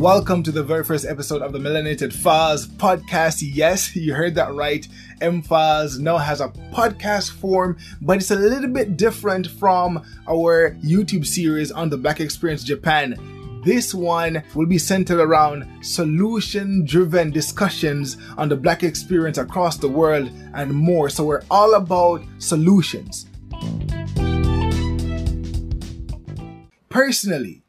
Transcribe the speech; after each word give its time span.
Welcome 0.00 0.42
to 0.44 0.50
the 0.50 0.62
very 0.62 0.82
first 0.82 1.04
episode 1.04 1.42
of 1.42 1.52
the 1.52 1.58
Melanated 1.58 2.10
Files 2.10 2.66
podcast. 2.66 3.42
Yes, 3.42 3.94
you 3.94 4.14
heard 4.14 4.34
that 4.36 4.54
right. 4.54 4.88
M 5.20 5.42
now 5.50 6.16
has 6.16 6.40
a 6.40 6.48
podcast 6.72 7.32
form, 7.32 7.76
but 8.00 8.16
it's 8.16 8.30
a 8.30 8.34
little 8.34 8.70
bit 8.70 8.96
different 8.96 9.46
from 9.46 10.02
our 10.26 10.70
YouTube 10.76 11.26
series 11.26 11.70
on 11.70 11.90
the 11.90 11.98
Black 11.98 12.18
Experience 12.18 12.64
Japan. 12.64 13.14
This 13.62 13.92
one 13.92 14.42
will 14.54 14.64
be 14.64 14.78
centered 14.78 15.20
around 15.20 15.68
solution 15.84 16.86
driven 16.86 17.30
discussions 17.30 18.16
on 18.38 18.48
the 18.48 18.56
Black 18.56 18.82
experience 18.82 19.36
across 19.36 19.76
the 19.76 19.90
world 19.90 20.30
and 20.54 20.72
more. 20.72 21.10
So, 21.10 21.24
we're 21.24 21.42
all 21.50 21.74
about 21.74 22.24
solutions. 22.38 23.26
Personally, 26.88 27.64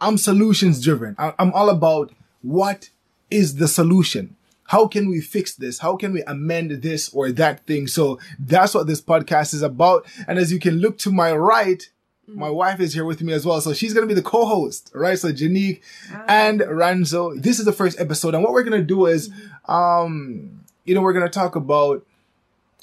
I'm 0.00 0.18
solutions 0.18 0.82
driven. 0.82 1.14
I'm 1.18 1.52
all 1.52 1.68
about 1.68 2.12
what 2.42 2.90
is 3.30 3.56
the 3.56 3.68
solution? 3.68 4.36
How 4.64 4.86
can 4.86 5.08
we 5.08 5.20
fix 5.20 5.54
this? 5.54 5.80
How 5.80 5.96
can 5.96 6.12
we 6.12 6.22
amend 6.22 6.70
this 6.82 7.08
or 7.12 7.32
that 7.32 7.66
thing? 7.66 7.86
So 7.86 8.20
that's 8.38 8.74
what 8.74 8.86
this 8.86 9.00
podcast 9.00 9.52
is 9.52 9.62
about. 9.62 10.06
And 10.28 10.38
as 10.38 10.52
you 10.52 10.60
can 10.60 10.78
look 10.78 10.96
to 10.98 11.10
my 11.10 11.32
right, 11.32 11.90
my 12.28 12.48
wife 12.48 12.80
is 12.80 12.94
here 12.94 13.04
with 13.04 13.20
me 13.20 13.32
as 13.32 13.44
well. 13.44 13.60
So 13.60 13.72
she's 13.72 13.92
going 13.92 14.06
to 14.06 14.14
be 14.14 14.18
the 14.18 14.26
co-host, 14.26 14.90
right? 14.94 15.18
So 15.18 15.32
Janique 15.32 15.80
ah. 16.12 16.24
and 16.28 16.60
Ranzo. 16.60 17.40
This 17.40 17.58
is 17.58 17.64
the 17.64 17.72
first 17.72 18.00
episode. 18.00 18.34
And 18.34 18.44
what 18.44 18.52
we're 18.52 18.62
going 18.62 18.80
to 18.80 18.86
do 18.86 19.06
is, 19.06 19.30
um, 19.66 20.64
you 20.84 20.94
know, 20.94 21.02
we're 21.02 21.12
going 21.12 21.26
to 21.26 21.30
talk 21.30 21.56
about 21.56 22.06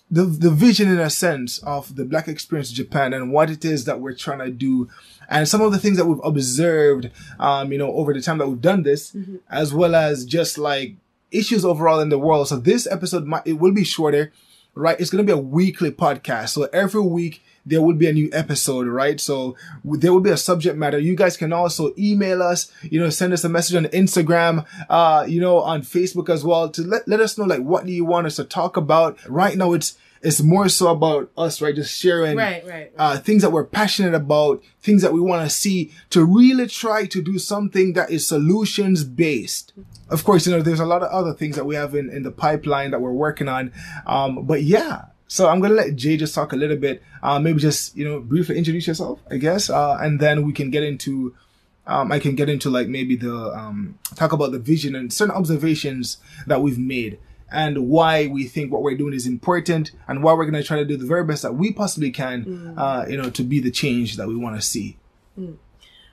the, 0.09 0.23
the 0.23 0.49
vision 0.49 0.89
in 0.89 0.99
a 0.99 1.09
sense 1.09 1.57
of 1.59 1.95
the 1.95 2.05
Black 2.05 2.27
Experience 2.27 2.69
in 2.69 2.75
Japan 2.75 3.13
and 3.13 3.31
what 3.31 3.49
it 3.49 3.65
is 3.65 3.85
that 3.85 3.99
we're 3.99 4.13
trying 4.15 4.39
to 4.39 4.49
do 4.49 4.89
and 5.29 5.47
some 5.47 5.61
of 5.61 5.71
the 5.71 5.79
things 5.79 5.97
that 5.97 6.05
we've 6.05 6.23
observed, 6.23 7.09
um, 7.39 7.71
you 7.71 7.77
know, 7.77 7.91
over 7.91 8.13
the 8.13 8.21
time 8.21 8.37
that 8.37 8.47
we've 8.47 8.61
done 8.61 8.83
this, 8.83 9.11
mm-hmm. 9.11 9.37
as 9.49 9.73
well 9.73 9.95
as 9.95 10.25
just 10.25 10.57
like 10.57 10.95
issues 11.31 11.65
overall 11.65 11.99
in 11.99 12.09
the 12.09 12.17
world. 12.17 12.47
So 12.47 12.57
this 12.57 12.87
episode 12.87 13.25
might, 13.25 13.45
it 13.45 13.53
will 13.53 13.73
be 13.73 13.83
shorter, 13.83 14.31
right? 14.73 14.99
It's 14.99 15.09
going 15.09 15.25
to 15.25 15.33
be 15.33 15.37
a 15.37 15.41
weekly 15.41 15.91
podcast. 15.91 16.49
So 16.49 16.69
every 16.71 17.01
week 17.01 17.43
there 17.65 17.81
will 17.81 17.95
be 17.95 18.07
a 18.07 18.13
new 18.13 18.29
episode, 18.31 18.87
right? 18.87 19.19
So 19.19 19.57
there 19.83 20.13
will 20.13 20.21
be 20.21 20.29
a 20.29 20.37
subject 20.37 20.77
matter. 20.77 20.97
You 20.97 21.17
guys 21.17 21.35
can 21.35 21.51
also 21.51 21.93
email 21.97 22.41
us, 22.41 22.71
you 22.81 22.97
know, 22.97 23.09
send 23.09 23.33
us 23.33 23.43
a 23.43 23.49
message 23.49 23.75
on 23.75 23.85
Instagram, 23.91 24.65
uh, 24.89 25.25
you 25.27 25.41
know, 25.41 25.59
on 25.59 25.81
Facebook 25.81 26.29
as 26.29 26.45
well 26.45 26.69
to 26.69 26.83
let, 26.83 27.05
let 27.05 27.19
us 27.19 27.37
know, 27.37 27.43
like, 27.43 27.61
what 27.61 27.85
do 27.85 27.91
you 27.91 28.05
want 28.05 28.27
us 28.27 28.37
to 28.37 28.45
talk 28.45 28.77
about? 28.77 29.17
Right 29.27 29.57
now, 29.57 29.73
it's, 29.73 29.97
it's 30.21 30.41
more 30.41 30.69
so 30.69 30.91
about 30.91 31.31
us, 31.37 31.61
right? 31.61 31.75
Just 31.75 31.97
sharing 31.97 32.37
right, 32.37 32.63
right, 32.65 32.73
right. 32.73 32.91
Uh, 32.97 33.17
things 33.17 33.41
that 33.41 33.51
we're 33.51 33.65
passionate 33.65 34.13
about, 34.13 34.63
things 34.81 35.01
that 35.01 35.13
we 35.13 35.19
want 35.19 35.43
to 35.43 35.49
see 35.49 35.91
to 36.09 36.25
really 36.25 36.67
try 36.67 37.05
to 37.05 37.21
do 37.21 37.37
something 37.39 37.93
that 37.93 38.09
is 38.09 38.27
solutions 38.27 39.03
based. 39.03 39.73
Of 40.09 40.23
course, 40.23 40.47
you 40.47 40.53
know, 40.53 40.61
there's 40.61 40.79
a 40.79 40.85
lot 40.85 41.03
of 41.03 41.11
other 41.11 41.33
things 41.33 41.55
that 41.55 41.65
we 41.65 41.75
have 41.75 41.93
in, 41.95 42.09
in 42.09 42.23
the 42.23 42.31
pipeline 42.31 42.91
that 42.91 43.01
we're 43.01 43.11
working 43.11 43.47
on. 43.47 43.71
Um, 44.05 44.45
but 44.45 44.63
yeah, 44.63 45.05
so 45.27 45.49
I'm 45.49 45.59
going 45.59 45.71
to 45.71 45.75
let 45.75 45.95
Jay 45.95 46.17
just 46.17 46.33
talk 46.33 46.53
a 46.53 46.55
little 46.55 46.77
bit, 46.77 47.03
uh, 47.21 47.39
maybe 47.39 47.59
just, 47.59 47.95
you 47.95 48.05
know, 48.05 48.19
briefly 48.19 48.57
introduce 48.57 48.87
yourself, 48.87 49.19
I 49.29 49.37
guess. 49.37 49.69
Uh, 49.69 49.97
and 49.99 50.19
then 50.19 50.45
we 50.45 50.53
can 50.53 50.71
get 50.71 50.83
into, 50.83 51.35
um, 51.85 52.11
I 52.11 52.19
can 52.19 52.35
get 52.35 52.49
into 52.49 52.69
like 52.69 52.87
maybe 52.87 53.15
the, 53.15 53.51
um, 53.53 53.99
talk 54.15 54.31
about 54.31 54.51
the 54.51 54.59
vision 54.59 54.95
and 54.95 55.11
certain 55.11 55.35
observations 55.35 56.17
that 56.47 56.61
we've 56.61 56.79
made 56.79 57.19
and 57.51 57.87
why 57.87 58.27
we 58.27 58.45
think 58.45 58.71
what 58.71 58.81
we're 58.81 58.97
doing 58.97 59.13
is 59.13 59.25
important 59.25 59.91
and 60.07 60.23
why 60.23 60.33
we're 60.33 60.49
going 60.49 60.61
to 60.61 60.67
try 60.67 60.77
to 60.77 60.85
do 60.85 60.97
the 60.97 61.05
very 61.05 61.23
best 61.23 61.43
that 61.43 61.55
we 61.55 61.71
possibly 61.71 62.11
can, 62.11 62.45
mm. 62.45 62.73
uh, 62.77 63.05
you 63.07 63.17
know, 63.17 63.29
to 63.29 63.43
be 63.43 63.59
the 63.59 63.71
change 63.71 64.17
that 64.17 64.27
we 64.27 64.35
want 64.35 64.55
to 64.55 64.61
see. 64.61 64.97
Mm. 65.39 65.57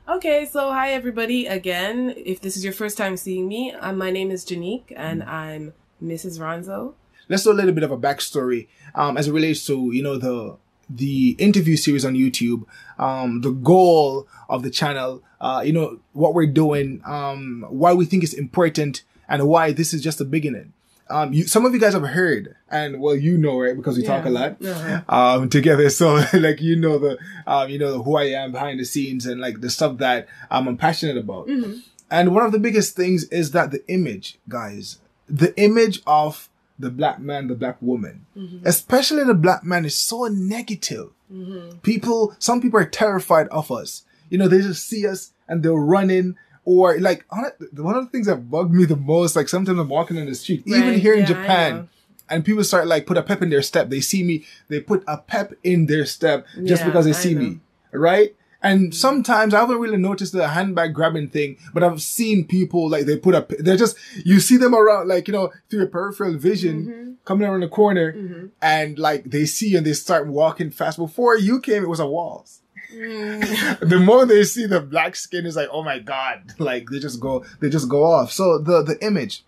Okay, 0.09 0.47
so 0.47 0.71
hi 0.71 0.91
everybody 0.91 1.47
again. 1.47 2.15
If 2.17 2.41
this 2.41 2.57
is 2.57 2.63
your 2.63 2.73
first 2.73 2.97
time 2.97 3.17
seeing 3.17 3.49
me, 3.49 3.73
uh, 3.73 3.93
my 3.93 4.11
name 4.11 4.31
is 4.31 4.45
Janique 4.45 4.93
and 4.95 5.23
mm. 5.23 5.29
I'm 5.29 5.73
Mrs. 6.03 6.39
Ranzo. 6.39 6.95
Let's 7.29 7.43
do 7.43 7.51
a 7.51 7.55
little 7.55 7.73
bit 7.73 7.85
of 7.85 7.91
a 7.91 7.97
backstory 7.97 8.69
um, 8.95 9.17
as 9.17 9.29
it 9.29 9.33
relates 9.33 9.67
to, 9.67 9.91
you 9.93 10.03
know, 10.03 10.19
the 10.19 10.57
the 10.91 11.31
interview 11.39 11.79
series 11.79 12.05
on 12.05 12.13
YouTube, 12.13 12.67
um, 12.99 13.41
the 13.41 13.51
goal 13.51 14.29
of 14.51 14.63
the 14.63 14.69
channel, 14.69 15.23
uh, 15.41 15.63
you 15.65 15.73
know, 15.73 15.99
what 16.13 16.35
we're 16.35 16.47
doing, 16.47 17.01
um, 17.07 17.65
why 17.71 17.95
we 17.95 18.05
think 18.05 18.23
it's 18.23 18.35
important, 18.35 19.03
and 19.27 19.49
why 19.49 19.73
this 19.73 19.95
is 19.95 20.03
just 20.03 20.19
the 20.19 20.27
beginning 20.27 20.75
um, 21.11 21.33
you, 21.33 21.47
some 21.47 21.67
of 21.67 21.75
you 21.75 21.81
guys 21.81 21.93
have 21.93 22.03
heard, 22.03 22.57
and 22.71 23.01
well, 23.01 23.15
you 23.15 23.37
know, 23.37 23.61
right, 23.61 23.77
because 23.77 23.97
we 23.97 24.03
yeah. 24.03 24.17
talk 24.17 24.25
a 24.25 24.31
lot, 24.31 24.65
uh-huh. 24.65 25.03
um, 25.09 25.49
together. 25.49 25.89
So, 25.95 26.25
like, 26.33 26.61
you 26.61 26.77
know, 26.77 26.99
the, 26.99 27.19
um, 27.47 27.69
you 27.69 27.79
know, 27.79 28.03
who 28.03 28.17
I 28.17 28.25
am 28.25 28.53
behind 28.53 28.81
the 28.81 28.85
scenes 28.85 29.27
and 29.27 29.41
like 29.41 29.61
the 29.61 29.71
stuff 29.71 29.99
that 29.99 30.29
um, 30.51 30.67
I'm 30.67 30.77
passionate 30.77 31.17
about. 31.17 31.47
Mm-hmm. 31.47 31.79
And 32.11 32.35
one 32.35 32.45
of 32.45 32.53
the 32.53 32.59
biggest 32.59 32.97
things 32.97 33.25
is 33.25 33.53
that 33.53 33.71
the 33.71 33.87
image, 33.89 34.39
guys, 34.49 34.99
the 35.29 35.57
image 35.61 36.01
of 36.07 36.49
the 36.79 36.91
black 36.91 37.21
man, 37.21 37.49
the 37.49 37.55
black 37.55 37.77
woman, 37.81 38.27
mm-hmm. 38.37 38.67
especially 38.67 39.25
the 39.25 39.35
black 39.35 39.65
man 39.65 39.85
is 39.85 39.99
so 39.99 40.25
negative. 40.25 41.11
Mm-hmm. 41.33 41.79
People, 41.79 42.35
some 42.39 42.61
people 42.61 42.81
are 42.81 42.87
terrified 42.87 43.49
of 43.49 43.71
us. 43.71 44.05
You 44.31 44.39
know, 44.39 44.49
they 44.49 44.61
just 44.61 44.87
see 44.87 45.07
us 45.07 45.33
and 45.49 45.63
they're 45.63 45.73
running 45.73 46.37
or 46.65 46.99
like 46.99 47.25
one 47.29 47.97
of 47.97 48.05
the 48.05 48.11
things 48.11 48.27
that 48.27 48.51
bugged 48.51 48.73
me 48.73 48.85
the 48.85 48.97
most, 48.97 49.37
like 49.37 49.49
sometimes 49.49 49.79
I'm 49.79 49.89
walking 49.89 50.17
in 50.17 50.27
the 50.27 50.35
street, 50.35 50.65
right, 50.67 50.79
even 50.79 50.99
here 50.99 51.15
yeah, 51.15 51.21
in 51.21 51.27
Japan, 51.27 51.89
and 52.29 52.45
people 52.45 52.65
start 52.65 52.87
like 52.87 53.07
put 53.07 53.19
a 53.19 53.23
pep 53.23 53.43
in 53.43 53.51
their 53.51 53.63
step. 53.63 53.91
They 53.91 54.01
see 54.01 54.23
me, 54.23 54.45
they 54.69 54.81
put 54.81 55.05
a 55.07 55.19
pep 55.19 55.53
in 55.63 55.87
their 55.87 56.07
step 56.07 56.47
just 56.65 56.83
yeah, 56.83 56.87
because 56.87 57.05
they 57.05 57.13
see 57.13 57.35
me, 57.35 57.61
right? 57.93 58.35
And 58.63 58.95
sometimes 58.95 59.53
I 59.53 59.61
haven't 59.61 59.79
really 59.79 59.99
noticed 59.99 60.33
the 60.33 60.49
handbag 60.49 60.95
grabbing 60.95 61.29
thing, 61.29 61.59
but 61.75 61.85
I've 61.85 62.01
seen 62.01 62.47
people 62.47 62.89
like 62.89 63.05
they 63.05 63.19
put 63.19 63.35
up, 63.35 63.51
they're 63.59 63.77
just, 63.77 63.95
you 64.25 64.41
see 64.41 64.57
them 64.57 64.75
around, 64.75 65.07
like, 65.07 65.29
you 65.29 65.33
know, 65.33 65.53
through 65.69 65.81
your 65.81 65.89
peripheral 65.89 66.39
vision 66.39 66.87
mm-hmm. 66.87 67.13
coming 67.27 67.47
around 67.47 67.61
the 67.61 67.69
corner 67.69 68.15
mm-hmm. 68.15 68.47
and 68.63 68.99
like 68.99 69.25
they 69.25 69.45
see 69.45 69.77
and 69.77 69.85
they 69.85 69.93
start 69.93 70.29
walking 70.29 70.71
fast. 70.71 70.97
Before 70.97 71.37
you 71.37 71.61
came, 71.61 71.83
it 71.83 71.91
was 71.91 72.01
a 72.01 72.07
waltz. 72.07 72.63
Mm. 72.95 73.81
the 73.89 73.99
more 73.99 74.25
they 74.27 74.45
see 74.45 74.67
the 74.67 74.81
black 74.81 75.17
skin 75.17 75.47
is 75.47 75.57
like, 75.57 75.69
oh 75.71 75.83
my 75.83 75.99
god, 75.99 76.55
like 76.59 76.89
they 76.91 76.99
just 76.99 77.21
go, 77.21 77.45
they 77.61 77.69
just 77.69 77.89
go 77.89 78.05
off. 78.05 78.33
So 78.33 78.59
the 78.59 78.83
the 78.83 79.05
image 79.05 79.45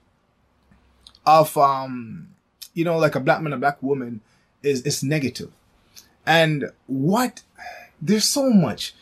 of 1.24 1.56
um, 1.56 2.28
you 2.74 2.84
know, 2.84 2.98
like 2.98 3.14
a 3.14 3.20
black 3.20 3.40
man, 3.40 3.52
a 3.52 3.58
black 3.58 3.82
woman, 3.82 4.20
is 4.62 4.82
is 4.82 5.02
negative. 5.02 5.52
And 6.26 6.72
what 6.86 7.42
there's 8.00 8.28
so 8.28 8.50
much. 8.50 8.94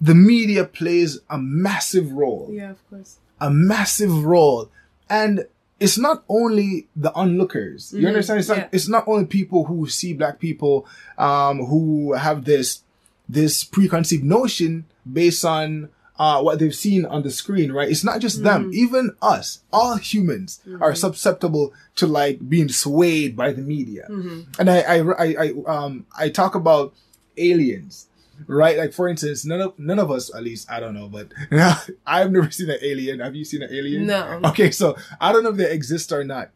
The 0.00 0.14
media 0.14 0.64
plays 0.64 1.20
a 1.30 1.38
massive 1.38 2.12
role. 2.12 2.48
Yeah, 2.50 2.70
of 2.70 2.90
course. 2.90 3.18
A 3.40 3.50
massive 3.50 4.24
role. 4.24 4.68
And 5.08 5.46
it's 5.82 5.98
not 5.98 6.22
only 6.28 6.86
the 6.94 7.12
onlookers. 7.14 7.88
Mm-hmm. 7.88 8.00
You 8.00 8.08
understand? 8.08 8.40
It's 8.40 8.48
not, 8.48 8.58
yeah. 8.58 8.68
it's 8.72 8.88
not 8.88 9.04
only 9.06 9.26
people 9.26 9.64
who 9.64 9.88
see 9.88 10.12
black 10.14 10.38
people, 10.38 10.86
um, 11.18 11.58
who 11.66 12.12
have 12.14 12.44
this, 12.44 12.82
this 13.28 13.64
preconceived 13.64 14.24
notion 14.24 14.84
based 15.10 15.44
on, 15.44 15.90
uh, 16.18 16.40
what 16.40 16.58
they've 16.58 16.74
seen 16.74 17.04
on 17.04 17.22
the 17.22 17.30
screen, 17.30 17.72
right? 17.72 17.90
It's 17.90 18.04
not 18.04 18.20
just 18.20 18.36
mm-hmm. 18.36 18.44
them, 18.44 18.70
even 18.72 19.16
us, 19.20 19.60
all 19.72 19.96
humans 19.96 20.60
mm-hmm. 20.66 20.82
are 20.82 20.94
susceptible 20.94 21.72
to 21.96 22.06
like 22.06 22.48
being 22.48 22.68
swayed 22.68 23.34
by 23.36 23.52
the 23.52 23.62
media. 23.62 24.06
Mm-hmm. 24.08 24.60
And 24.60 24.70
I, 24.70 24.78
I, 24.80 24.98
I, 25.00 25.36
I, 25.44 25.52
um, 25.66 26.06
I 26.16 26.28
talk 26.28 26.54
about 26.54 26.94
aliens 27.36 28.06
right? 28.46 28.76
Like 28.76 28.92
for 28.92 29.08
instance, 29.08 29.44
none 29.44 29.60
of 29.60 29.78
none 29.78 29.98
of 29.98 30.10
us, 30.10 30.34
at 30.34 30.42
least 30.42 30.70
I 30.70 30.80
don't 30.80 30.94
know, 30.94 31.08
but 31.08 31.32
I've 32.06 32.30
never 32.32 32.50
seen 32.50 32.70
an 32.70 32.78
alien. 32.82 33.20
Have 33.20 33.34
you 33.34 33.44
seen 33.44 33.62
an 33.62 33.72
alien? 33.72 34.06
No. 34.06 34.40
Okay, 34.46 34.70
so 34.70 34.96
I 35.20 35.32
don't 35.32 35.42
know 35.42 35.50
if 35.50 35.56
they 35.56 35.70
exist 35.70 36.12
or 36.12 36.24
not, 36.24 36.50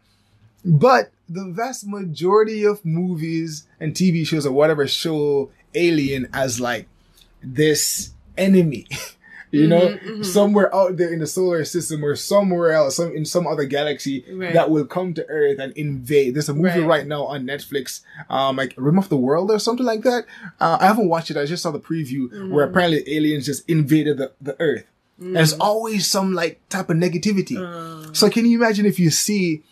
but 0.64 1.10
the 1.28 1.46
vast 1.50 1.86
majority 1.86 2.64
of 2.64 2.84
movies 2.84 3.66
and 3.80 3.94
TV 3.94 4.26
shows 4.26 4.46
or 4.46 4.52
whatever 4.52 4.86
show 4.86 5.50
alien 5.74 6.28
as 6.32 6.60
like 6.60 6.88
this 7.42 8.12
enemy. 8.36 8.86
you 9.60 9.66
know, 9.66 9.80
mm-hmm, 9.80 10.08
mm-hmm. 10.08 10.22
somewhere 10.22 10.74
out 10.74 10.96
there 10.96 11.12
in 11.12 11.18
the 11.18 11.26
solar 11.26 11.64
system 11.64 12.04
or 12.04 12.16
somewhere 12.16 12.72
else, 12.72 12.96
some 12.96 13.14
in 13.14 13.24
some 13.24 13.46
other 13.46 13.64
galaxy 13.64 14.24
right. 14.32 14.52
that 14.52 14.70
will 14.70 14.86
come 14.86 15.14
to 15.14 15.26
Earth 15.28 15.58
and 15.58 15.72
invade. 15.76 16.34
There's 16.34 16.48
a 16.48 16.54
movie 16.54 16.80
right, 16.80 16.86
right 16.86 17.06
now 17.06 17.24
on 17.24 17.44
Netflix, 17.44 18.00
um, 18.30 18.56
like 18.56 18.74
Rim 18.76 18.98
of 18.98 19.08
the 19.08 19.16
World 19.16 19.50
or 19.50 19.58
something 19.58 19.86
like 19.86 20.02
that. 20.02 20.26
Uh, 20.60 20.78
I 20.80 20.86
haven't 20.86 21.08
watched 21.08 21.30
it. 21.30 21.36
I 21.36 21.46
just 21.46 21.62
saw 21.62 21.70
the 21.70 21.80
preview 21.80 22.28
mm-hmm. 22.28 22.52
where 22.52 22.64
apparently 22.64 23.02
aliens 23.06 23.46
just 23.46 23.68
invaded 23.68 24.18
the, 24.18 24.32
the 24.40 24.56
Earth. 24.60 24.84
Mm. 25.20 25.34
There's 25.34 25.54
always 25.54 26.06
some 26.06 26.34
like 26.34 26.60
type 26.68 26.90
of 26.90 26.96
negativity. 26.96 27.56
Uh. 27.56 28.12
So 28.12 28.28
can 28.30 28.46
you 28.46 28.58
imagine 28.58 28.86
if 28.86 28.98
you 28.98 29.10
see 29.10 29.62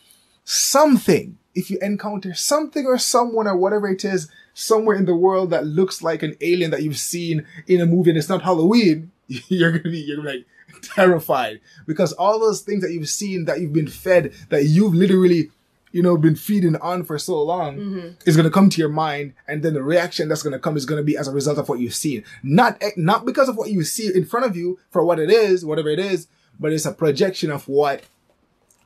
something, 0.45 1.39
if 1.55 1.71
you 1.71 1.79
encounter 1.81 2.35
something 2.35 2.87
or 2.87 2.99
someone 2.99 3.47
or 3.47 3.57
whatever 3.57 3.89
it 3.89 4.05
is 4.05 4.29
somewhere 4.55 4.97
in 4.97 5.05
the 5.05 5.17
world 5.17 5.51
that 5.51 5.67
looks 5.67 6.03
like 6.03 6.23
an 6.23 6.37
alien 6.41 6.71
that 6.71 6.83
you've 6.83 6.99
seen 6.99 7.47
in 7.67 7.81
a 7.81 7.87
movie 7.87 8.11
and 8.11 8.19
it's 8.19 8.29
not 8.29 8.43
Halloween, 8.43 9.11
you're 9.49 9.71
gonna 9.73 9.91
be 9.91 9.99
you're 9.99 10.17
gonna 10.17 10.31
be 10.31 10.37
like 10.39 10.47
terrified. 10.83 11.61
Because 11.87 12.13
all 12.15 12.39
those 12.39 12.61
things 12.61 12.83
that 12.83 12.93
you've 12.93 13.09
seen 13.09 13.45
that 13.47 13.61
you've 13.61 13.73
been 13.73 13.89
fed 13.89 14.33
that 14.51 14.65
you've 14.65 14.95
literally 14.95 15.51
you 15.93 16.03
know 16.03 16.17
been 16.17 16.35
feeding 16.37 16.77
on 16.77 17.05
for 17.05 17.19
so 17.19 17.41
long 17.43 17.77
Mm-hmm. 17.79 18.09
is 18.29 18.37
going 18.37 18.45
to 18.45 18.51
come 18.51 18.69
to 18.71 18.79
your 18.81 18.89
mind 18.89 19.35
and 19.47 19.63
then 19.63 19.75
the 19.75 19.83
reaction 19.83 20.29
that's 20.29 20.43
going 20.43 20.53
to 20.53 20.59
come 20.59 20.77
is 20.77 20.87
going 20.87 21.01
to 21.01 21.05
be 21.05 21.17
as 21.17 21.29
a 21.29 21.33
result 21.33 21.59
of 21.59 21.69
what 21.69 21.79
you've 21.79 21.95
seen. 21.95 22.25
Not 22.43 22.83
not 22.97 23.25
because 23.25 23.49
of 23.49 23.57
what 23.57 23.71
you 23.71 23.85
see 23.85 24.11
in 24.15 24.25
front 24.25 24.47
of 24.47 24.57
you 24.57 24.79
for 24.91 25.05
what 25.05 25.19
it 25.19 25.31
is 25.31 25.65
whatever 25.65 25.89
it 25.89 25.99
is 25.99 26.27
but 26.59 26.73
it's 26.73 26.87
a 26.87 26.93
projection 26.93 27.51
of 27.51 27.67
what 27.69 28.05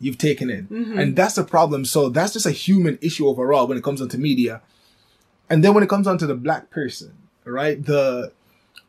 you've 0.00 0.19
taken 0.19 0.49
in. 0.50 0.67
Mm-hmm. 0.69 0.99
and 0.99 1.17
that's 1.17 1.34
the 1.34 1.44
problem. 1.44 1.84
So 1.84 2.08
that's 2.08 2.32
just 2.34 2.46
a 2.46 2.50
human 2.50 2.99
issue 3.02 3.26
overall 3.26 3.67
when 3.67 3.76
it 3.79 3.84
comes 3.84 4.00
onto 4.00 4.17
media. 4.19 4.62
And 5.50 5.64
then 5.64 5.73
when 5.75 5.82
it 5.82 5.88
comes 5.88 6.06
onto 6.06 6.26
the 6.26 6.34
black 6.34 6.70
person 6.70 7.14
right? 7.44 7.82
The 7.82 8.32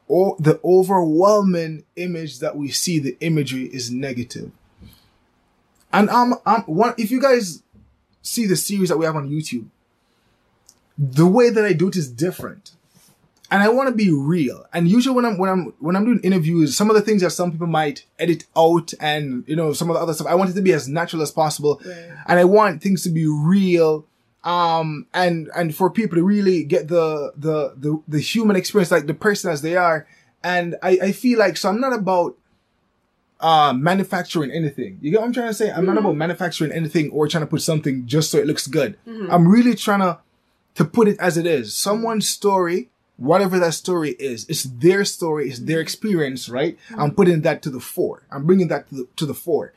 or 0.10 0.36
the 0.40 0.60
overwhelming 0.66 1.84
image 1.96 2.40
that 2.40 2.58
we 2.58 2.70
see 2.70 3.00
the 3.00 3.16
imagery 3.22 3.66
is 3.66 3.90
negative. 3.90 4.52
And 5.94 6.10
i'm 6.10 6.34
i'm 6.46 6.64
one 6.64 6.94
if 6.98 7.10
you 7.10 7.22
guys 7.22 7.64
see 8.22 8.46
the 8.46 8.58
series 8.58 8.90
that 8.90 8.98
we 8.98 9.06
have 9.06 9.16
on 9.16 9.30
youtube 9.30 9.68
the 10.98 11.26
way 11.26 11.50
that 11.50 11.64
i 11.64 11.72
do 11.72 11.88
it 11.88 11.96
is 11.96 12.12
different. 12.12 12.72
And 13.52 13.64
i 13.64 13.70
want 13.70 13.90
to 13.90 13.96
be 13.96 14.12
real. 14.12 14.66
And 14.74 14.88
usually 14.88 15.16
when 15.16 15.26
i'm 15.26 15.38
when 15.38 15.50
i'm 15.50 15.74
when 15.80 15.96
i'm 15.96 16.06
doing 16.06 16.20
interviews 16.22 16.76
some 16.76 16.90
of 16.90 16.96
the 16.96 17.02
things 17.02 17.22
that 17.22 17.32
some 17.32 17.52
people 17.52 17.68
might 17.68 18.06
edit 18.20 18.46
out 18.56 18.94
and 19.00 19.44
you 19.48 19.56
know 19.56 19.74
some 19.74 19.90
of 19.90 19.96
the 19.96 20.02
other 20.02 20.14
stuff 20.14 20.28
i 20.28 20.36
want 20.36 20.50
it 20.50 20.54
to 20.54 20.62
be 20.62 20.74
as 20.74 20.88
natural 20.88 21.22
as 21.22 21.32
possible. 21.32 21.82
Right. 21.84 22.12
and 22.28 22.40
i 22.40 22.44
want 22.44 22.84
things 22.84 23.02
to 23.04 23.10
be 23.10 23.26
real 23.26 24.06
um 24.44 25.06
and 25.14 25.50
and 25.56 25.76
for 25.76 25.90
people 25.90 26.18
to 26.18 26.24
really 26.24 26.64
get 26.64 26.88
the 26.88 27.34
the 27.36 27.74
the, 27.76 28.02
the 28.08 28.20
human 28.20 28.56
experience 28.56 28.92
like 28.92 29.08
the 29.08 29.14
person 29.14 29.52
as 29.52 29.62
they 29.62 29.76
are. 29.76 30.08
And 30.44 30.76
i 30.82 30.92
i 31.02 31.12
feel 31.12 31.38
like 31.40 31.58
so 31.58 31.70
i'm 31.70 31.82
not 31.82 31.94
about 31.94 32.38
uh 33.40 33.74
manufacturing 33.74 34.52
anything. 34.52 34.98
You 35.02 35.12
get 35.12 35.20
what 35.20 35.28
i'm 35.28 35.34
trying 35.34 35.48
to 35.50 35.54
say? 35.54 35.70
I'm 35.72 35.86
not 35.86 35.96
mm-hmm. 35.96 36.06
about 36.06 36.16
manufacturing 36.16 36.72
anything 36.72 37.10
or 37.12 37.28
trying 37.28 37.44
to 37.44 37.48
put 37.48 37.62
something 37.62 38.06
just 38.06 38.32
so 38.32 38.38
it 38.38 38.48
looks 38.48 38.68
good. 38.68 38.98
Mm-hmm. 39.08 39.32
I'm 39.32 39.48
really 39.48 39.76
trying 39.76 40.00
to 40.00 40.20
to 40.76 40.86
put 40.86 41.08
it 41.08 41.20
as 41.20 41.38
it 41.38 41.46
is. 41.46 41.76
Someone's 41.76 42.26
mm-hmm. 42.26 42.32
story 42.32 42.90
whatever 43.18 43.60
that 43.60 43.74
story 43.74 44.12
is 44.12 44.46
it's 44.48 44.64
their 44.64 45.04
story 45.04 45.50
it's 45.50 45.60
their 45.60 45.82
experience 45.82 46.48
right? 46.48 46.78
I'm 46.98 47.14
putting 47.14 47.42
that 47.42 47.62
to 47.64 47.70
the 47.70 47.82
fore. 47.82 48.24
I'm 48.32 48.46
bringing 48.46 48.70
that 48.70 48.88
to 48.90 48.96
the, 48.96 49.08
to 49.18 49.26
the 49.26 49.34
fore 49.34 49.74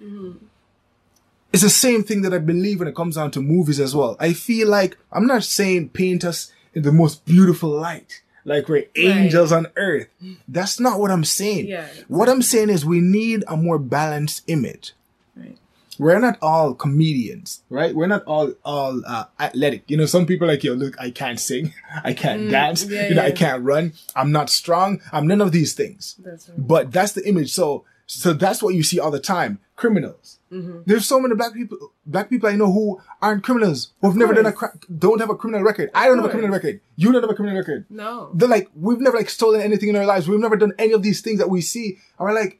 it's 1.52 1.62
the 1.62 1.70
same 1.70 2.02
thing 2.02 2.22
that 2.22 2.32
I 2.34 2.38
believe 2.38 2.78
when 2.78 2.88
it 2.88 2.94
comes 2.94 3.16
down 3.16 3.30
to 3.32 3.40
movies 3.40 3.78
as 3.80 3.94
well. 3.94 4.16
I 4.20 4.32
feel 4.32 4.68
like 4.68 4.96
I'm 5.12 5.26
not 5.26 5.44
saying 5.44 5.90
paint 5.90 6.24
us 6.24 6.50
in 6.74 6.82
the 6.82 6.92
most 6.92 7.24
beautiful 7.26 7.68
light, 7.70 8.22
like 8.44 8.68
we're 8.68 8.86
angels 8.96 9.52
on 9.52 9.66
earth. 9.76 10.08
That's 10.48 10.80
not 10.80 10.98
what 10.98 11.10
I'm 11.10 11.24
saying. 11.24 11.66
Yeah, 11.66 11.86
What 12.08 12.28
I'm 12.28 12.42
saying 12.42 12.70
is 12.70 12.84
we 12.84 13.00
need 13.00 13.44
a 13.46 13.56
more 13.56 13.78
balanced 13.78 14.42
image. 14.46 14.92
Right. 15.36 15.58
We're 15.98 16.18
not 16.18 16.38
all 16.40 16.74
comedians, 16.74 17.62
right? 17.68 17.94
We're 17.94 18.06
not 18.06 18.24
all 18.24 18.54
all 18.64 19.02
uh, 19.06 19.26
athletic. 19.38 19.82
You 19.90 19.98
know, 19.98 20.06
some 20.06 20.24
people 20.24 20.48
are 20.48 20.52
like, 20.52 20.64
yo, 20.64 20.72
look, 20.72 20.98
I 20.98 21.10
can't 21.10 21.38
sing, 21.38 21.74
I 22.02 22.14
can't 22.14 22.50
dance, 22.50 22.84
Mm, 22.84 22.90
yeah, 22.90 23.08
you 23.08 23.14
know, 23.14 23.22
I 23.24 23.30
can't 23.32 23.62
run, 23.62 23.92
I'm 24.16 24.32
not 24.32 24.48
strong, 24.48 25.02
I'm 25.12 25.26
none 25.26 25.42
of 25.42 25.52
these 25.52 25.74
things. 25.74 26.16
That's 26.18 26.48
right. 26.48 26.66
But 26.66 26.92
that's 26.92 27.12
the 27.12 27.28
image. 27.28 27.52
So 27.52 27.84
so 28.12 28.32
that's 28.32 28.62
what 28.62 28.74
you 28.74 28.82
see 28.82 29.00
all 29.00 29.10
the 29.10 29.20
time. 29.20 29.58
Criminals. 29.76 30.38
Mm-hmm. 30.52 30.80
There's 30.84 31.06
so 31.06 31.18
many 31.18 31.34
black 31.34 31.54
people 31.54 31.92
black 32.04 32.28
people 32.28 32.48
I 32.48 32.56
know 32.56 32.70
who 32.70 33.00
aren't 33.20 33.42
criminals, 33.42 33.92
who've 34.00 34.16
never 34.16 34.34
done 34.34 34.46
a 34.46 34.52
course. 34.52 34.72
cri- 34.72 34.96
don't 34.98 35.20
have 35.20 35.30
a 35.30 35.34
criminal 35.34 35.64
record. 35.64 35.90
I 35.94 36.06
don't 36.06 36.18
have 36.18 36.26
a 36.26 36.30
criminal 36.30 36.52
record. 36.52 36.80
You 36.96 37.10
don't 37.10 37.22
have 37.22 37.30
a 37.30 37.34
criminal 37.34 37.58
record. 37.58 37.86
No. 37.88 38.30
They're 38.34 38.48
like, 38.48 38.68
we've 38.74 39.00
never 39.00 39.16
like 39.16 39.30
stolen 39.30 39.60
anything 39.62 39.88
in 39.88 39.96
our 39.96 40.04
lives. 40.04 40.28
We've 40.28 40.38
never 40.38 40.56
done 40.56 40.72
any 40.78 40.92
of 40.92 41.02
these 41.02 41.20
things 41.22 41.38
that 41.38 41.48
we 41.48 41.62
see. 41.62 41.98
And 42.18 42.28
we're 42.28 42.34
like, 42.34 42.58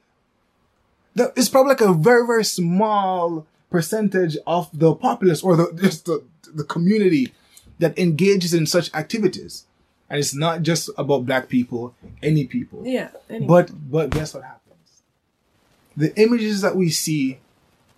it's 1.15 1.49
probably 1.49 1.69
like 1.69 1.81
a 1.81 1.93
very, 1.93 2.25
very 2.25 2.43
small 2.43 3.45
percentage 3.69 4.37
of 4.47 4.69
the 4.77 4.95
populace 4.95 5.43
or 5.43 5.55
the 5.55 5.71
just 5.79 6.05
the, 6.05 6.23
the 6.51 6.63
community 6.63 7.33
that 7.79 7.97
engages 7.99 8.53
in 8.53 8.65
such 8.65 8.93
activities. 8.93 9.65
And 10.09 10.19
it's 10.19 10.33
not 10.35 10.61
just 10.61 10.89
about 10.97 11.25
black 11.25 11.49
people, 11.49 11.95
any 12.21 12.45
people. 12.45 12.83
Yeah. 12.85 13.09
Anyway. 13.29 13.47
But 13.47 13.91
but 13.91 14.09
guess 14.09 14.33
what 14.33 14.43
happens? 14.43 14.62
The 15.95 16.15
images 16.19 16.61
that 16.61 16.75
we 16.75 16.89
see 16.89 17.39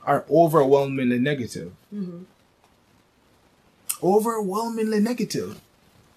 are 0.04 0.26
overwhelmingly 0.30 1.20
negative. 1.20 1.74
Overwhelmingly 4.04 5.00
negative. 5.00 5.62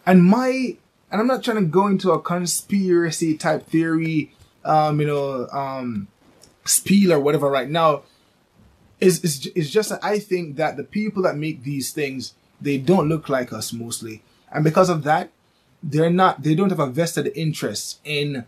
And 0.04 0.24
my 0.24 0.76
and 1.10 1.20
I'm 1.20 1.26
not 1.26 1.42
trying 1.42 1.56
to 1.58 1.62
go 1.62 1.86
into 1.86 2.10
a 2.12 2.20
conspiracy 2.20 3.36
type 3.36 3.66
theory, 3.66 4.32
um, 4.64 5.00
you 5.00 5.06
know, 5.06 5.48
um, 5.48 6.08
spiel 6.64 7.12
or 7.12 7.20
whatever 7.20 7.48
right 7.48 7.68
now. 7.68 8.02
Is 9.00 9.22
is 9.24 9.46
is 9.54 9.70
just 9.70 9.90
that 9.90 10.02
I 10.02 10.18
think 10.18 10.56
that 10.56 10.76
the 10.76 10.84
people 10.84 11.22
that 11.22 11.36
make 11.36 11.62
these 11.62 11.92
things 11.92 12.34
they 12.60 12.78
don't 12.78 13.08
look 13.08 13.28
like 13.28 13.52
us 13.52 13.72
mostly, 13.72 14.22
and 14.52 14.64
because 14.64 14.88
of 14.88 15.04
that, 15.04 15.30
they're 15.82 16.10
not 16.10 16.42
they 16.42 16.56
don't 16.56 16.70
have 16.70 16.80
a 16.80 16.88
vested 16.88 17.30
interest 17.36 18.00
in 18.04 18.44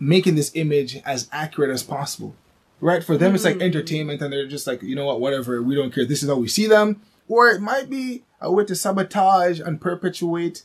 making 0.00 0.34
this 0.34 0.50
image 0.54 0.96
as 1.04 1.28
accurate 1.30 1.70
as 1.70 1.82
possible. 1.82 2.34
Right? 2.80 3.02
For 3.02 3.16
them, 3.16 3.34
it's 3.34 3.44
like 3.44 3.54
mm-hmm. 3.54 3.62
entertainment, 3.62 4.20
and 4.20 4.32
they're 4.32 4.46
just 4.46 4.66
like, 4.66 4.82
you 4.82 4.94
know 4.94 5.06
what, 5.06 5.20
whatever, 5.20 5.62
we 5.62 5.74
don't 5.74 5.94
care. 5.94 6.04
This 6.04 6.22
is 6.22 6.28
how 6.28 6.36
we 6.36 6.48
see 6.48 6.66
them. 6.66 7.00
Or 7.28 7.48
it 7.48 7.60
might 7.60 7.88
be 7.88 8.22
a 8.40 8.52
way 8.52 8.64
to 8.64 8.74
sabotage 8.74 9.60
and 9.60 9.80
perpetuate 9.80 10.62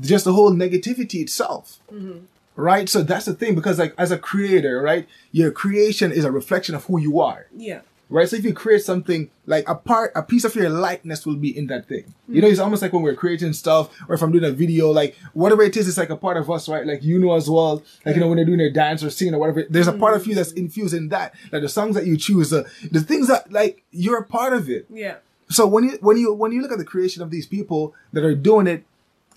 just 0.00 0.24
the 0.24 0.32
whole 0.32 0.52
negativity 0.52 1.20
itself. 1.20 1.80
Mm-hmm. 1.92 2.20
Right? 2.54 2.88
So 2.88 3.02
that's 3.02 3.26
the 3.26 3.34
thing, 3.34 3.54
because 3.54 3.78
like 3.78 3.94
as 3.98 4.10
a 4.10 4.18
creator, 4.18 4.80
right, 4.80 5.08
your 5.30 5.52
creation 5.52 6.10
is 6.10 6.24
a 6.24 6.32
reflection 6.32 6.74
of 6.74 6.84
who 6.86 7.00
you 7.00 7.20
are 7.20 7.46
yeah. 7.56 7.82
Right? 8.10 8.28
So 8.28 8.36
if 8.36 8.44
you 8.44 8.52
create 8.52 8.82
something 8.82 9.30
like 9.46 9.68
a 9.68 9.74
part, 9.74 10.12
a 10.14 10.22
piece 10.22 10.44
of 10.44 10.54
your 10.54 10.68
likeness 10.68 11.26
will 11.26 11.36
be 11.36 11.56
in 11.56 11.66
that 11.68 11.86
thing. 11.86 12.14
You 12.28 12.42
know, 12.42 12.48
it's 12.48 12.58
almost 12.58 12.82
like 12.82 12.92
when 12.92 13.02
we're 13.02 13.14
creating 13.14 13.52
stuff, 13.52 13.90
or 14.08 14.14
if 14.14 14.22
I'm 14.22 14.32
doing 14.32 14.44
a 14.44 14.50
video, 14.50 14.90
like 14.90 15.16
whatever 15.32 15.62
it 15.62 15.76
is, 15.76 15.88
it's 15.88 15.98
like 15.98 16.10
a 16.10 16.16
part 16.16 16.36
of 16.36 16.50
us, 16.50 16.68
right? 16.68 16.86
Like 16.86 17.02
you 17.02 17.18
know 17.18 17.34
as 17.34 17.48
well, 17.48 17.82
like 18.04 18.14
you 18.14 18.20
know 18.20 18.28
when 18.28 18.38
you're 18.38 18.46
doing 18.46 18.60
a 18.60 18.70
dance 18.70 19.02
or 19.02 19.10
singing 19.10 19.34
or 19.34 19.38
whatever, 19.38 19.64
there's 19.68 19.88
a 19.88 19.92
part 19.92 20.14
of 20.14 20.26
you 20.26 20.34
that's 20.34 20.52
infused 20.52 20.94
in 20.94 21.08
that. 21.10 21.34
Like 21.52 21.62
the 21.62 21.68
songs 21.68 21.94
that 21.94 22.06
you 22.06 22.16
choose, 22.16 22.50
the 22.50 22.70
the 22.90 23.00
things 23.00 23.28
that 23.28 23.52
like 23.52 23.84
you're 23.90 24.18
a 24.18 24.24
part 24.24 24.52
of 24.52 24.68
it. 24.68 24.86
Yeah. 24.90 25.16
So 25.50 25.66
when 25.66 25.84
you 25.84 25.98
when 26.00 26.16
you 26.16 26.32
when 26.32 26.52
you 26.52 26.62
look 26.62 26.72
at 26.72 26.78
the 26.78 26.84
creation 26.84 27.22
of 27.22 27.30
these 27.30 27.46
people 27.46 27.94
that 28.12 28.24
are 28.24 28.34
doing 28.34 28.66
it, 28.66 28.84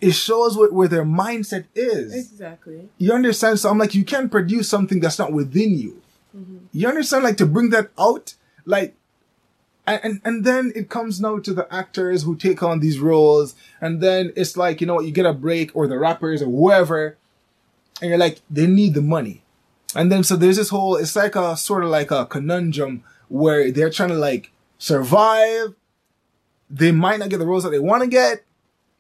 it 0.02 0.12
shows 0.12 0.58
where, 0.58 0.72
where 0.72 0.88
their 0.88 1.06
mindset 1.06 1.66
is. 1.76 2.14
Exactly. 2.14 2.90
You 2.98 3.14
understand? 3.14 3.60
So 3.60 3.70
I'm 3.70 3.78
like, 3.78 3.96
you 3.96 4.04
can't 4.04 4.32
produce 4.32 4.68
something 4.68 5.00
that's 5.00 5.20
not 5.20 5.32
within 5.32 5.78
you. 5.78 6.02
You 6.74 6.88
understand? 6.88 7.24
Like 7.24 7.38
to 7.38 7.46
bring 7.46 7.70
that 7.72 7.92
out, 8.00 8.34
like, 8.66 8.96
and, 9.88 10.22
and 10.24 10.46
then 10.46 10.72
it 10.76 10.90
comes 10.90 11.20
now 11.20 11.40
to 11.40 11.54
the 11.54 11.72
actors 11.74 12.24
who 12.24 12.36
take 12.36 12.64
on 12.64 12.80
these 12.80 13.00
roles, 13.00 13.56
and 13.82 14.02
then 14.02 14.32
it's 14.36 14.56
like 14.56 14.80
you 14.80 14.88
know 14.88 15.02
you 15.02 15.12
get 15.12 15.26
a 15.26 15.34
break, 15.34 15.76
or 15.76 15.88
the 15.88 15.98
rappers 15.98 16.42
or 16.42 16.46
whoever, 16.46 17.18
and 18.02 18.10
you're 18.10 18.18
like, 18.18 18.42
they 18.50 18.68
need 18.68 18.94
the 18.94 19.02
money, 19.02 19.44
and 19.96 20.12
then 20.12 20.24
so 20.24 20.36
there's 20.36 20.58
this 20.58 20.70
whole, 20.70 20.96
it's 20.96 21.16
like 21.16 21.36
a 21.36 21.58
sort 21.58 21.84
of 21.84 21.90
like 21.90 22.12
a 22.12 22.26
conundrum 22.26 23.04
where 23.28 23.72
they're 23.72 23.90
trying 23.90 24.10
to 24.10 24.16
like 24.16 24.52
survive. 24.78 25.76
They 26.70 26.92
might 26.92 27.20
not 27.20 27.30
get 27.30 27.40
the 27.40 27.46
roles 27.46 27.64
that 27.64 27.72
they 27.72 27.80
want 27.80 28.04
to 28.04 28.08
get, 28.08 28.46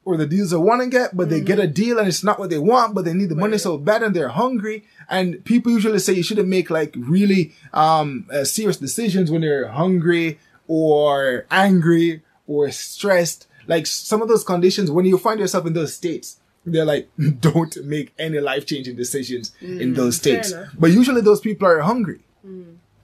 or 0.03 0.17
the 0.17 0.25
deals 0.25 0.49
they 0.49 0.57
want 0.57 0.81
to 0.81 0.87
get, 0.89 1.15
but 1.15 1.29
they 1.29 1.39
get 1.41 1.59
a 1.59 1.67
deal 1.67 1.99
and 1.99 2.07
it's 2.07 2.23
not 2.23 2.39
what 2.39 2.49
they 2.49 2.57
want, 2.57 2.95
but 2.95 3.05
they 3.05 3.13
need 3.13 3.29
the 3.29 3.35
money 3.35 3.57
so 3.57 3.77
bad 3.77 4.01
and 4.01 4.15
they're 4.15 4.29
hungry. 4.29 4.83
And 5.09 5.43
people 5.45 5.71
usually 5.71 5.99
say 5.99 6.13
you 6.13 6.23
shouldn't 6.23 6.47
make 6.47 6.69
like 6.69 6.95
really 6.97 7.53
um 7.73 8.25
uh, 8.31 8.43
serious 8.43 8.77
decisions 8.77 9.29
when 9.29 9.41
you're 9.43 9.67
hungry 9.67 10.39
or 10.67 11.45
angry 11.51 12.21
or 12.47 12.71
stressed. 12.71 13.47
Like 13.67 13.85
some 13.85 14.21
of 14.23 14.27
those 14.27 14.43
conditions, 14.43 14.89
when 14.89 15.05
you 15.05 15.17
find 15.17 15.39
yourself 15.39 15.65
in 15.67 15.73
those 15.73 15.93
states, 15.93 16.37
they're 16.65 16.85
like, 16.85 17.09
don't 17.39 17.75
make 17.85 18.11
any 18.17 18.39
life 18.39 18.65
changing 18.65 18.95
decisions 18.95 19.51
in 19.61 19.93
those 19.93 20.17
states. 20.17 20.51
But 20.79 20.91
usually 20.91 21.21
those 21.21 21.41
people 21.41 21.67
are 21.67 21.79
hungry 21.81 22.21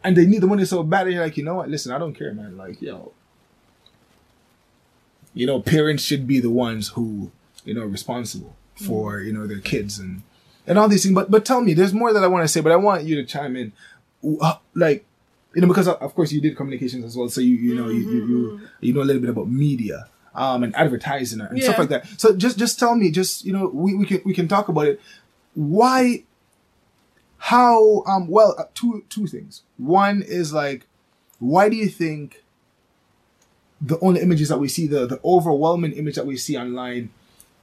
and 0.04 0.16
they 0.18 0.25
need 0.25 0.42
the 0.42 0.48
money 0.48 0.66
so 0.66 0.82
bad. 0.84 1.06
And 1.06 1.13
you're 1.16 1.24
like, 1.24 1.38
you 1.38 1.44
know 1.44 1.56
what? 1.56 1.70
Listen, 1.70 1.92
I 1.92 2.00
don't 2.00 2.13
care, 2.13 2.34
man. 2.34 2.58
Like, 2.58 2.82
yo, 2.82 3.12
you 5.39 5.46
know, 5.46 5.62
parents 5.62 6.03
should 6.03 6.25
be 6.25 6.39
the 6.39 6.50
ones 6.50 6.89
who, 6.96 7.32
you 7.63 7.74
know, 7.74 7.86
responsible 7.86 8.53
for, 8.75 9.20
you 9.20 9.34
know, 9.36 9.46
their 9.48 9.60
kids 9.72 10.00
and, 10.00 10.24
and 10.65 10.77
all 10.79 10.89
these 10.89 11.03
things. 11.03 11.15
But, 11.15 11.29
but 11.29 11.46
tell 11.46 11.62
me, 11.62 11.74
there's 11.74 11.94
more 11.94 12.12
that 12.13 12.24
I 12.24 12.27
want 12.27 12.44
to 12.44 12.48
say, 12.48 12.62
but 12.62 12.72
I 12.72 12.75
want 12.88 13.03
you 13.03 13.15
to 13.15 13.25
chime 13.34 13.56
in. 13.56 13.72
Uh, 14.41 14.56
Like, 14.74 15.06
you 15.53 15.62
know, 15.62 15.67
because 15.67 15.88
of 15.88 15.96
of 16.01 16.13
course 16.15 16.32
you 16.32 16.41
did 16.41 16.56
communications 16.58 17.03
as 17.06 17.15
well. 17.17 17.29
So 17.29 17.41
you, 17.41 17.56
you 17.56 17.75
know, 17.75 17.89
you, 17.89 18.03
you, 18.13 18.22
you, 18.32 18.62
you 18.82 18.94
know 18.94 19.01
a 19.01 19.08
little 19.10 19.22
bit 19.22 19.29
about 19.29 19.48
media. 19.50 20.10
Um, 20.36 20.62
and 20.62 20.75
advertising 20.75 21.41
and 21.41 21.63
stuff 21.63 21.79
like 21.79 21.89
that. 21.89 22.06
So 22.22 22.36
just, 22.36 22.60
just 22.60 22.77
tell 22.77 22.94
me, 22.94 23.10
just, 23.10 23.44
you 23.44 23.51
know, 23.51 23.72
we, 23.74 23.96
we 23.96 24.06
can, 24.06 24.22
we 24.24 24.36
can 24.36 24.48
talk 24.48 24.67
about 24.70 24.86
it. 24.86 25.01
Why, 25.56 26.25
how, 27.39 28.03
um, 28.06 28.27
well, 28.27 28.53
uh, 28.56 28.65
two, 28.75 29.03
two 29.10 29.25
things. 29.25 29.63
One 29.77 30.22
is 30.22 30.53
like, 30.53 30.86
why 31.39 31.70
do 31.70 31.75
you 31.75 31.89
think 31.89 32.44
the 33.79 34.00
only 34.00 34.22
images 34.22 34.50
that 34.50 34.57
we 34.57 34.67
see, 34.67 34.88
the, 34.88 35.05
the 35.05 35.19
overwhelming 35.24 35.93
image 35.93 36.15
that 36.15 36.25
we 36.25 36.38
see 36.38 36.57
online 36.57 37.10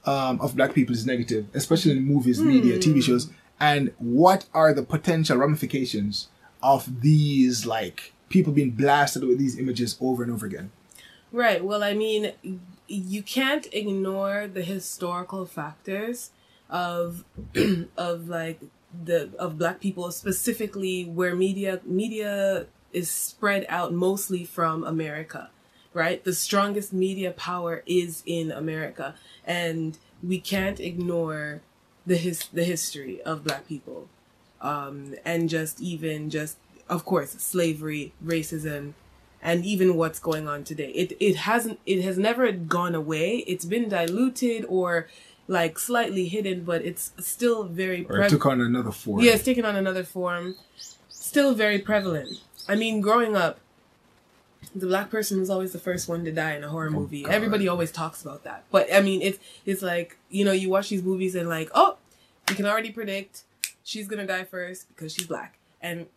um, 0.05 0.39
of 0.41 0.55
black 0.55 0.73
people 0.73 0.93
is 0.93 1.05
negative, 1.05 1.47
especially 1.53 1.91
in 1.91 2.03
movies, 2.03 2.39
media, 2.39 2.77
TV 2.77 3.01
shows? 3.01 3.29
And 3.59 3.93
what 3.97 4.45
are 4.53 4.73
the 4.73 4.83
potential 4.83 5.37
ramifications 5.37 6.27
of 6.61 7.01
these, 7.01 7.65
like, 7.65 8.13
people 8.29 8.53
being 8.53 8.71
blasted 8.71 9.23
with 9.23 9.39
these 9.39 9.57
images 9.57 9.97
over 10.01 10.23
and 10.23 10.31
over 10.31 10.45
again? 10.45 10.71
Right. 11.31 11.63
Well, 11.63 11.83
I 11.83 11.93
mean, 11.93 12.31
you 12.87 13.23
can't 13.23 13.67
ignore 13.73 14.47
the 14.47 14.61
historical 14.61 15.45
factors 15.45 16.31
of 16.69 17.23
of 17.97 18.27
like 18.27 18.59
the 19.03 19.29
of 19.37 19.57
black 19.57 19.79
people 19.79 20.11
specifically 20.11 21.03
where 21.03 21.35
media 21.35 21.81
media 21.85 22.65
is 22.93 23.09
spread 23.09 23.65
out 23.69 23.93
mostly 23.93 24.45
from 24.45 24.83
America, 24.83 25.49
right? 25.95 26.23
The 26.23 26.33
strongest 26.33 26.93
media 26.93 27.31
power 27.31 27.81
is 27.87 28.21
in 28.25 28.51
America 28.51 29.15
and 29.45 29.97
we 30.21 30.39
can't 30.39 30.79
ignore 30.79 31.61
the 32.05 32.17
his 32.17 32.47
the 32.53 32.63
history 32.65 33.21
of 33.23 33.43
black 33.43 33.67
people. 33.67 34.07
Um 34.61 35.15
and 35.25 35.49
just 35.49 35.81
even 35.81 36.29
just 36.29 36.57
of 36.87 37.05
course 37.05 37.31
slavery, 37.31 38.13
racism, 38.23 38.93
and 39.41 39.65
even 39.65 39.95
what's 39.95 40.19
going 40.19 40.47
on 40.47 40.63
today. 40.63 40.89
It 40.91 41.17
it 41.19 41.35
hasn't 41.37 41.79
it 41.85 42.03
has 42.03 42.17
never 42.17 42.51
gone 42.51 42.93
away. 42.93 43.37
It's 43.47 43.65
been 43.65 43.89
diluted 43.89 44.65
or 44.67 45.07
like 45.47 45.77
slightly 45.79 46.27
hidden, 46.27 46.63
but 46.63 46.83
it's 46.83 47.13
still 47.19 47.63
very 47.63 48.05
Or 48.09 48.21
it 48.21 48.29
took 48.29 48.45
on 48.45 48.59
another 48.61 48.91
form. 48.91 49.21
yeah, 49.21 49.33
it's 49.33 49.43
taken 49.43 49.63
on 49.65 49.75
another 49.75 50.03
form. 50.03 50.55
Still 51.09 51.53
very 51.53 51.79
prevalent. 51.79 52.41
I 52.67 52.75
mean, 52.75 52.99
growing 53.01 53.35
up, 53.35 53.59
the 54.75 54.87
black 54.87 55.09
person 55.09 55.41
is 55.41 55.49
always 55.49 55.71
the 55.71 55.79
first 55.79 56.07
one 56.09 56.25
to 56.25 56.31
die 56.31 56.55
in 56.55 56.63
a 56.63 56.69
horror 56.69 56.87
oh, 56.87 56.99
movie. 56.99 57.23
God. 57.23 57.33
Everybody 57.33 57.67
always 57.67 57.91
talks 57.91 58.21
about 58.21 58.43
that. 58.43 58.65
But 58.71 58.93
I 58.93 59.01
mean, 59.01 59.21
it's 59.21 59.39
it's 59.65 59.81
like 59.81 60.17
you 60.29 60.45
know, 60.45 60.51
you 60.51 60.69
watch 60.69 60.89
these 60.89 61.03
movies 61.03 61.35
and 61.35 61.49
like, 61.49 61.69
oh, 61.73 61.97
you 62.49 62.55
can 62.55 62.65
already 62.65 62.91
predict 62.91 63.43
she's 63.85 64.07
gonna 64.07 64.27
die 64.27 64.43
first 64.43 64.89
because 64.89 65.13
she's 65.13 65.27
black. 65.27 65.57
And 65.81 66.07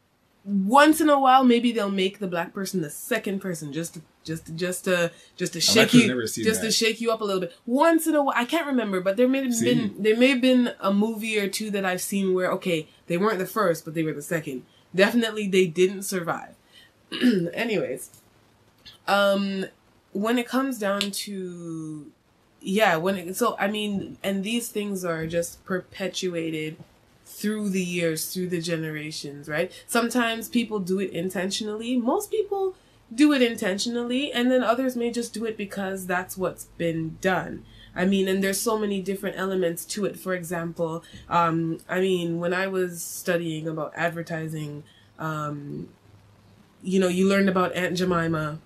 once 0.44 1.00
in 1.00 1.08
a 1.08 1.20
while, 1.20 1.44
maybe 1.44 1.70
they'll 1.70 1.90
make 1.90 2.18
the 2.18 2.26
black 2.26 2.52
person 2.52 2.80
the 2.80 2.90
second 2.90 3.40
person 3.40 3.72
just 3.72 3.94
to 3.94 4.00
just 4.24 4.54
just 4.56 4.84
to 4.84 5.12
just 5.36 5.52
to 5.52 5.60
shake 5.60 5.94
you 5.94 6.20
just 6.22 6.60
that. 6.60 6.60
to 6.62 6.70
shake 6.72 7.00
you 7.00 7.12
up 7.12 7.20
a 7.20 7.24
little 7.24 7.40
bit. 7.40 7.54
Once 7.66 8.06
in 8.06 8.14
a 8.14 8.22
while, 8.22 8.34
I 8.36 8.44
can't 8.44 8.66
remember, 8.66 9.00
but 9.00 9.16
there 9.16 9.28
may 9.28 9.44
have 9.44 9.54
See? 9.54 9.74
been 9.74 10.02
there 10.02 10.16
may 10.16 10.28
have 10.28 10.40
been 10.40 10.72
a 10.80 10.92
movie 10.92 11.38
or 11.38 11.48
two 11.48 11.70
that 11.70 11.84
I've 11.84 12.00
seen 12.00 12.34
where 12.34 12.50
okay, 12.52 12.88
they 13.06 13.18
weren't 13.18 13.38
the 13.38 13.46
first, 13.46 13.84
but 13.84 13.94
they 13.94 14.02
were 14.02 14.12
the 14.12 14.22
second. 14.22 14.64
Definitely, 14.94 15.46
they 15.48 15.66
didn't 15.66 16.02
survive. 16.02 16.54
Anyways, 17.52 18.10
um, 19.08 19.66
when 20.12 20.38
it 20.38 20.46
comes 20.46 20.78
down 20.78 21.10
to 21.10 22.12
yeah, 22.60 22.96
when 22.96 23.16
it, 23.16 23.36
so 23.36 23.56
I 23.58 23.68
mean, 23.68 24.18
and 24.22 24.42
these 24.44 24.68
things 24.68 25.04
are 25.04 25.26
just 25.26 25.64
perpetuated 25.64 26.76
through 27.24 27.70
the 27.70 27.82
years, 27.82 28.32
through 28.32 28.48
the 28.48 28.60
generations, 28.60 29.48
right? 29.48 29.70
Sometimes 29.86 30.48
people 30.48 30.80
do 30.80 30.98
it 30.98 31.10
intentionally. 31.10 31.96
Most 31.96 32.30
people 32.30 32.74
do 33.14 33.32
it 33.32 33.42
intentionally, 33.42 34.32
and 34.32 34.50
then 34.50 34.62
others 34.62 34.96
may 34.96 35.10
just 35.10 35.32
do 35.32 35.44
it 35.44 35.56
because 35.56 36.06
that's 36.06 36.36
what's 36.36 36.64
been 36.76 37.16
done. 37.20 37.64
I 37.94 38.04
mean, 38.04 38.28
and 38.28 38.42
there's 38.42 38.60
so 38.60 38.78
many 38.78 39.00
different 39.00 39.38
elements 39.38 39.84
to 39.86 40.04
it. 40.04 40.18
For 40.18 40.34
example, 40.34 41.02
um, 41.28 41.78
I 41.88 42.00
mean, 42.00 42.38
when 42.38 42.52
I 42.52 42.66
was 42.66 43.02
studying 43.02 43.66
about 43.66 43.92
advertising, 43.96 44.84
um, 45.18 45.88
you 46.82 47.00
know, 47.00 47.08
you 47.08 47.28
learned 47.28 47.48
about 47.48 47.74
Aunt 47.74 47.96
Jemima 47.96 48.58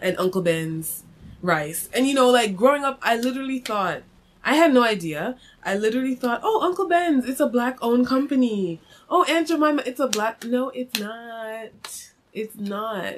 and 0.00 0.16
Uncle 0.18 0.42
Ben's 0.42 1.04
rice. 1.42 1.88
And 1.94 2.06
you 2.06 2.14
know, 2.14 2.30
like 2.30 2.56
growing 2.56 2.84
up, 2.84 2.98
I 3.02 3.16
literally 3.16 3.58
thought, 3.58 4.02
I 4.44 4.54
had 4.54 4.72
no 4.72 4.82
idea. 4.82 5.36
I 5.64 5.76
literally 5.76 6.14
thought, 6.14 6.40
oh, 6.44 6.64
Uncle 6.64 6.88
Ben's, 6.88 7.28
it's 7.28 7.40
a 7.40 7.48
black 7.48 7.78
owned 7.82 8.06
company. 8.06 8.80
Oh, 9.10 9.24
Aunt 9.24 9.48
Jemima, 9.48 9.82
it's 9.84 10.00
a 10.00 10.06
black. 10.06 10.44
No, 10.44 10.70
it's 10.70 10.98
not. 11.00 12.12
It's 12.32 12.56
not. 12.56 13.14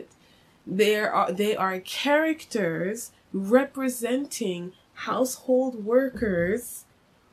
There 0.66 1.12
are 1.12 1.32
they 1.32 1.56
are 1.56 1.80
characters 1.80 3.12
representing 3.32 4.72
household 4.94 5.84
workers 5.84 6.84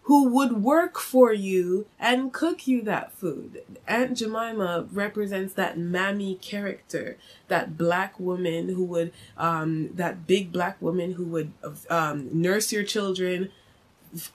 who 0.06 0.30
would 0.30 0.62
work 0.62 1.00
for 1.00 1.34
you 1.34 1.88
and 2.00 2.32
cook 2.32 2.68
you 2.68 2.80
that 2.84 3.12
food. 3.12 3.64
Aunt 3.88 4.16
Jemima 4.16 4.88
represents 4.92 5.56
that 5.56 5.80
mammy 5.80 6.36
character, 6.36 7.18
that 7.48 7.76
black 7.76 8.20
woman 8.20 8.70
who 8.70 8.84
would, 8.84 9.12
um, 9.36 9.90
that 9.96 10.28
big 10.28 10.52
black 10.52 10.80
woman 10.80 11.14
who 11.14 11.26
would 11.26 11.52
um, 11.90 12.30
nurse 12.32 12.72
your 12.72 12.84
children, 12.84 13.50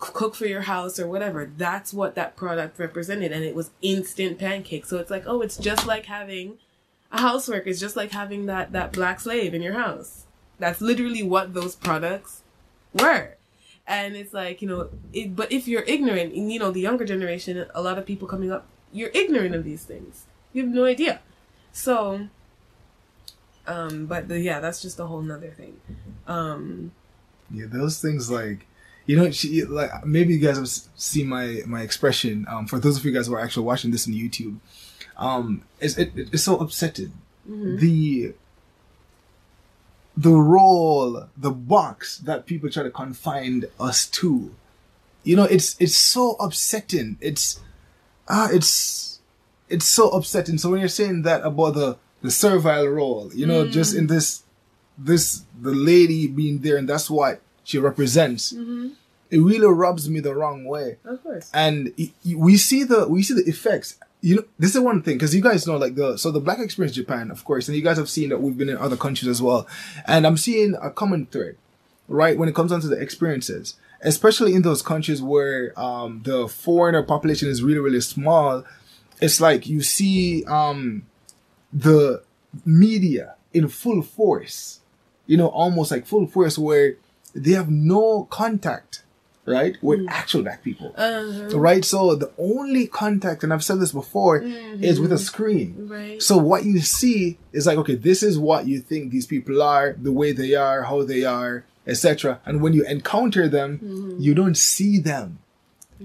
cook 0.00 0.34
for 0.34 0.46
your 0.46 0.62
house 0.62 0.98
or 0.98 1.06
whatever. 1.06 1.48
That's 1.56 1.94
what 1.94 2.16
that 2.16 2.34
product 2.34 2.80
represented, 2.80 3.30
and 3.30 3.44
it 3.44 3.54
was 3.54 3.70
instant 3.80 4.40
pancakes. 4.40 4.88
So 4.88 4.98
it's 4.98 5.10
like, 5.10 5.22
oh, 5.26 5.40
it's 5.40 5.56
just 5.56 5.86
like 5.86 6.06
having 6.06 6.58
a 7.12 7.20
housework. 7.20 7.68
It's 7.68 7.80
just 7.80 7.94
like 7.94 8.10
having 8.10 8.46
that 8.46 8.72
that 8.72 8.92
black 8.92 9.20
slave 9.20 9.54
in 9.54 9.62
your 9.62 9.74
house. 9.74 10.26
That's 10.58 10.80
literally 10.80 11.22
what 11.22 11.54
those 11.54 11.76
products 11.76 12.42
were 12.92 13.36
and 13.90 14.14
it's 14.14 14.32
like 14.32 14.62
you 14.62 14.68
know 14.70 14.88
it, 15.12 15.35
but 15.35 15.50
if 15.50 15.66
you're 15.66 15.82
ignorant 15.90 16.32
you 16.35 16.59
know 16.62 16.70
the 16.70 16.80
younger 16.80 17.04
generation 17.04 17.66
a 17.75 17.82
lot 17.82 17.99
of 17.99 18.06
people 18.06 18.26
coming 18.30 18.50
up 18.54 18.64
you're 18.94 19.11
ignorant 19.12 19.54
of 19.54 19.64
these 19.64 19.82
things 19.85 20.25
you 20.54 20.62
have 20.62 20.73
no 20.73 20.85
idea 20.87 21.20
so 21.73 22.28
um 23.66 24.06
but 24.06 24.28
the, 24.28 24.38
yeah 24.40 24.61
that's 24.61 24.80
just 24.80 24.99
a 24.99 25.06
whole 25.06 25.20
nother 25.23 25.50
thing 25.50 25.75
um 26.26 26.92
Yeah, 27.52 27.66
those 27.66 28.00
things 28.00 28.30
like, 28.30 28.66
you 29.06 29.16
know, 29.18 29.26
she, 29.35 29.64
like 29.66 29.90
maybe 30.06 30.35
you 30.35 30.42
guys 30.47 30.56
have 30.56 30.70
seen 30.94 31.26
my 31.26 31.47
my 31.66 31.82
expression. 31.82 32.47
Um, 32.49 32.66
for 32.70 32.78
those 32.78 32.97
of 32.97 33.02
you 33.04 33.11
guys 33.11 33.26
who 33.26 33.35
are 33.35 33.42
actually 33.42 33.66
watching 33.66 33.90
this 33.90 34.06
on 34.06 34.14
YouTube, 34.14 34.62
um, 35.18 35.62
it's 35.82 35.99
it, 35.99 36.12
it's 36.14 36.44
so 36.47 36.54
upsetting. 36.62 37.12
The 37.82 38.35
the 40.20 40.32
role, 40.32 41.28
the 41.36 41.50
box 41.50 42.18
that 42.18 42.46
people 42.46 42.68
try 42.68 42.82
to 42.82 42.90
confine 42.90 43.64
us 43.78 44.06
to, 44.06 44.54
you 45.24 45.36
know, 45.36 45.44
it's 45.44 45.76
it's 45.80 45.94
so 45.94 46.32
upsetting. 46.32 47.16
It's 47.20 47.60
ah, 48.28 48.48
it's 48.52 49.20
it's 49.68 49.86
so 49.86 50.10
upsetting. 50.10 50.58
So 50.58 50.70
when 50.70 50.80
you're 50.80 50.88
saying 50.88 51.22
that 51.22 51.44
about 51.44 51.74
the 51.74 51.96
the 52.22 52.30
servile 52.30 52.86
role, 52.86 53.30
you 53.34 53.46
know, 53.46 53.66
just 53.66 53.94
in 53.94 54.06
this 54.08 54.42
this 54.98 55.44
the 55.60 55.72
lady 55.72 56.26
being 56.26 56.58
there 56.58 56.76
and 56.76 56.88
that's 56.88 57.08
what 57.08 57.40
she 57.64 57.78
represents 57.78 58.52
it 59.30 59.38
really 59.38 59.66
rubs 59.66 60.08
me 60.10 60.20
the 60.20 60.34
wrong 60.34 60.64
way. 60.64 60.98
Of 61.04 61.22
course. 61.22 61.50
And 61.54 61.94
we 62.24 62.56
see 62.56 62.84
the 62.84 63.08
we 63.08 63.22
see 63.22 63.34
the 63.34 63.48
effects 63.48 63.98
you 64.22 64.36
know 64.36 64.44
this 64.58 64.74
is 64.74 64.80
one 64.80 65.02
thing 65.02 65.16
because 65.16 65.34
you 65.34 65.40
guys 65.40 65.66
know 65.66 65.76
like 65.76 65.94
the 65.94 66.16
so 66.16 66.30
the 66.30 66.40
black 66.40 66.58
experience 66.58 66.94
japan 66.94 67.30
of 67.30 67.44
course 67.44 67.68
and 67.68 67.76
you 67.76 67.82
guys 67.82 67.96
have 67.96 68.08
seen 68.08 68.28
that 68.28 68.40
we've 68.40 68.58
been 68.58 68.68
in 68.68 68.76
other 68.76 68.96
countries 68.96 69.28
as 69.28 69.40
well. 69.40 69.66
And 70.06 70.26
i'm 70.26 70.36
seeing 70.36 70.74
a 70.80 70.90
common 70.90 71.26
thread 71.26 71.56
right 72.08 72.36
when 72.36 72.48
it 72.48 72.54
comes 72.54 72.70
down 72.70 72.80
to 72.82 72.88
the 72.88 73.00
experiences 73.00 73.76
especially 74.02 74.54
in 74.54 74.62
those 74.62 74.82
countries 74.82 75.22
where 75.22 75.78
um 75.78 76.22
the 76.24 76.48
foreigner 76.48 77.02
population 77.02 77.48
is 77.48 77.62
really 77.62 77.80
really 77.80 78.00
small. 78.00 78.64
It's 79.20 79.40
like 79.40 79.66
you 79.66 79.82
see 79.82 80.44
um 80.44 81.06
the 81.72 82.22
media 82.64 83.36
in 83.52 83.68
full 83.68 84.02
force 84.02 84.80
you 85.26 85.36
know 85.36 85.48
almost 85.48 85.90
like 85.90 86.06
full 86.06 86.26
force 86.26 86.58
where 86.58 86.96
they 87.34 87.52
have 87.52 87.70
no 87.70 88.24
contact 88.24 89.02
right? 89.47 89.76
With 89.82 90.00
mm-hmm. 90.00 90.09
actual 90.09 90.42
black 90.42 90.62
people. 90.62 90.94
Uh-huh. 90.97 91.59
right? 91.59 91.85
So 91.85 92.14
the 92.14 92.32
only 92.38 92.87
contact 92.87 93.42
and 93.42 93.52
i've 93.52 93.64
said 93.64 93.80
this 93.80 93.92
before 93.92 94.42
is 94.42 95.00
with 95.00 95.12
a 95.12 95.16
mm-hmm. 95.16 95.23
screen. 95.23 95.88
Right. 95.88 96.23
So 96.23 96.37
what 96.37 96.64
you 96.64 96.80
see 96.80 97.38
is 97.52 97.66
like 97.66 97.78
okay 97.78 97.94
this 97.94 98.23
is 98.23 98.38
what 98.38 98.66
you 98.66 98.80
think 98.80 99.11
these 99.11 99.26
people 99.26 99.62
are 99.62 99.94
the 99.94 100.12
way 100.12 100.32
they 100.32 100.54
are 100.54 100.82
how 100.85 101.02
they 101.02 101.25
are 101.25 101.64
etc 101.87 102.40
and 102.44 102.62
when 102.62 102.73
you 102.73 102.85
encounter 102.85 103.49
them 103.49 103.78
mm-hmm. 103.78 104.20
you 104.20 104.35
don't 104.35 104.56
see 104.56 104.99
them 104.99 105.38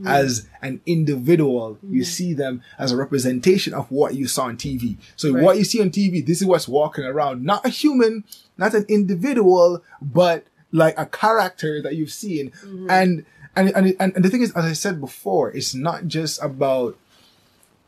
as 0.05 0.47
an 0.61 0.81
individual. 0.85 1.77
You 1.81 2.03
see 2.03 2.33
them 2.33 2.61
as 2.77 2.91
a 2.91 2.97
representation 2.97 3.73
of 3.73 3.89
what 3.89 4.15
you 4.15 4.27
saw 4.27 4.45
on 4.45 4.57
tv 4.57 4.97
so 5.15 5.31
Right. 5.31 5.43
what 5.43 5.57
you 5.57 5.63
see 5.63 5.81
on 5.81 5.89
tv 5.89 6.25
this 6.25 6.41
is 6.41 6.47
what's 6.47 6.67
walking 6.67 7.05
around. 7.05 7.43
Not 7.43 7.65
a 7.65 7.69
human 7.69 8.23
not 8.57 8.73
an 8.73 8.85
individual 8.89 9.81
but 10.01 10.45
like 10.71 10.97
a 10.97 11.05
character 11.05 11.81
that 11.81 11.95
you've 11.95 12.11
seen 12.11 12.51
mm-hmm. 12.51 12.89
and 12.89 13.25
and, 13.55 13.69
and 13.69 13.95
and 13.99 14.15
and 14.15 14.25
the 14.25 14.29
thing 14.29 14.41
is 14.41 14.51
as 14.55 14.65
i 14.65 14.73
said 14.73 14.99
before 14.99 15.51
it's 15.51 15.73
not 15.73 16.07
just 16.07 16.41
about 16.43 16.97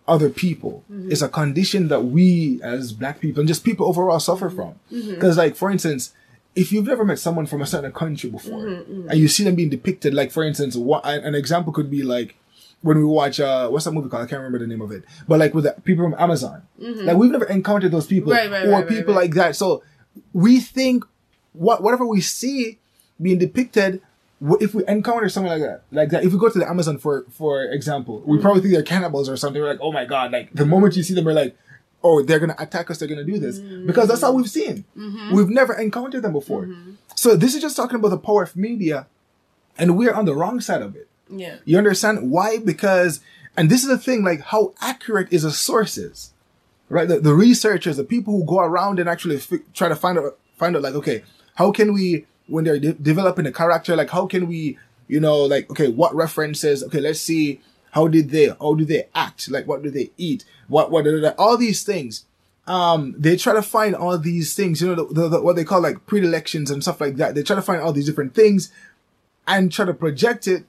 other 0.08 0.30
people. 0.30 0.84
Mm-hmm. 0.92 1.12
It's 1.12 1.22
a 1.22 1.30
condition 1.30 1.90
that 1.90 2.02
we 2.02 2.62
as 2.64 2.94
black 2.94 3.20
people 3.20 3.42
and 3.42 3.48
just 3.48 3.64
people 3.64 3.88
overall 3.88 4.20
suffer 4.20 4.50
from. 4.50 4.76
Mm-hmm. 4.92 5.12
Because, 5.12 5.38
like, 5.38 5.56
for 5.56 5.70
instance, 5.70 6.14
if 6.56 6.72
you've 6.72 6.88
never 6.88 7.06
met 7.06 7.20
someone 7.20 7.46
from 7.46 7.62
a 7.62 7.66
certain 7.66 7.92
country 7.92 8.30
before 8.30 8.68
and 8.68 9.14
you 9.14 9.28
see 9.28 9.44
them 9.44 9.56
being 9.56 9.70
depicted, 9.70 10.14
like, 10.14 10.32
for 10.32 10.44
instance, 10.44 10.76
what 10.76 11.06
an 11.06 11.36
example 11.36 11.74
could 11.74 11.92
be 11.92 12.04
like 12.04 12.36
when 12.82 12.98
we 12.98 13.04
watch, 13.04 13.40
uh, 13.40 13.70
what's 13.70 13.86
that 13.86 13.92
movie 13.92 14.10
called? 14.10 14.24
I 14.24 14.28
can't 14.28 14.40
remember 14.40 14.60
the 14.60 14.68
name 14.68 14.82
of 14.82 14.92
it. 14.92 15.04
But, 15.28 15.40
like, 15.40 15.54
with 15.54 15.66
the 15.66 15.76
people 15.84 16.06
from 16.06 16.16
Amazon. 16.18 16.64
Like, 16.78 17.18
we've 17.18 17.32
never 17.32 17.46
encountered 17.46 17.92
those 17.92 18.08
people 18.08 18.32
Right, 18.32 18.50
right, 18.50 18.66
or 18.66 18.72
right, 18.72 18.88
people 18.88 19.14
like 19.14 19.34
that. 19.34 19.56
So, 19.56 19.84
we 20.34 20.60
think 20.60 21.04
what 21.54 21.82
whatever 21.84 22.06
we 22.06 22.22
see 22.22 22.80
being 23.22 23.38
depicted 23.38 24.02
if 24.62 24.76
we 24.76 24.86
encounter 24.88 25.28
something 25.30 25.52
like 25.52 25.62
that, 25.62 25.82
like 25.92 26.10
that, 26.10 26.24
if 26.24 26.32
we 26.32 26.38
go 26.38 26.50
to 26.50 26.60
the 26.60 26.70
Amazon 26.70 26.98
for 26.98 27.26
for 27.32 27.64
example, 27.64 28.22
we 28.26 28.36
mm-hmm. 28.36 28.42
probably 28.44 28.62
think 28.62 28.74
they're 28.74 28.84
cannibals 28.84 29.30
or 29.30 29.38
something. 29.38 29.62
We're 29.62 29.70
like, 29.70 29.82
oh 29.82 29.92
my 29.92 30.06
god! 30.06 30.32
Like 30.32 30.54
the 30.54 30.66
moment 30.66 30.96
you 30.96 31.04
see 31.04 31.16
them, 31.16 31.26
we're 31.26 31.34
like, 31.34 31.58
oh, 32.04 32.22
they're 32.22 32.40
going 32.40 32.52
to 32.52 32.62
attack 32.62 32.90
us, 32.92 33.00
they're 33.00 33.08
going 33.08 33.26
to 33.26 33.32
do 33.32 33.40
this. 33.40 33.60
Mm-hmm. 33.60 33.88
Because 33.88 34.08
that's 34.08 34.22
how 34.22 34.32
we've 34.32 34.50
seen. 34.50 34.86
Mm-hmm. 34.96 35.36
We've 35.36 35.50
never 35.50 35.74
encountered 35.74 36.22
them 36.22 36.34
before. 36.34 36.70
So 37.16 37.36
this 37.36 37.56
is 37.56 37.62
just 37.62 37.76
talking 37.76 37.96
about 37.96 38.10
the 38.10 38.18
power 38.18 38.44
of 38.44 38.56
media, 38.56 39.08
and 39.78 39.98
we're 39.98 40.14
on 40.14 40.26
the 40.26 40.36
wrong 40.36 40.62
side 40.62 40.82
of 40.82 40.96
it. 40.96 41.08
Yeah. 41.30 41.58
You 41.66 41.78
understand 41.78 42.32
why? 42.32 42.60
Because, 42.60 43.20
and 43.58 43.70
this 43.70 43.82
is 43.82 43.90
the 43.90 43.98
thing, 43.98 44.24
like 44.24 44.42
how 44.42 44.74
accurate 44.82 45.28
is 45.32 45.44
a 45.44 45.52
sources, 45.52 46.32
right? 46.90 47.08
The, 47.08 47.20
the 47.20 47.34
researchers, 47.34 47.98
the 47.98 48.04
people 48.04 48.34
who 48.38 48.46
go 48.46 48.60
around 48.60 49.00
and 49.00 49.10
actually 49.10 49.38
fi- 49.38 49.64
try 49.74 49.90
to 49.90 49.96
find 49.96 50.18
out, 50.18 50.38
find 50.58 50.76
out, 50.76 50.84
like, 50.84 50.94
okay, 50.94 51.24
how 51.58 51.72
can 51.72 51.94
we, 51.94 52.26
when 52.48 52.64
they're 52.64 52.80
de- 52.80 52.94
developing 52.94 53.46
a 53.46 53.52
character, 53.52 53.96
like, 53.96 54.10
how 54.10 54.26
can 54.26 54.48
we, 54.48 54.78
you 55.08 55.20
know, 55.20 55.40
like, 55.44 55.70
okay, 55.70 55.90
what 55.90 56.16
references? 56.16 56.84
Okay, 56.84 57.02
let's 57.02 57.20
see, 57.22 57.62
how 57.92 58.08
did 58.08 58.30
they, 58.30 58.48
how 58.60 58.74
do 58.74 58.86
they 58.86 59.08
act? 59.14 59.50
Like, 59.52 59.68
what 59.68 59.84
do 59.84 59.90
they 59.90 60.12
eat? 60.18 60.46
What, 60.68 60.92
what, 60.92 61.06
all 61.38 61.58
these 61.58 61.84
things. 61.84 62.26
Um, 62.66 63.16
they 63.18 63.38
try 63.38 63.54
to 63.54 63.62
find 63.62 63.96
all 63.96 64.18
these 64.18 64.54
things, 64.54 64.82
you 64.82 64.88
know, 64.88 64.96
the, 64.96 65.14
the, 65.14 65.30
the, 65.30 65.42
what 65.42 65.56
they 65.56 65.64
call 65.64 65.82
like 65.82 66.06
predilections 66.06 66.70
and 66.70 66.82
stuff 66.82 67.00
like 67.00 67.16
that. 67.16 67.34
They 67.34 67.44
try 67.44 67.56
to 67.56 67.62
find 67.62 67.82
all 67.82 67.94
these 67.94 68.06
different 68.06 68.36
things 68.36 68.72
and 69.48 69.72
try 69.72 69.86
to 69.86 69.94
project 69.94 70.48
it 70.48 70.66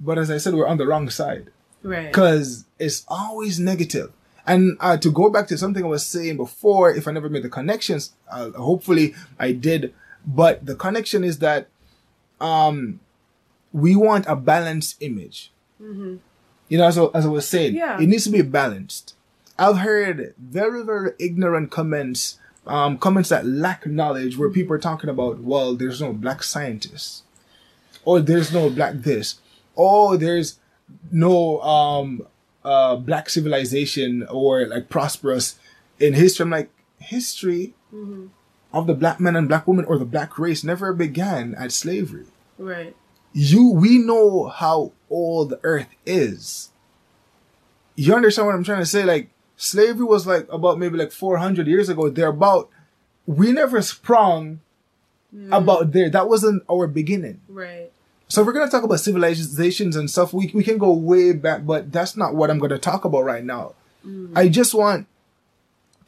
but 0.00 0.18
as 0.18 0.30
I 0.30 0.38
said, 0.38 0.54
we're 0.54 0.66
on 0.66 0.78
the 0.78 0.86
wrong 0.86 1.10
side 1.10 1.48
Right. 1.82 2.08
because 2.08 2.64
it's 2.78 3.04
always 3.08 3.60
negative. 3.60 4.12
And 4.46 4.76
uh, 4.80 4.96
to 4.96 5.10
go 5.10 5.30
back 5.30 5.46
to 5.48 5.58
something 5.58 5.84
I 5.84 5.88
was 5.88 6.04
saying 6.06 6.36
before, 6.38 6.90
if 6.90 7.06
I 7.06 7.12
never 7.12 7.28
made 7.28 7.42
the 7.42 7.48
connections, 7.50 8.12
uh, 8.30 8.50
hopefully 8.50 9.14
I 9.38 9.52
did. 9.52 9.94
But 10.26 10.66
the 10.66 10.74
connection 10.74 11.24
is 11.24 11.38
that 11.38 11.68
um, 12.40 13.00
we 13.72 13.96
want 13.96 14.26
a 14.28 14.36
balanced 14.36 15.02
image. 15.02 15.52
You 15.80 16.78
know, 16.78 16.84
as 16.86 16.98
I, 16.98 17.04
as 17.14 17.24
I 17.26 17.28
was 17.28 17.48
saying, 17.48 17.74
Yeah. 17.74 17.98
it 18.00 18.06
needs 18.06 18.24
to 18.24 18.30
be 18.30 18.42
balanced. 18.42 19.14
I've 19.58 19.78
heard 19.78 20.34
very, 20.38 20.82
very 20.84 21.12
ignorant 21.18 21.70
comments, 21.70 22.38
um, 22.66 22.96
comments 22.98 23.28
that 23.30 23.44
lack 23.46 23.86
knowledge, 23.86 24.36
where 24.38 24.50
people 24.50 24.74
are 24.76 24.78
talking 24.78 25.10
about, 25.10 25.40
well, 25.40 25.74
there's 25.74 26.00
no 26.00 26.12
black 26.12 26.42
scientists, 26.42 27.22
or 28.04 28.20
there's 28.20 28.52
no 28.52 28.70
black 28.70 28.94
this, 28.96 29.40
or 29.74 30.16
there's 30.16 30.58
no 31.10 31.60
um, 31.62 32.26
uh, 32.64 32.96
black 32.96 33.28
civilization 33.30 34.26
or 34.30 34.66
like 34.66 34.88
prosperous 34.88 35.58
in 35.98 36.14
history. 36.14 36.44
I'm 36.44 36.50
like, 36.50 36.70
history 36.98 37.74
of 38.72 38.86
the 38.86 38.94
black 38.94 39.20
man 39.20 39.36
and 39.36 39.48
black 39.48 39.66
woman 39.66 39.84
or 39.84 39.98
the 39.98 40.04
black 40.04 40.38
race 40.38 40.62
never 40.62 40.92
began 40.92 41.54
at 41.56 41.72
slavery. 41.72 42.26
Right. 42.58 42.94
you 43.32 43.70
we 43.70 43.98
know 43.98 44.48
how 44.48 44.92
old 45.08 45.50
the 45.50 45.60
earth 45.62 45.88
is. 46.04 46.70
You 47.96 48.14
understand 48.14 48.46
what 48.46 48.54
i'm 48.54 48.64
trying 48.64 48.80
to 48.80 48.86
say? 48.86 49.04
Like 49.04 49.30
slavery 49.56 50.04
was 50.04 50.26
like 50.26 50.46
about 50.50 50.78
maybe 50.78 50.98
like 50.98 51.12
400 51.12 51.66
years 51.66 51.88
ago 51.88 52.08
they're 52.08 52.28
about 52.28 52.68
we 53.26 53.52
never 53.52 53.80
sprung 53.82 54.60
mm. 55.34 55.56
about 55.56 55.92
there. 55.92 56.10
That 56.10 56.28
wasn't 56.28 56.62
our 56.70 56.86
beginning. 56.86 57.40
Right. 57.48 57.90
so 58.28 58.42
if 58.42 58.46
we're 58.46 58.52
going 58.52 58.66
to 58.66 58.70
talk 58.70 58.84
about 58.84 59.00
civilizations 59.00 59.96
and 59.96 60.10
stuff 60.10 60.32
we, 60.32 60.50
we 60.54 60.62
can 60.62 60.78
go 60.78 60.92
way 60.92 61.32
back 61.32 61.66
but 61.66 61.90
that's 61.90 62.16
not 62.16 62.34
what 62.34 62.50
i'm 62.50 62.58
going 62.58 62.70
to 62.70 62.78
talk 62.78 63.04
about 63.04 63.24
right 63.24 63.44
now. 63.44 63.74
Mm. 64.06 64.32
I 64.36 64.48
just 64.48 64.74
want 64.74 65.06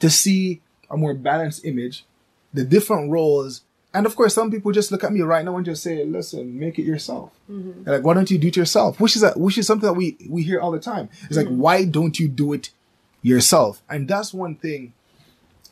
to 0.00 0.10
see 0.10 0.60
a 0.90 0.96
more 0.96 1.14
balanced 1.14 1.64
image 1.64 2.04
the 2.52 2.64
different 2.64 3.10
roles. 3.10 3.62
And 3.94 4.06
of 4.06 4.16
course 4.16 4.34
some 4.34 4.50
people 4.50 4.72
just 4.72 4.90
look 4.90 5.04
at 5.04 5.12
me 5.12 5.20
right 5.20 5.44
now 5.44 5.56
and 5.56 5.66
just 5.66 5.82
say 5.82 6.04
listen 6.04 6.58
make 6.58 6.78
it 6.78 6.84
yourself. 6.84 7.30
And 7.48 7.86
like 7.86 8.04
why 8.04 8.14
don't 8.14 8.30
you 8.30 8.38
do 8.38 8.48
it 8.48 8.56
yourself? 8.56 8.98
Which 9.00 9.16
is 9.16 9.22
a, 9.22 9.32
which 9.32 9.58
is 9.58 9.66
something 9.66 9.86
that 9.86 9.94
we 9.94 10.16
we 10.28 10.42
hear 10.42 10.60
all 10.60 10.70
the 10.70 10.80
time. 10.80 11.10
It's 11.24 11.36
like 11.36 11.48
why 11.48 11.84
don't 11.84 12.18
you 12.18 12.28
do 12.28 12.52
it 12.54 12.70
yourself? 13.20 13.82
And 13.88 14.08
that's 14.08 14.32
one 14.32 14.54
thing 14.56 14.94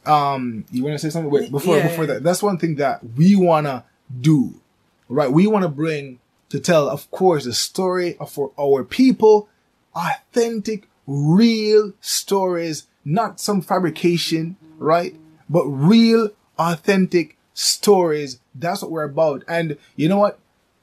um 0.07 0.65
you 0.71 0.83
want 0.85 0.95
to 0.95 0.99
say 0.99 1.11
something? 1.11 1.31
Wait 1.31 1.51
before 1.51 1.77
Yeah, 1.77 1.89
before 1.89 2.05
yeah. 2.05 2.15
that 2.15 2.23
that's 2.23 2.43
one 2.43 2.59
thing 2.59 2.77
that 2.77 3.01
we 3.17 3.37
want 3.37 3.67
to 3.67 3.85
do 4.21 4.61
right? 5.09 5.31
We 5.33 5.47
want 5.47 5.63
to 5.65 5.69
bring 5.69 6.21
to 6.51 6.61
tell 6.61 6.89
of 6.91 7.11
course 7.11 7.45
the 7.45 7.53
story 7.55 8.17
of 8.19 8.31
for 8.31 8.53
our 8.59 8.85
people 8.85 9.49
authentic 9.95 10.89
real 11.07 11.93
stories 12.01 12.87
not 13.05 13.41
some 13.41 13.61
fabrication 13.63 14.57
right? 14.79 15.15
But 15.49 15.65
real 15.67 16.31
authentic 16.61 17.37
stories 17.55 18.39
that's 18.55 18.83
what 18.83 18.91
we're 18.91 19.05
about 19.05 19.43
and 19.49 19.77
you 19.97 20.09
know 20.09 20.19
what 20.19 20.39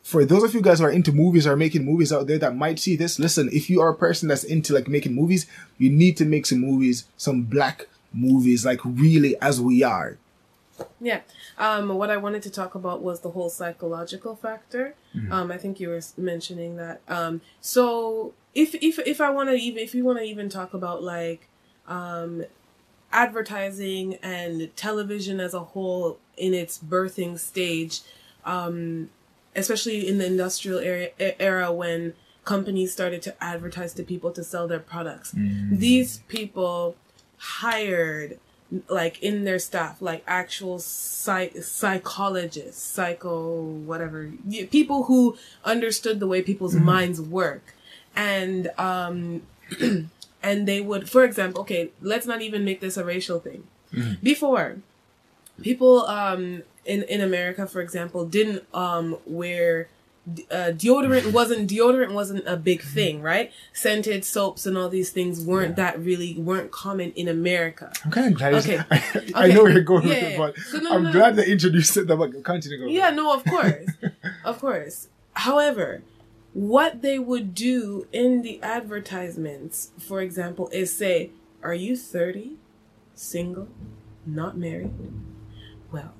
for 0.07 0.23
those 0.23 0.41
of 0.41 0.53
you 0.53 0.61
guys 0.61 0.79
who 0.79 0.85
are 0.85 0.89
into 0.89 1.11
movies 1.11 1.45
or 1.45 1.57
making 1.57 1.83
movies 1.83 2.13
out 2.13 2.27
there 2.27 2.37
that 2.37 2.55
might 2.55 2.79
see 2.79 2.95
this, 2.95 3.19
listen, 3.19 3.49
if 3.51 3.69
you 3.69 3.81
are 3.81 3.89
a 3.89 3.93
person 3.93 4.29
that's 4.29 4.45
into 4.45 4.73
like 4.73 4.87
making 4.87 5.13
movies, 5.13 5.47
you 5.77 5.89
need 5.89 6.15
to 6.15 6.23
make 6.23 6.45
some 6.45 6.59
movies, 6.59 7.03
some 7.17 7.43
black 7.43 7.87
movies, 8.13 8.65
like 8.65 8.79
really 8.85 9.35
as 9.41 9.59
we 9.59 9.83
are. 9.83 10.17
Yeah. 11.01 11.21
Um, 11.57 11.89
what 11.89 12.09
I 12.09 12.15
wanted 12.15 12.41
to 12.43 12.49
talk 12.49 12.73
about 12.73 13.01
was 13.01 13.19
the 13.19 13.31
whole 13.31 13.49
psychological 13.49 14.37
factor. 14.37 14.95
Um, 15.29 15.51
I 15.51 15.57
think 15.57 15.79
you 15.81 15.89
were 15.89 15.99
mentioning 16.15 16.77
that. 16.77 17.01
Um, 17.09 17.41
so 17.59 18.33
if 18.55 18.75
if 18.75 18.99
if 18.99 19.19
I 19.19 19.29
want 19.29 19.49
to 19.49 19.55
even 19.55 19.83
if 19.83 19.93
you 19.93 20.05
want 20.05 20.19
to 20.19 20.23
even 20.23 20.47
talk 20.47 20.73
about 20.73 21.03
like 21.03 21.49
um, 21.87 22.45
advertising 23.11 24.15
and 24.21 24.75
television 24.75 25.39
as 25.39 25.53
a 25.53 25.59
whole 25.61 26.19
in 26.35 26.53
its 26.53 26.77
birthing 26.79 27.39
stage, 27.39 28.01
um, 28.45 29.09
especially 29.55 30.07
in 30.07 30.17
the 30.17 30.25
industrial 30.25 30.79
area, 30.79 31.09
e- 31.19 31.31
era 31.39 31.71
when 31.71 32.13
companies 32.45 32.93
started 32.93 33.21
to 33.21 33.43
advertise 33.43 33.93
to 33.93 34.03
people 34.03 34.31
to 34.31 34.43
sell 34.43 34.67
their 34.67 34.79
products. 34.79 35.33
These 35.35 36.19
people 36.27 36.95
hired 37.37 38.39
like 38.89 39.21
in 39.23 39.45
their 39.45 39.59
staff 39.59 40.01
like 40.01 40.23
actual 40.27 40.77
psych- 40.79 41.55
psychologists 41.63 42.81
psycho 42.83 43.61
whatever 43.61 44.29
people 44.71 45.03
who 45.03 45.37
understood 45.63 46.19
the 46.19 46.27
way 46.27 46.41
people's 46.41 46.75
minds 46.75 47.21
work. 47.21 47.73
And 48.15 48.69
um 48.77 49.43
and 50.47 50.57
they 50.69 50.79
would 50.89 51.03
for 51.13 51.23
example 51.29 51.62
okay 51.65 51.83
let's 52.12 52.27
not 52.31 52.41
even 52.47 52.62
make 52.69 52.79
this 52.86 52.95
a 52.97 53.03
racial 53.13 53.39
thing 53.47 53.62
before 54.31 54.67
people 55.62 55.93
um 56.19 56.43
in 56.86 56.99
in 57.03 57.19
america 57.29 57.63
for 57.73 57.81
example 57.81 58.25
didn't 58.38 58.63
um 58.73 59.05
wear 59.39 59.88
uh, 60.51 60.71
deodorant 60.83 61.31
wasn't 61.31 61.63
deodorant 61.73 62.12
wasn't 62.21 62.43
a 62.45 62.57
big 62.69 62.81
thing 62.81 63.21
right 63.21 63.47
scented 63.71 64.21
soaps 64.25 64.65
and 64.67 64.77
all 64.77 64.89
these 64.89 65.10
things 65.17 65.36
weren't 65.51 65.75
that 65.77 65.93
really 66.10 66.31
weren't 66.49 66.69
common 66.69 67.10
in 67.21 67.27
america 67.29 67.88
I'm 68.03 68.12
kind 68.12 68.27
of 68.33 68.38
glad. 68.39 68.53
Okay. 68.55 68.79
I, 68.91 69.45
I 69.45 69.47
know 69.53 69.63
where 69.63 69.71
you're 69.71 69.89
going 69.93 70.03
Yeah, 70.05 70.13
with 70.15 70.23
it, 70.23 70.38
but 70.38 70.57
So 70.71 70.77
no, 70.79 70.89
I'm 70.95 71.03
no. 71.03 71.12
glad 71.13 71.38
they 71.38 71.45
introduced 71.55 71.95
it. 71.95 72.07
But 72.07 72.43
continue. 72.43 72.77
Go. 72.79 72.86
Yeah, 72.99 73.10
no, 73.19 73.25
of 73.38 73.41
course. 73.45 73.86
of 74.49 74.55
course. 74.60 75.07
However, 75.47 76.01
what 76.57 77.03
they 77.03 77.19
would 77.19 77.53
do 77.53 78.07
in 78.11 78.41
the 78.41 78.59
advertisements, 78.63 79.91
for 79.99 80.21
example, 80.21 80.69
is 80.73 80.91
say, 80.97 81.29
Are 81.61 81.75
you 81.75 81.95
30, 81.95 82.55
single, 83.13 83.67
not 84.25 84.57
married? 84.57 84.89
Well, 85.91 86.15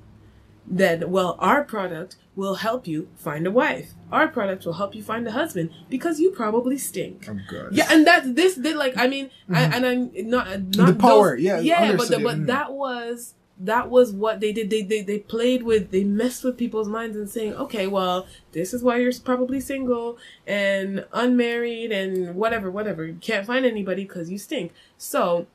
then, 0.68 1.10
well, 1.10 1.38
our 1.40 1.64
product 1.64 2.18
will 2.36 2.56
help 2.56 2.86
you 2.86 3.08
find 3.16 3.48
a 3.48 3.52
wife. 3.52 3.94
Our 4.12 4.28
product 4.28 4.64
will 4.64 4.74
help 4.74 4.94
you 4.94 5.02
find 5.02 5.28
a 5.28 5.32
husband 5.32 5.72
because 5.90 6.20
you 6.20 6.30
probably 6.30 6.78
stink. 6.78 7.28
I'm 7.28 7.42
good. 7.50 7.70
Yeah, 7.72 7.88
and 7.90 8.06
that's 8.06 8.32
this. 8.34 8.58
Did 8.58 8.76
like 8.76 8.96
I 8.96 9.08
mean, 9.08 9.32
I, 9.50 9.64
and 9.64 9.84
I'm 9.88 10.12
not 10.30 10.46
not 10.48 10.60
Mm-hmm. 10.60 10.86
The 10.86 10.94
power, 10.94 11.36
those- 11.36 11.44
yeah, 11.44 11.60
yeah, 11.62 11.96
but 11.96 12.10
the, 12.10 12.20
but 12.20 12.38
mhm. 12.38 12.46
that 12.46 12.74
was 12.74 13.34
that 13.60 13.90
was 13.90 14.12
what 14.12 14.40
they 14.40 14.52
did. 14.52 14.70
They, 14.70 14.82
they 14.84 15.02
they 15.02 15.20
played 15.20 15.64
with 15.64 15.92
they 15.92 16.04
messed 16.04 16.44
with 16.44 16.58
people's 16.58 16.88
minds 16.88 17.18
and 17.18 17.30
saying, 17.30 17.54
okay, 17.56 17.88
well, 17.88 18.28
this 18.52 18.74
is 18.74 18.84
why 18.84 18.98
you're 18.98 19.14
probably 19.24 19.60
single 19.60 20.18
and 20.46 21.06
unmarried 21.14 21.92
and 21.92 22.36
whatever, 22.36 22.70
whatever. 22.70 23.06
You 23.06 23.18
can't 23.20 23.46
find 23.46 23.66
anybody 23.66 24.04
because 24.04 24.30
you 24.30 24.38
stink. 24.38 24.74
So 24.98 25.48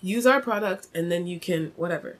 use 0.00 0.26
our 0.26 0.40
product 0.40 0.88
and 0.94 1.10
then 1.10 1.26
you 1.26 1.40
can 1.40 1.72
whatever. 1.76 2.18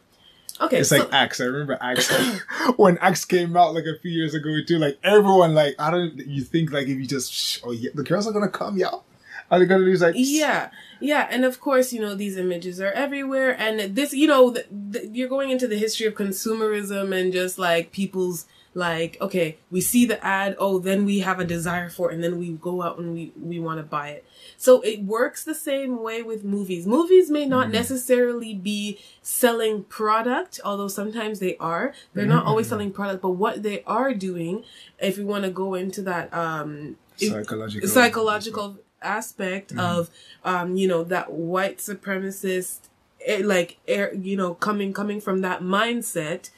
Okay, 0.60 0.78
It's 0.78 0.90
so, 0.90 0.98
like 0.98 1.12
Axe. 1.12 1.40
I 1.40 1.44
remember 1.44 1.76
Axe 1.80 2.10
like, 2.12 2.78
when 2.78 2.96
Axe 2.98 3.24
came 3.24 3.56
out 3.56 3.74
like 3.74 3.84
a 3.84 3.98
few 4.00 4.12
years 4.12 4.34
ago 4.34 4.56
too. 4.66 4.78
Like 4.78 4.98
everyone, 5.02 5.54
like 5.54 5.74
I 5.78 5.90
don't. 5.90 6.16
You 6.26 6.42
think 6.42 6.72
like 6.72 6.86
if 6.86 6.96
you 6.96 7.06
just 7.06 7.32
shh, 7.32 7.58
oh 7.64 7.72
yeah, 7.72 7.90
the 7.94 8.04
girls 8.04 8.26
are 8.26 8.32
gonna 8.32 8.48
come, 8.48 8.78
y'all. 8.78 9.04
Are 9.50 9.58
they 9.58 9.66
gonna 9.66 9.84
do 9.84 9.94
like 9.94 10.14
Yeah, 10.16 10.70
yeah, 11.00 11.28
and 11.30 11.44
of 11.44 11.60
course, 11.60 11.92
you 11.92 12.00
know 12.00 12.14
these 12.14 12.36
images 12.36 12.80
are 12.80 12.92
everywhere, 12.92 13.56
and 13.58 13.94
this, 13.94 14.12
you 14.12 14.26
know, 14.26 14.52
th- 14.52 14.66
th- 14.92 15.10
you're 15.12 15.28
going 15.28 15.50
into 15.50 15.68
the 15.68 15.76
history 15.76 16.06
of 16.06 16.14
consumerism 16.14 17.14
and 17.18 17.32
just 17.32 17.58
like 17.58 17.92
people's 17.92 18.46
like, 18.76 19.16
okay, 19.20 19.56
we 19.70 19.80
see 19.80 20.04
the 20.04 20.22
ad, 20.24 20.56
oh, 20.58 20.78
then 20.80 21.04
we 21.04 21.20
have 21.20 21.38
a 21.38 21.44
desire 21.44 21.88
for 21.88 22.10
it, 22.10 22.14
and 22.14 22.24
then 22.24 22.38
we 22.38 22.50
go 22.52 22.82
out 22.82 22.98
and 22.98 23.14
we 23.14 23.32
we 23.40 23.60
want 23.60 23.78
to 23.78 23.84
buy 23.84 24.08
it. 24.10 24.24
So 24.56 24.80
it 24.80 25.02
works 25.02 25.44
the 25.44 25.54
same 25.54 26.02
way 26.02 26.22
with 26.22 26.44
movies. 26.44 26.86
Movies 26.86 27.30
may 27.30 27.46
not 27.46 27.70
necessarily 27.70 28.54
be 28.54 28.98
selling 29.22 29.84
product, 29.84 30.60
although 30.64 30.88
sometimes 30.88 31.38
they 31.38 31.56
are. 31.58 31.94
They're 32.14 32.26
not 32.26 32.46
always 32.46 32.68
selling 32.68 32.92
product, 32.92 33.22
but 33.22 33.30
what 33.30 33.62
they 33.62 33.82
are 33.84 34.12
doing, 34.12 34.64
if 34.98 35.18
we 35.18 35.24
want 35.24 35.44
to 35.44 35.50
go 35.50 35.74
into 35.74 36.02
that, 36.02 36.34
um, 36.34 36.96
psychological 37.16 37.88
psychological 37.88 38.78
aspect 39.04 39.76
of 39.76 40.10
um 40.44 40.76
you 40.76 40.88
know 40.88 41.04
that 41.04 41.32
white 41.32 41.78
supremacist 41.78 42.80
eh, 43.24 43.42
like 43.44 43.78
air, 43.86 44.12
you 44.14 44.36
know, 44.36 44.54
coming 44.54 44.92
coming 44.92 45.20
from 45.20 45.40
that 45.40 45.62
mindset, 45.62 46.50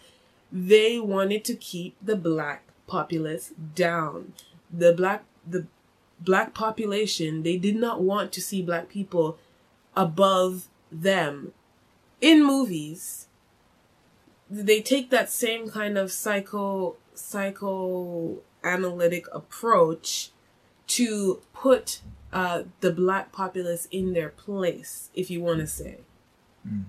they 0.53 0.99
wanted 0.99 1.45
to 1.45 1.55
keep 1.55 1.97
the 2.03 2.17
black 2.17 2.65
populace 2.87 3.53
down. 3.75 4.33
The 4.73 4.93
black 4.93 5.25
the 5.47 5.67
black 6.21 6.55
population, 6.55 7.43
they 7.43 7.57
did 7.57 7.77
not 7.77 8.03
want 8.03 8.33
to 8.33 8.41
see 8.41 8.63
black 8.63 8.89
people 8.89 9.39
above 9.97 10.69
them 10.91 11.53
in 12.21 12.45
movies. 12.45 13.29
They 14.49 14.81
take 14.81 15.11
that 15.11 15.31
same 15.31 15.69
kind 15.69 15.99
of 15.99 16.13
psycho 16.13 16.97
psychoanalytic 17.15 19.27
approach 19.33 20.31
to 20.87 21.43
put 21.53 22.01
uh, 22.33 22.65
the 22.81 22.93
black 22.93 23.33
populace 23.33 23.87
in 23.91 24.13
their 24.13 24.31
place, 24.31 25.11
if 25.15 25.31
you 25.31 25.41
want 25.41 25.61
to 25.61 25.67
say. 25.67 26.01
Mm. 26.67 26.85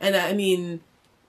And 0.00 0.16
I 0.16 0.32
mean, 0.32 0.80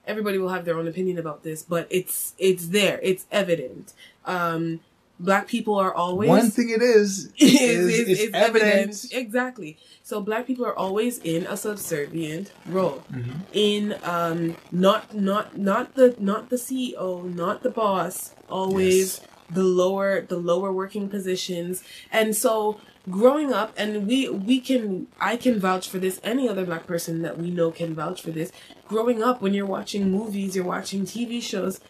everybody 0.06 0.38
will 0.38 0.48
have 0.50 0.64
their 0.64 0.78
own 0.78 0.88
opinion 0.88 1.18
about 1.18 1.42
this, 1.42 1.62
but 1.62 1.86
it's 1.90 2.34
it's 2.38 2.68
there, 2.68 3.00
it's 3.02 3.26
evident. 3.30 3.92
Um, 4.24 4.80
black 5.18 5.46
people 5.46 5.76
are 5.76 5.94
always 5.94 6.28
One 6.28 6.50
thing 6.50 6.70
it 6.70 6.82
is 6.82 7.32
is, 7.38 7.54
is, 7.54 7.88
is, 7.88 8.08
it's 8.08 8.20
is 8.20 8.30
evident. 8.34 9.06
Exactly. 9.12 9.76
So 10.02 10.20
black 10.20 10.46
people 10.46 10.66
are 10.66 10.76
always 10.76 11.18
in 11.18 11.46
a 11.46 11.56
subservient 11.56 12.52
role. 12.66 13.04
In 13.52 13.96
um 14.02 14.56
not 14.72 15.14
not 15.14 15.56
not 15.58 15.94
the 15.94 16.16
not 16.18 16.50
the 16.50 16.56
CEO, 16.56 17.32
not 17.34 17.62
the 17.62 17.70
boss, 17.70 18.34
always 18.48 19.20
Yes. 19.20 19.28
the 19.50 19.62
lower 19.62 20.22
the 20.22 20.38
lower 20.38 20.72
working 20.72 21.08
positions. 21.08 21.84
And 22.10 22.34
so 22.34 22.80
growing 23.10 23.52
up 23.52 23.72
and 23.76 24.06
we 24.06 24.28
we 24.28 24.60
can 24.60 25.06
I 25.20 25.36
can 25.36 25.58
vouch 25.58 25.88
for 25.88 25.98
this, 25.98 26.20
any 26.22 26.48
other 26.48 26.64
black 26.64 26.86
person 26.86 27.22
that 27.22 27.38
we 27.38 27.50
know 27.50 27.70
can 27.70 27.94
vouch 27.94 28.22
for 28.22 28.30
this. 28.30 28.52
Growing 28.86 29.22
up 29.22 29.40
when 29.40 29.54
you're 29.54 29.66
watching 29.66 30.10
movies, 30.10 30.56
you're 30.56 30.64
watching 30.64 31.02
TV 31.02 31.42
shows, 31.42 31.80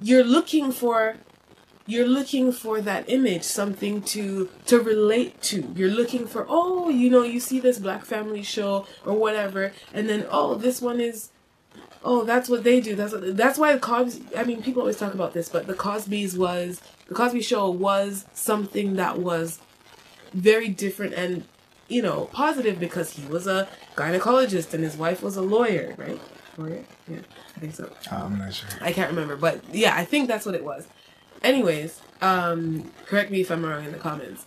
you're 0.00 0.24
looking 0.24 0.72
for 0.72 1.16
you're 1.86 2.06
looking 2.06 2.50
for 2.50 2.80
that 2.80 3.08
image 3.08 3.44
something 3.44 4.02
to 4.02 4.48
to 4.66 4.80
relate 4.80 5.40
to 5.40 5.72
you're 5.76 5.88
looking 5.88 6.26
for 6.26 6.44
oh 6.48 6.88
you 6.88 7.08
know 7.08 7.22
you 7.22 7.38
see 7.38 7.60
this 7.60 7.78
black 7.78 8.04
family 8.04 8.42
show 8.42 8.84
or 9.04 9.14
whatever 9.14 9.72
and 9.94 10.08
then 10.08 10.26
oh 10.30 10.56
this 10.56 10.82
one 10.82 11.00
is 11.00 11.30
oh 12.04 12.24
that's 12.24 12.48
what 12.48 12.64
they 12.64 12.80
do 12.80 12.96
that's 12.96 13.12
what, 13.12 13.36
that's 13.36 13.58
why 13.58 13.72
the 13.72 13.78
cosby 13.78 14.36
i 14.36 14.42
mean 14.42 14.60
people 14.60 14.82
always 14.82 14.96
talk 14.96 15.14
about 15.14 15.32
this 15.32 15.48
but 15.48 15.68
the 15.68 15.74
cosby's 15.74 16.36
was 16.36 16.80
the 17.06 17.14
cosby 17.14 17.40
show 17.40 17.70
was 17.70 18.26
something 18.32 18.96
that 18.96 19.18
was 19.20 19.60
very 20.36 20.68
different 20.68 21.14
and 21.14 21.44
you 21.88 22.02
know 22.02 22.28
positive 22.32 22.78
because 22.78 23.12
he 23.12 23.26
was 23.26 23.46
a 23.46 23.68
gynecologist 23.96 24.74
and 24.74 24.84
his 24.84 24.96
wife 24.96 25.22
was 25.22 25.36
a 25.36 25.42
lawyer 25.42 25.94
right 25.96 26.20
lawyer 26.58 26.84
yeah 27.08 27.18
i 27.56 27.60
think 27.60 27.74
so 27.74 27.90
I'm 28.10 28.38
not 28.38 28.54
sure. 28.54 28.68
I 28.80 28.92
can't 28.92 29.10
remember, 29.10 29.36
but 29.36 29.62
yeah, 29.72 29.94
I 29.96 30.04
think 30.04 30.28
that's 30.28 30.46
what 30.46 30.54
it 30.54 30.64
was. 30.64 30.86
Anyways, 31.42 32.00
um, 32.20 32.90
correct 33.04 33.30
me 33.30 33.40
if 33.40 33.50
I'm 33.50 33.64
wrong 33.64 33.84
in 33.84 33.92
the 33.92 33.98
comments. 33.98 34.44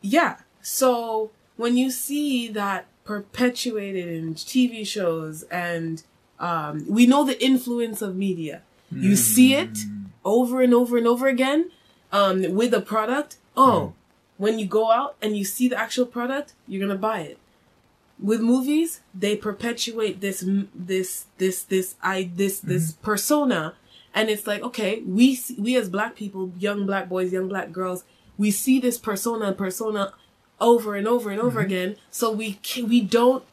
Yeah, 0.00 0.38
so 0.62 1.30
when 1.56 1.76
you 1.76 1.90
see 1.90 2.48
that 2.48 2.86
perpetuated 3.04 4.08
in 4.08 4.34
TV 4.34 4.86
shows 4.86 5.42
and 5.44 6.02
um, 6.38 6.86
we 6.88 7.06
know 7.06 7.24
the 7.24 7.42
influence 7.42 8.02
of 8.02 8.16
media, 8.16 8.62
you 8.90 9.16
see 9.16 9.54
it 9.54 9.78
over 10.24 10.62
and 10.62 10.72
over 10.72 10.96
and 10.96 11.06
over 11.06 11.26
again 11.26 11.70
um, 12.12 12.54
with 12.54 12.72
a 12.74 12.80
product. 12.80 13.36
Oh, 13.56 13.94
when 14.36 14.58
you 14.58 14.66
go 14.66 14.90
out 14.90 15.16
and 15.22 15.36
you 15.36 15.44
see 15.44 15.68
the 15.68 15.78
actual 15.78 16.06
product, 16.06 16.54
you're 16.66 16.80
gonna 16.86 16.98
buy 16.98 17.20
it. 17.20 17.38
With 18.20 18.40
movies 18.40 19.00
they 19.14 19.36
perpetuate 19.36 20.20
this 20.20 20.44
this 20.74 21.26
this 21.38 21.62
this 21.62 21.96
i 22.02 22.30
this 22.34 22.60
mm-hmm. 22.60 22.68
this 22.68 22.92
persona. 22.92 23.74
And 24.14 24.30
it's 24.30 24.46
like 24.46 24.62
okay 24.62 25.02
we 25.02 25.38
we 25.58 25.76
as 25.76 25.88
black 25.88 26.14
people 26.14 26.52
young 26.58 26.86
black 26.86 27.08
boys 27.08 27.32
young 27.32 27.48
black 27.48 27.72
girls 27.72 28.04
we 28.38 28.50
see 28.50 28.78
this 28.78 28.98
persona 28.98 29.52
persona 29.52 30.12
over 30.60 30.94
and 30.94 31.08
over 31.08 31.30
and 31.30 31.40
over 31.40 31.60
mm-hmm. 31.60 31.66
again. 31.66 31.96
So 32.10 32.30
we 32.30 32.60
we 32.76 33.00
don't 33.00 33.44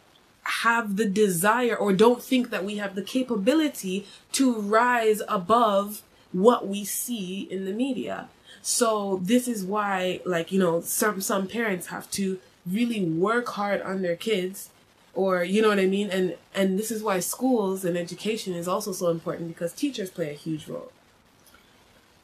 have 0.43 0.97
the 0.97 1.05
desire 1.05 1.75
or 1.75 1.93
don't 1.93 2.21
think 2.23 2.49
that 2.49 2.65
we 2.65 2.77
have 2.77 2.95
the 2.95 3.03
capability 3.03 4.07
to 4.31 4.53
rise 4.59 5.21
above 5.27 6.01
what 6.31 6.67
we 6.67 6.83
see 6.83 7.47
in 7.51 7.65
the 7.65 7.73
media 7.73 8.27
so 8.61 9.19
this 9.23 9.47
is 9.47 9.63
why 9.63 10.19
like 10.25 10.51
you 10.51 10.59
know 10.59 10.81
some 10.81 11.21
some 11.21 11.47
parents 11.47 11.87
have 11.87 12.09
to 12.11 12.39
really 12.65 13.03
work 13.03 13.47
hard 13.49 13.81
on 13.81 14.01
their 14.01 14.15
kids 14.15 14.69
or 15.13 15.43
you 15.43 15.61
know 15.61 15.69
what 15.69 15.79
i 15.79 15.85
mean 15.85 16.09
and 16.09 16.35
and 16.53 16.77
this 16.77 16.91
is 16.91 17.01
why 17.01 17.19
schools 17.19 17.83
and 17.83 17.97
education 17.97 18.53
is 18.53 18.67
also 18.67 18.91
so 18.91 19.09
important 19.09 19.47
because 19.49 19.73
teachers 19.73 20.09
play 20.09 20.29
a 20.29 20.33
huge 20.33 20.67
role 20.67 20.91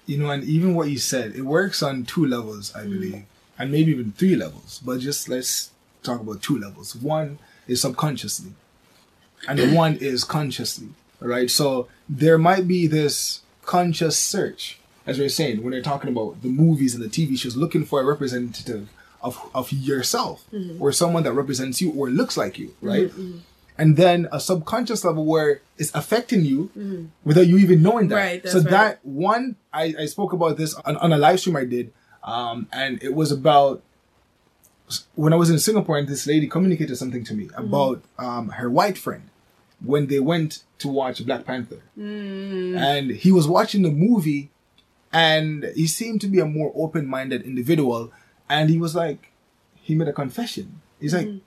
You 0.07 0.17
know, 0.17 0.31
and 0.31 0.43
even 0.45 0.73
what 0.73 0.89
you 0.89 0.97
said, 0.97 1.35
it 1.35 1.41
works 1.41 1.83
on 1.83 2.05
two 2.05 2.25
levels, 2.25 2.73
I 2.73 2.85
mm. 2.85 2.91
believe, 2.91 3.23
and 3.59 3.71
maybe 3.71 3.91
even 3.91 4.13
three 4.13 4.37
levels. 4.37 4.81
But 4.83 5.01
just 5.01 5.27
let's 5.27 5.71
talk 6.01 6.21
about 6.21 6.41
two 6.41 6.57
levels. 6.57 6.95
One 6.95 7.39
is 7.67 7.81
subconsciously, 7.81 8.53
and 9.47 9.75
one 9.75 9.97
is 9.97 10.23
consciously. 10.23 10.89
Right. 11.19 11.51
So 11.51 11.89
there 12.07 12.37
might 12.37 12.67
be 12.67 12.87
this 12.87 13.41
conscious 13.65 14.17
search, 14.17 14.79
as 15.07 15.17
we 15.17 15.25
are 15.25 15.29
saying, 15.29 15.63
when 15.63 15.71
they're 15.71 15.81
talking 15.81 16.09
about 16.09 16.41
the 16.43 16.49
movies 16.49 16.93
and 16.93 17.03
the 17.03 17.07
TV 17.07 17.39
shows, 17.39 17.55
looking 17.55 17.85
for 17.85 18.01
a 18.01 18.05
representative 18.05 18.89
of 19.21 19.49
of 19.55 19.71
yourself 19.71 20.45
mm-hmm. 20.53 20.81
or 20.81 20.91
someone 20.91 21.23
that 21.23 21.33
represents 21.33 21.81
you 21.81 21.91
or 21.93 22.09
looks 22.09 22.37
like 22.37 22.59
you, 22.59 22.75
right? 22.81 23.07
Mm-hmm, 23.07 23.21
mm-hmm. 23.21 23.37
And 23.79 23.95
then 23.95 24.27
a 24.31 24.39
subconscious 24.39 25.05
level 25.05 25.23
where 25.25 25.61
it's 25.77 25.93
affecting 25.93 26.43
you 26.43 27.09
without 27.23 27.45
you 27.45 27.57
even 27.59 27.83
knowing 27.83 28.07
that. 28.07 28.15
Right, 28.15 28.47
so 28.47 28.57
right. 28.57 28.69
that 28.71 29.05
one, 29.05 29.55
I, 29.71 29.93
I 29.99 30.05
spoke 30.07 30.33
about 30.33 30.57
this 30.57 30.73
on, 30.73 30.97
on 30.97 31.13
a 31.13 31.17
live 31.17 31.39
stream 31.39 31.55
I 31.55 31.65
did, 31.65 31.93
um, 32.23 32.67
and 32.73 33.01
it 33.03 33.13
was 33.13 33.31
about 33.31 33.83
when 35.15 35.31
I 35.31 35.35
was 35.35 35.49
in 35.49 35.59
Singapore 35.59 35.97
and 35.97 36.07
this 36.07 36.25
lady 36.25 36.47
communicated 36.47 36.95
something 36.95 37.23
to 37.25 37.33
me 37.33 37.49
about 37.55 38.03
um, 38.17 38.49
her 38.49 38.69
white 38.69 38.97
friend 38.97 39.29
when 39.79 40.07
they 40.07 40.19
went 40.19 40.63
to 40.79 40.87
watch 40.87 41.23
Black 41.25 41.45
Panther. 41.45 41.81
And 41.95 43.11
he 43.11 43.31
was 43.31 43.47
watching 43.47 43.83
the 43.83 43.91
movie 43.91 44.49
and 45.11 45.71
he 45.75 45.87
seemed 45.87 46.21
to 46.21 46.27
be 46.27 46.39
a 46.39 46.45
more 46.45 46.71
open 46.75 47.07
minded 47.07 47.43
individual. 47.43 48.11
And 48.49 48.69
he 48.69 48.77
was 48.77 48.95
like, 48.95 49.31
he 49.75 49.95
made 49.95 50.07
a 50.07 50.13
confession. 50.13 50.81
He's 50.99 51.13
like, 51.13 51.27
mm-hmm. 51.27 51.37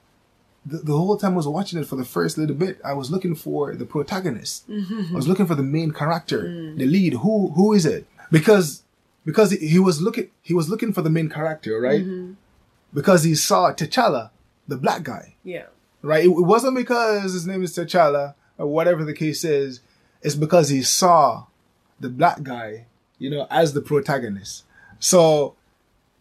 the, 0.67 0.79
the 0.79 0.97
whole 0.97 1.17
time 1.17 1.33
I 1.33 1.37
was 1.37 1.49
watching 1.49 1.79
it 1.79 1.87
for 1.87 1.97
the 1.97 2.05
first 2.05 2.39
little 2.39 2.57
bit, 2.57 2.81
I 2.85 2.93
was 2.93 3.11
looking 3.11 3.35
for 3.35 3.75
the 3.75 3.87
protagonist. 3.87 4.65
I 4.71 5.15
was 5.15 5.29
looking 5.29 5.47
for 5.47 5.55
the 5.55 5.63
main 5.63 5.93
character, 5.93 6.45
mm-hmm. 6.45 6.79
the 6.79 6.87
lead. 6.87 7.15
Who 7.15 7.51
who 7.51 7.73
is 7.73 7.87
it? 7.87 8.07
Because 8.31 8.83
because 9.25 9.51
he, 9.53 9.79
was 9.79 10.01
looking 10.01 10.31
he 10.43 10.55
was 10.55 10.69
looking 10.69 10.93
for 10.93 11.03
the 11.03 11.11
main 11.11 11.29
character, 11.29 11.81
right? 11.81 12.03
Mm-hmm. 12.03 12.33
Because 12.93 13.23
he 13.23 13.35
saw 13.35 13.73
T'Challa, 13.73 14.31
the 14.67 14.77
black 14.77 15.03
guy, 15.05 15.37
yeah 15.45 15.67
right? 16.03 16.25
It, 16.25 16.29
it 16.29 16.47
wasn't 16.47 16.77
because 16.77 17.33
his 17.33 17.47
name 17.47 17.63
is 17.63 17.77
T'Challa 17.77 18.35
or 18.59 18.67
whatever 18.67 19.05
the 19.05 19.15
case 19.15 19.45
is. 19.45 19.81
It's 20.23 20.35
because 20.35 20.69
he 20.69 20.83
saw 20.83 21.47
the 21.99 22.09
black 22.09 22.43
guy, 22.43 22.87
you 23.21 23.31
know, 23.31 23.47
as 23.51 23.73
the 23.75 23.81
protagonist. 23.81 24.65
So 24.99 25.55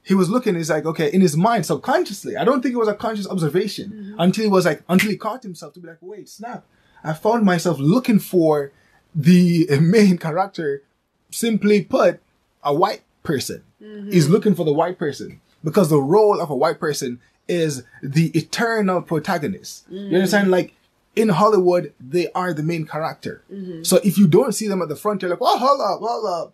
he 0.03 0.13
was 0.13 0.29
looking, 0.29 0.55
he's 0.55 0.69
like, 0.69 0.85
okay, 0.85 1.11
in 1.11 1.21
his 1.21 1.35
mind, 1.35 1.65
subconsciously, 1.65 2.37
I 2.37 2.43
don't 2.43 2.61
think 2.61 2.75
it 2.75 2.77
was 2.77 2.87
a 2.87 2.93
conscious 2.93 3.27
observation 3.27 3.89
mm-hmm. 3.89 4.19
until 4.19 4.43
he 4.43 4.49
was 4.49 4.65
like, 4.65 4.83
until 4.87 5.09
he 5.09 5.17
caught 5.17 5.41
himself 5.41 5.73
to 5.73 5.79
be 5.79 5.87
like, 5.87 5.97
wait, 6.01 6.29
snap. 6.29 6.65
I 7.03 7.13
found 7.13 7.45
myself 7.45 7.79
looking 7.79 8.19
for 8.19 8.71
the 9.15 9.67
main 9.81 10.17
character, 10.17 10.83
simply 11.31 11.83
put, 11.83 12.19
a 12.63 12.73
white 12.73 13.01
person. 13.23 13.63
Mm-hmm. 13.81 14.11
He's 14.11 14.27
looking 14.27 14.53
for 14.53 14.65
the 14.65 14.73
white 14.73 14.99
person 14.99 15.39
because 15.63 15.89
the 15.89 16.01
role 16.01 16.41
of 16.41 16.49
a 16.49 16.55
white 16.55 16.79
person 16.79 17.21
is 17.47 17.83
the 18.03 18.27
eternal 18.37 19.01
protagonist. 19.01 19.85
You 19.89 20.01
mm. 20.01 20.15
understand? 20.15 20.51
Like, 20.51 20.75
in 21.15 21.29
Hollywood, 21.29 21.93
they 21.99 22.31
are 22.33 22.53
the 22.53 22.63
main 22.63 22.85
character. 22.85 23.43
Mm-hmm. 23.51 23.83
So 23.83 23.97
if 24.03 24.17
you 24.17 24.27
don't 24.27 24.53
see 24.53 24.67
them 24.67 24.81
at 24.81 24.89
the 24.89 24.95
front, 24.95 25.21
you're 25.21 25.31
like, 25.31 25.41
well, 25.41 25.57
hold 25.57 25.81
up, 25.81 25.99
hold 25.99 26.25
up. 26.25 26.53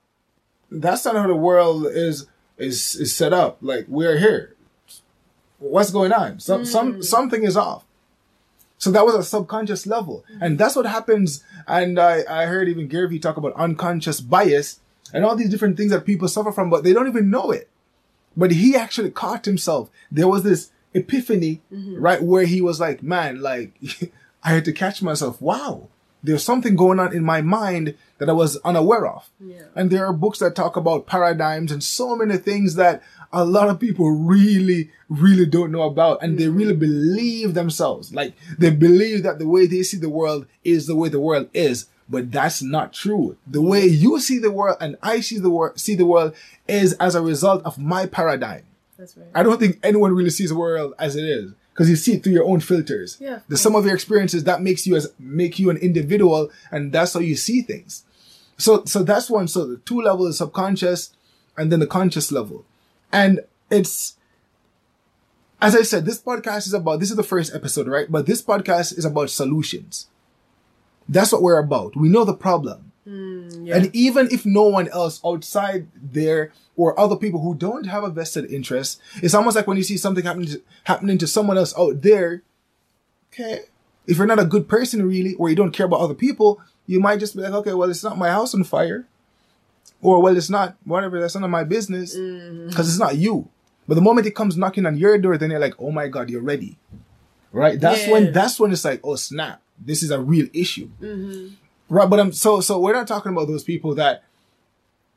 That's 0.72 1.06
not 1.06 1.16
how 1.16 1.28
the 1.28 1.36
world 1.36 1.88
is 1.88 2.28
is 2.58 2.96
is 2.96 3.16
set 3.16 3.34
up. 3.34 3.58
Like 3.62 3.86
we're 3.88 4.18
here. 4.18 4.56
What's 5.60 5.92
going 5.92 6.12
on? 6.12 6.40
Some 6.40 6.64
mm. 6.64 6.68
some 6.68 7.04
something 7.04 7.44
is 7.44 7.58
off. 7.58 7.86
So 8.78 8.92
that 8.92 9.06
was 9.06 9.16
a 9.16 9.24
subconscious 9.24 9.88
level, 9.88 10.26
and 10.42 10.58
that's 10.58 10.76
what 10.76 10.86
happens. 10.86 11.44
And 11.68 12.00
I 12.00 12.24
I 12.30 12.46
heard 12.46 12.68
even 12.70 12.88
Gary 12.88 13.08
Vee 13.08 13.20
talk 13.20 13.38
about 13.38 13.54
unconscious 13.54 14.20
bias 14.22 14.80
and 15.14 15.24
all 15.24 15.36
these 15.36 15.50
different 15.50 15.78
things 15.78 15.92
that 15.92 16.06
people 16.06 16.28
suffer 16.28 16.52
from, 16.52 16.70
but 16.70 16.84
they 16.84 16.94
don't 16.94 17.08
even 17.08 17.30
know 17.30 17.52
it. 17.52 17.70
But 18.36 18.52
he 18.52 18.76
actually 18.76 19.12
caught 19.12 19.46
himself. 19.46 19.90
There 20.12 20.28
was 20.28 20.44
this 20.44 20.72
epiphany, 20.94 21.62
mm-hmm. 21.72 22.02
right, 22.02 22.22
where 22.22 22.46
he 22.46 22.62
was 22.62 22.80
like, 22.80 23.02
man, 23.02 23.42
like, 23.42 23.74
I 24.44 24.50
had 24.50 24.66
to 24.66 24.74
catch 24.74 25.02
myself. 25.02 25.42
Wow, 25.42 25.88
there's 26.26 26.44
something 26.44 26.76
going 26.76 27.00
on 27.00 27.14
in 27.14 27.24
my 27.24 27.42
mind 27.42 27.96
that 28.18 28.30
I 28.30 28.34
was 28.34 28.58
unaware 28.58 29.06
of. 29.08 29.30
Yeah. 29.40 29.64
And 29.76 29.92
there 29.92 30.06
are 30.06 30.14
books 30.14 30.40
that 30.40 30.56
talk 30.56 30.76
about 30.76 31.06
paradigms 31.06 31.72
and 31.72 31.84
so 31.84 32.16
many 32.16 32.38
things 32.38 32.76
that 32.76 33.04
a 33.32 33.46
lot 33.46 33.70
of 33.70 33.80
people 33.80 34.10
really, 34.10 34.92
really 35.10 35.46
don't 35.46 35.72
know 35.72 35.84
about 35.84 36.24
and 36.24 36.38
they 36.38 36.48
really 36.48 36.74
mm-hmm. 36.74 36.80
believe 36.80 37.54
themselves. 37.54 38.14
Like 38.14 38.34
they 38.58 38.72
believe 38.72 39.24
that 39.24 39.40
the 39.40 39.48
way 39.48 39.68
they 39.68 39.84
see 39.84 39.98
the 39.98 40.10
world 40.10 40.48
is 40.64 40.88
the 40.88 40.96
way 40.96 41.10
the 41.10 41.20
world 41.20 41.50
is. 41.54 41.88
But 42.08 42.32
that's 42.32 42.62
not 42.62 42.94
true. 42.94 43.38
The 43.48 43.62
way 43.62 43.86
you 43.86 44.20
see 44.20 44.38
the 44.38 44.52
world 44.52 44.78
and 44.80 44.96
I 45.02 45.22
see 45.22 45.40
the 45.40 45.50
world, 45.50 45.80
see 45.80 45.96
the 45.96 46.06
world 46.06 46.36
is 46.68 46.94
as 46.94 47.16
a 47.16 47.22
result 47.22 47.64
of 47.66 47.80
my 47.80 48.06
paradigm. 48.06 48.64
That's 48.98 49.18
right. 49.18 49.28
I 49.34 49.44
don't 49.44 49.60
think 49.60 49.80
anyone 49.84 50.14
really 50.14 50.30
sees 50.30 50.50
the 50.50 50.56
world 50.56 50.94
as 51.00 51.16
it 51.16 51.26
is 51.26 51.54
because 51.76 51.90
you 51.90 51.98
see 51.98 52.14
it 52.14 52.24
through 52.24 52.32
your 52.32 52.46
own 52.46 52.62
filters. 52.62 53.18
Yeah. 53.20 53.40
The 53.50 53.58
sum 53.58 53.76
of 53.76 53.86
your 53.86 53.94
experiences 53.94 54.46
that 54.46 54.62
makes 54.62 54.88
you 54.88 54.96
as 54.96 55.12
make 55.20 55.60
you 55.60 55.70
an 55.70 55.78
individual, 55.78 56.50
and 56.72 56.94
that's 56.94 57.14
how 57.14 57.20
you 57.20 57.36
see 57.36 57.62
things. 57.62 58.06
So 58.58 58.86
so 58.86 59.04
that's 59.04 59.30
one. 59.30 59.50
So 59.50 59.68
the 59.68 59.78
two 59.78 60.02
levels: 60.02 60.38
subconscious, 60.38 61.12
and 61.58 61.70
then 61.70 61.82
the 61.82 61.88
conscious 61.88 62.32
level, 62.32 62.66
and 63.12 63.42
it's. 63.70 64.16
As 65.62 65.76
I 65.76 65.84
said, 65.84 66.06
this 66.06 66.22
podcast 66.22 66.68
is 66.68 66.74
about, 66.74 67.00
this 67.00 67.10
is 67.10 67.16
the 67.16 67.24
first 67.24 67.56
episode, 67.56 67.88
right? 67.88 68.12
But 68.12 68.26
this 68.26 68.42
podcast 68.42 68.98
is 68.98 69.06
about 69.06 69.30
solutions. 69.30 70.08
That's 71.08 71.32
what 71.32 71.42
we're 71.42 71.58
about. 71.58 71.96
We 71.96 72.10
know 72.10 72.26
the 72.26 72.36
problem. 72.36 72.92
Hmm, 73.06 73.66
yeah. 73.66 73.78
And 73.78 73.96
even 73.96 74.30
if 74.32 74.46
no 74.46 74.64
one 74.64 74.88
else 74.90 75.22
outside 75.24 75.88
there 75.94 76.52
or 76.76 77.00
other 77.00 77.16
people 77.16 77.40
who 77.40 77.54
don't 77.56 77.86
have 77.86 78.04
a 78.04 78.10
vested 78.10 78.52
interest, 78.52 79.00
it's 79.22 79.34
almost 79.36 79.56
like 79.56 79.68
when 79.68 79.78
you 79.78 79.84
see 79.84 79.98
something 79.98 80.26
happening 80.26 80.48
to, 80.48 80.62
happening 80.86 81.18
to 81.20 81.28
someone 81.28 81.58
else 81.58 81.74
out 81.78 82.02
there. 82.02 82.42
Okay, 83.32 83.62
if 84.08 84.18
you're 84.18 84.26
not 84.26 84.40
a 84.40 84.46
good 84.46 84.68
person 84.68 85.08
really, 85.08 85.36
or 85.36 85.50
you 85.50 85.56
don't 85.56 85.72
care 85.72 85.86
about 85.86 86.00
other 86.00 86.14
people, 86.16 86.62
you 86.88 87.00
might 87.00 87.20
just 87.20 87.36
be 87.36 87.42
like, 87.42 87.54
okay, 87.54 87.74
well, 87.74 87.90
it's 87.90 88.04
not 88.04 88.18
my 88.18 88.30
house 88.30 88.56
on 88.56 88.64
fire, 88.64 89.06
or 90.02 90.22
well, 90.22 90.36
it's 90.36 90.50
not 90.50 90.76
whatever. 90.84 91.20
That's 91.20 91.36
none 91.36 91.44
of 91.44 91.50
my 91.50 91.64
business 91.64 92.16
mm-hmm. 92.18 92.70
because 92.70 92.90
it's 92.90 93.00
not 93.00 93.18
you. 93.18 93.50
But 93.88 93.96
the 93.96 94.02
moment 94.02 94.26
it 94.26 94.36
comes 94.36 94.58
knocking 94.58 94.86
on 94.88 94.98
your 94.98 95.18
door, 95.20 95.38
then 95.38 95.52
you're 95.52 95.60
like, 95.60 95.76
oh 95.78 95.92
my 95.92 96.08
god, 96.08 96.30
you're 96.32 96.42
ready, 96.42 96.78
right? 97.52 97.80
That's 97.80 98.08
Yeah. 98.08 98.14
when 98.14 98.32
that's 98.32 98.60
when 98.60 98.72
it's 98.72 98.84
like, 98.86 99.02
oh 99.04 99.16
snap, 99.16 99.62
this 99.80 100.02
is 100.02 100.10
a 100.10 100.20
real 100.20 100.48
issue. 100.54 100.90
Mm-hmm. 101.00 101.54
Right, 101.88 102.10
but 102.10 102.20
I'm 102.20 102.32
so 102.32 102.62
so 102.62 102.80
we're 102.80 102.94
not 102.94 103.08
talking 103.08 103.32
about 103.32 103.48
those 103.48 103.64
people 103.64 103.96
that 103.96 104.24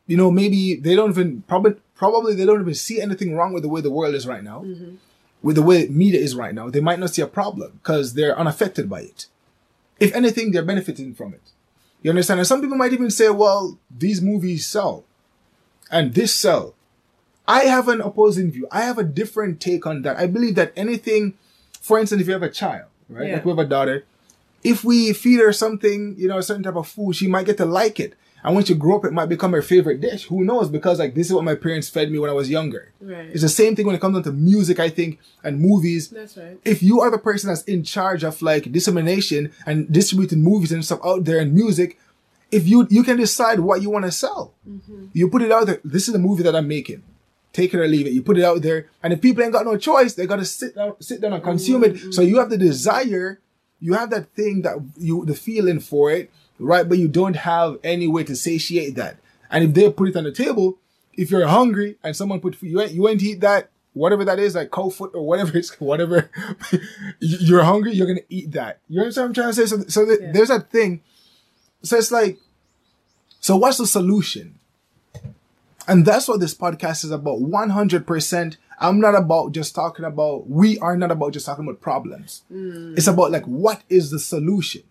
you 0.07 0.17
know 0.17 0.31
maybe 0.31 0.75
they 0.75 0.95
don't 0.95 1.11
even 1.11 1.43
probably 1.43 1.77
probably 1.95 2.35
they 2.35 2.45
don't 2.45 2.61
even 2.61 2.75
see 2.75 3.01
anything 3.01 3.35
wrong 3.35 3.53
with 3.53 3.63
the 3.63 3.69
way 3.69 3.81
the 3.81 3.91
world 3.91 4.15
is 4.15 4.27
right 4.27 4.45
now, 4.45 4.61
mm-hmm. 4.61 4.97
with 5.43 5.57
the 5.57 5.63
way 5.63 5.89
media 5.89 6.21
is 6.21 6.35
right 6.35 6.55
now. 6.55 6.69
They 6.69 6.81
might 6.81 6.99
not 6.99 7.11
see 7.11 7.23
a 7.23 7.27
problem 7.27 7.81
because 7.83 8.15
they're 8.15 8.39
unaffected 8.39 8.89
by 8.89 9.01
it. 9.03 9.27
If 9.99 10.15
anything, 10.15 10.53
they're 10.53 10.65
benefiting 10.65 11.15
from 11.15 11.35
it. 11.35 11.43
You 12.03 12.11
understand? 12.11 12.41
And 12.41 12.47
some 12.47 12.61
people 12.61 12.77
might 12.77 12.93
even 12.93 13.11
say, 13.11 13.31
"Well, 13.31 13.79
these 13.91 14.21
movies 14.21 14.67
sell, 14.67 15.05
and 15.91 16.15
this 16.15 16.35
sell." 16.35 16.75
I 17.49 17.65
have 17.65 17.89
an 17.89 18.03
opposing 18.03 18.53
view. 18.53 18.69
I 18.71 18.83
have 18.83 18.99
a 18.99 19.03
different 19.03 19.59
take 19.59 19.87
on 19.87 20.03
that. 20.03 20.19
I 20.19 20.27
believe 20.27 20.55
that 20.57 20.73
anything, 20.77 21.33
for 21.81 21.99
instance, 21.99 22.21
if 22.21 22.27
you 22.27 22.35
have 22.35 22.43
a 22.43 22.51
child, 22.51 22.89
right? 23.09 23.29
Yeah. 23.29 23.35
Like 23.37 23.47
we 23.47 23.51
have 23.53 23.59
a 23.59 23.65
daughter, 23.65 24.05
if 24.63 24.85
we 24.85 25.13
feed 25.13 25.41
her 25.41 25.53
something, 25.53 26.15
you 26.19 26.29
know, 26.29 26.39
a 26.39 26.43
certain 26.43 26.63
type 26.63 26.77
of 26.77 26.89
food, 26.89 27.15
she 27.15 27.29
might 27.29 27.47
get 27.47 27.57
to 27.59 27.65
like 27.65 28.01
it. 28.01 28.15
And 28.45 28.55
when 28.55 28.65
she 28.65 28.75
grow 28.75 28.99
up, 28.99 29.05
it 29.05 29.13
might 29.13 29.29
become 29.29 29.53
her 29.53 29.63
favorite 29.63 30.01
dish. 30.01 30.27
Who 30.27 30.45
knows? 30.45 30.69
Because 30.69 31.01
like 31.01 31.15
this 31.15 31.27
is 31.27 31.33
what 31.33 31.45
my 31.45 31.57
parents 31.57 31.89
fed 31.89 32.11
me 32.11 32.19
when 32.19 32.31
I 32.31 32.35
was 32.35 32.49
younger. 32.49 32.93
Right. 33.01 33.27
It's 33.27 33.43
the 33.43 33.49
same 33.49 33.75
thing 33.75 33.85
when 33.85 33.97
it 33.97 34.01
comes 34.01 34.15
down 34.15 34.23
to 34.25 34.33
music, 34.33 34.79
I 34.79 34.91
think, 34.91 35.19
and 35.43 35.61
movies. 35.61 36.09
That's 36.09 36.37
right. 36.37 36.59
If 36.65 36.83
you 36.83 37.01
are 37.01 37.11
the 37.11 37.19
person 37.19 37.49
that's 37.49 37.65
in 37.65 37.83
charge 37.83 38.23
of 38.23 38.41
like 38.41 38.71
dissemination 38.71 39.53
and 39.67 39.93
distributing 39.93 40.43
movies 40.43 40.73
and 40.73 40.85
stuff 40.85 41.01
out 41.05 41.25
there 41.25 41.41
and 41.41 41.53
music, 41.53 41.99
if 42.51 42.67
you 42.69 42.87
you 42.91 43.03
can 43.03 43.17
decide 43.17 43.61
what 43.61 43.83
you 43.83 43.91
want 43.91 44.05
to 44.05 44.13
sell. 44.13 44.55
Mm-hmm. 44.69 45.07
You 45.13 45.29
put 45.29 45.43
it 45.43 45.53
out 45.53 45.67
there. 45.67 45.81
This 45.85 46.07
is 46.07 46.13
the 46.13 46.21
movie 46.21 46.45
that 46.45 46.55
I'm 46.55 46.69
making. 46.69 47.03
Take 47.53 47.75
it 47.75 47.81
or 47.81 47.89
leave 47.89 48.07
it. 48.07 48.13
You 48.13 48.23
put 48.23 48.39
it 48.39 48.45
out 48.45 48.63
there, 48.63 48.89
and 49.03 49.13
if 49.13 49.21
people 49.21 49.43
ain't 49.43 49.53
got 49.53 49.65
no 49.65 49.77
choice, 49.77 50.15
they 50.15 50.27
gotta 50.27 50.45
sit 50.45 50.75
down, 50.75 50.95
sit 51.01 51.21
down 51.21 51.33
and 51.33 51.43
consume 51.43 51.83
it. 51.83 51.95
Mm-hmm. 51.95 52.11
So 52.13 52.23
you 52.23 52.39
have 52.39 52.51
the 52.51 52.59
desire, 52.59 53.41
you 53.81 53.95
have 53.95 54.11
that 54.11 54.33
thing 54.35 54.63
that 54.63 54.77
you 54.97 55.25
the 55.25 55.35
feeling 55.35 55.81
for 55.81 56.11
it, 56.11 56.31
right? 56.59 56.89
But 56.89 56.99
you 56.99 57.09
don't 57.09 57.37
have 57.37 57.79
any 57.85 58.07
way 58.07 58.25
to 58.25 58.35
satiate 58.37 58.97
that. 58.97 59.17
And 59.51 59.65
if 59.65 59.75
they 59.75 59.91
put 59.91 60.09
it 60.09 60.17
on 60.17 60.25
the 60.25 60.33
table, 60.33 60.79
if 61.15 61.31
you're 61.31 61.47
hungry 61.47 61.97
and 62.03 62.15
someone 62.17 62.41
put 62.41 62.57
food, 62.57 62.71
you 62.71 62.81
ain't 62.81 62.93
you 62.93 63.09
ain't 63.09 63.23
eat 63.23 63.41
that 63.41 63.71
whatever 63.95 64.25
that 64.25 64.39
is, 64.39 64.55
like 64.55 64.71
cold 64.71 64.95
foot 64.95 65.11
or 65.15 65.27
whatever 65.27 65.57
it's 65.59 65.79
whatever. 65.81 66.31
you- 66.71 66.81
you're 67.41 67.65
hungry, 67.65 67.93
you're 67.93 68.07
gonna 68.07 68.21
eat 68.29 68.53
that. 68.53 68.79
You 68.89 69.01
understand 69.01 69.25
what 69.25 69.29
I'm 69.29 69.35
trying 69.35 69.49
to 69.49 69.55
say? 69.55 69.67
So, 69.67 69.83
so 69.89 70.05
th- 70.07 70.21
Yeah. 70.21 70.33
there's 70.33 70.49
that 70.49 70.71
thing. 70.71 71.01
So 71.83 71.97
it's 71.97 72.11
like, 72.13 72.39
so 73.41 73.57
what's 73.57 73.79
the 73.79 73.87
solution? 73.87 74.59
And 75.87 76.05
that's 76.05 76.29
what 76.29 76.41
this 76.41 76.55
podcast 76.55 77.05
is 77.05 77.11
about. 77.11 77.41
100%. 77.41 78.57
I'm 78.81 79.01
not 79.01 79.15
about 79.15 79.53
just 79.53 79.75
talking 79.75 80.05
about, 80.05 80.49
we 80.49 80.79
are 80.79 80.97
not 80.97 81.11
about 81.11 81.33
just 81.33 81.47
talking 81.47 81.65
about 81.65 81.81
problems. 81.81 82.43
Mm. 82.53 82.97
It's 82.97 83.07
about 83.07 83.31
like, 83.31 83.45
what 83.45 83.83
is 83.89 84.11
the 84.11 84.19
solution? 84.19 84.83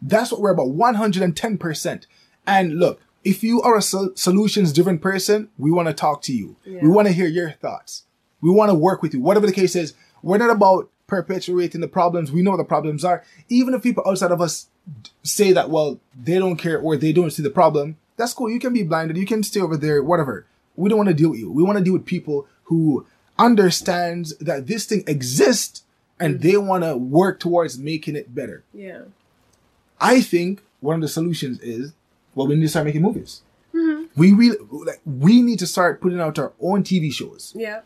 That's 0.00 0.30
what 0.32 0.40
we're 0.40 0.52
about. 0.52 0.68
110%. 0.68 2.06
And 2.46 2.78
look, 2.78 3.00
if 3.24 3.42
you 3.42 3.62
are 3.62 3.76
a 3.76 3.82
sol- 3.82 4.12
solutions 4.14 4.72
driven 4.72 4.98
person, 4.98 5.48
we 5.58 5.70
want 5.70 5.88
to 5.88 5.94
talk 5.94 6.22
to 6.22 6.32
you. 6.32 6.56
Yeah. 6.64 6.80
We 6.82 6.88
want 6.88 7.08
to 7.08 7.14
hear 7.14 7.26
your 7.26 7.52
thoughts. 7.52 8.04
We 8.40 8.50
want 8.50 8.70
to 8.70 8.74
work 8.74 9.02
with 9.02 9.14
you. 9.14 9.20
Whatever 9.20 9.46
the 9.46 9.52
case 9.52 9.76
is, 9.76 9.94
we're 10.22 10.38
not 10.38 10.50
about 10.50 10.90
perpetuating 11.06 11.80
the 11.80 11.88
problems. 11.88 12.32
We 12.32 12.42
know 12.42 12.52
what 12.52 12.56
the 12.56 12.64
problems 12.64 13.04
are. 13.04 13.24
Even 13.48 13.74
if 13.74 13.82
people 13.82 14.02
outside 14.06 14.32
of 14.32 14.40
us 14.40 14.68
say 15.22 15.52
that, 15.52 15.70
well, 15.70 16.00
they 16.20 16.38
don't 16.38 16.56
care 16.56 16.78
or 16.78 16.96
they 16.96 17.12
don't 17.12 17.30
see 17.30 17.42
the 17.42 17.50
problem, 17.50 17.96
that's 18.16 18.34
cool. 18.34 18.50
You 18.50 18.58
can 18.58 18.72
be 18.72 18.82
blinded. 18.82 19.16
You 19.16 19.26
can 19.26 19.42
stay 19.42 19.60
over 19.60 19.76
there, 19.76 20.02
whatever. 20.02 20.46
We 20.74 20.88
don't 20.88 20.98
want 20.98 21.10
to 21.10 21.14
deal 21.14 21.30
with 21.30 21.40
you. 21.40 21.50
We 21.50 21.62
want 21.62 21.78
to 21.78 21.84
deal 21.84 21.92
with 21.92 22.06
people 22.06 22.46
who 22.64 23.06
understands 23.42 24.36
that 24.38 24.66
this 24.66 24.86
thing 24.86 25.04
exists 25.06 25.84
and 26.20 26.40
they 26.40 26.56
want 26.56 26.84
to 26.84 26.96
work 26.96 27.40
towards 27.40 27.78
making 27.78 28.16
it 28.16 28.34
better. 28.34 28.64
Yeah. 28.72 29.02
I 30.00 30.20
think 30.20 30.62
one 30.80 30.96
of 30.96 31.00
the 31.02 31.08
solutions 31.08 31.58
is, 31.60 31.92
well, 32.34 32.46
we 32.46 32.54
need 32.54 32.62
to 32.62 32.68
start 32.68 32.86
making 32.86 33.02
movies. 33.02 33.42
We 34.14 34.32
really, 34.32 34.58
like, 34.70 35.00
we 35.06 35.40
need 35.40 35.58
to 35.60 35.66
start 35.66 36.00
putting 36.02 36.20
out 36.20 36.38
our 36.38 36.52
own 36.60 36.82
TV 36.84 37.10
shows. 37.12 37.52
Yeah. 37.56 37.80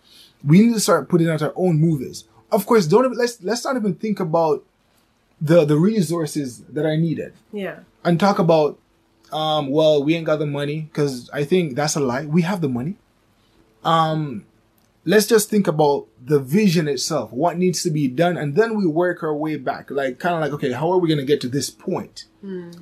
We 0.45 0.61
need 0.63 0.75
to 0.75 0.81
start 0.81 1.09
putting 1.09 1.29
out 1.29 1.41
our 1.41 1.53
own 1.55 1.79
movies. 1.79 2.25
Of 2.51 2.67
course, 2.67 2.87
don't 2.87 3.05
even, 3.05 3.17
let's 3.17 3.41
let's 3.43 3.65
not 3.65 3.77
even 3.77 3.95
think 3.95 4.19
about 4.19 4.65
the 5.41 5.65
the 5.65 5.77
resources 5.77 6.63
that 6.65 6.85
are 6.85 6.97
needed 6.97 7.35
Yeah. 7.53 7.81
and 8.05 8.19
talk 8.19 8.39
about, 8.41 8.79
um, 9.33 9.69
well, 9.71 10.03
we 10.03 10.17
ain't 10.17 10.27
got 10.27 10.39
the 10.41 10.47
money 10.47 10.81
because 10.81 11.31
I 11.33 11.45
think 11.45 11.77
that's 11.77 11.95
a 11.95 12.01
lie. 12.01 12.27
We 12.27 12.43
have 12.43 12.61
the 12.61 12.69
money. 12.69 12.97
Um, 13.85 14.45
let's 15.07 15.27
just 15.27 15.49
think 15.49 15.67
about 15.67 16.09
the 16.23 16.39
vision 16.41 16.89
itself, 16.89 17.33
what 17.33 17.57
needs 17.57 17.83
to 17.85 17.91
be 17.91 18.09
done, 18.09 18.37
and 18.37 18.55
then 18.57 18.77
we 18.77 18.87
work 18.87 19.23
our 19.23 19.35
way 19.35 19.57
back. 19.57 19.91
Like 19.91 20.19
kind 20.19 20.35
of 20.35 20.41
like, 20.43 20.53
okay, 20.53 20.73
how 20.73 20.93
are 20.93 20.99
we 20.99 21.09
gonna 21.09 21.25
get 21.25 21.41
to 21.43 21.49
this 21.49 21.71
point, 21.71 22.27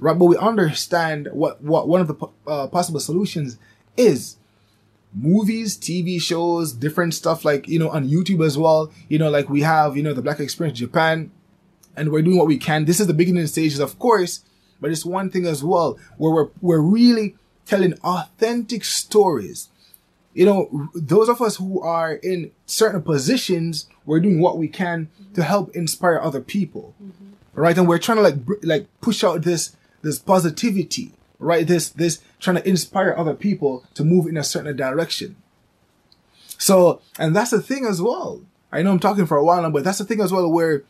right? 0.00 0.18
But 0.18 0.24
we 0.24 0.36
understand 0.36 1.28
what 1.32 1.62
what 1.62 1.86
one 1.86 2.00
of 2.00 2.08
the 2.08 2.26
uh, 2.46 2.66
possible 2.66 2.98
solutions 2.98 3.58
is 3.96 4.38
movies, 5.14 5.78
TV 5.78 6.20
shows, 6.20 6.72
different 6.72 7.14
stuff 7.14 7.44
like, 7.44 7.68
you 7.68 7.78
know, 7.78 7.88
on 7.90 8.08
YouTube 8.08 8.44
as 8.44 8.58
well. 8.58 8.90
You 9.08 9.18
know, 9.18 9.30
like 9.30 9.48
we 9.48 9.60
have, 9.60 9.96
you 9.96 10.02
know, 10.02 10.12
the 10.12 10.22
Black 10.22 10.40
Experience 10.40 10.78
Japan 10.78 11.30
and 11.96 12.10
we're 12.10 12.22
doing 12.22 12.36
what 12.36 12.48
we 12.48 12.58
can. 12.58 12.84
This 12.84 13.00
is 13.00 13.06
the 13.06 13.14
beginning 13.14 13.46
stages, 13.46 13.78
of 13.78 13.98
course, 13.98 14.40
but 14.80 14.90
it's 14.90 15.04
one 15.04 15.30
thing 15.30 15.46
as 15.46 15.62
well 15.62 15.98
where 16.16 16.32
we're, 16.32 16.48
we're 16.60 16.80
really 16.80 17.36
telling 17.64 17.94
authentic 18.02 18.84
stories. 18.84 19.68
You 20.34 20.46
know, 20.46 20.88
those 20.94 21.28
of 21.28 21.40
us 21.40 21.56
who 21.56 21.80
are 21.80 22.14
in 22.14 22.50
certain 22.66 23.02
positions, 23.02 23.86
we're 24.04 24.20
doing 24.20 24.40
what 24.40 24.58
we 24.58 24.68
can 24.68 25.08
to 25.34 25.42
help 25.42 25.74
inspire 25.74 26.20
other 26.20 26.40
people. 26.40 26.94
Right. 27.54 27.78
And 27.78 27.86
we're 27.86 27.98
trying 27.98 28.16
to 28.16 28.22
like, 28.22 28.44
br- 28.44 28.54
like 28.64 28.88
push 29.00 29.22
out 29.22 29.42
this, 29.42 29.76
this 30.02 30.18
positivity, 30.18 31.12
right? 31.38 31.64
This, 31.64 31.88
this 31.88 32.20
trying 32.40 32.56
to 32.56 32.68
inspire 32.68 33.14
other 33.16 33.34
people 33.34 33.84
to 33.94 34.04
move 34.04 34.26
in 34.26 34.36
a 34.36 34.42
certain 34.42 34.76
direction. 34.76 35.36
So, 36.58 37.00
and 37.18 37.34
that's 37.34 37.52
the 37.52 37.62
thing 37.62 37.86
as 37.86 38.02
well. 38.02 38.40
I 38.72 38.82
know 38.82 38.90
I'm 38.90 38.98
talking 38.98 39.26
for 39.26 39.36
a 39.36 39.44
while 39.44 39.62
now, 39.62 39.70
but 39.70 39.84
that's 39.84 39.98
the 39.98 40.04
thing 40.04 40.20
as 40.20 40.32
well 40.32 40.50
where 40.50 40.82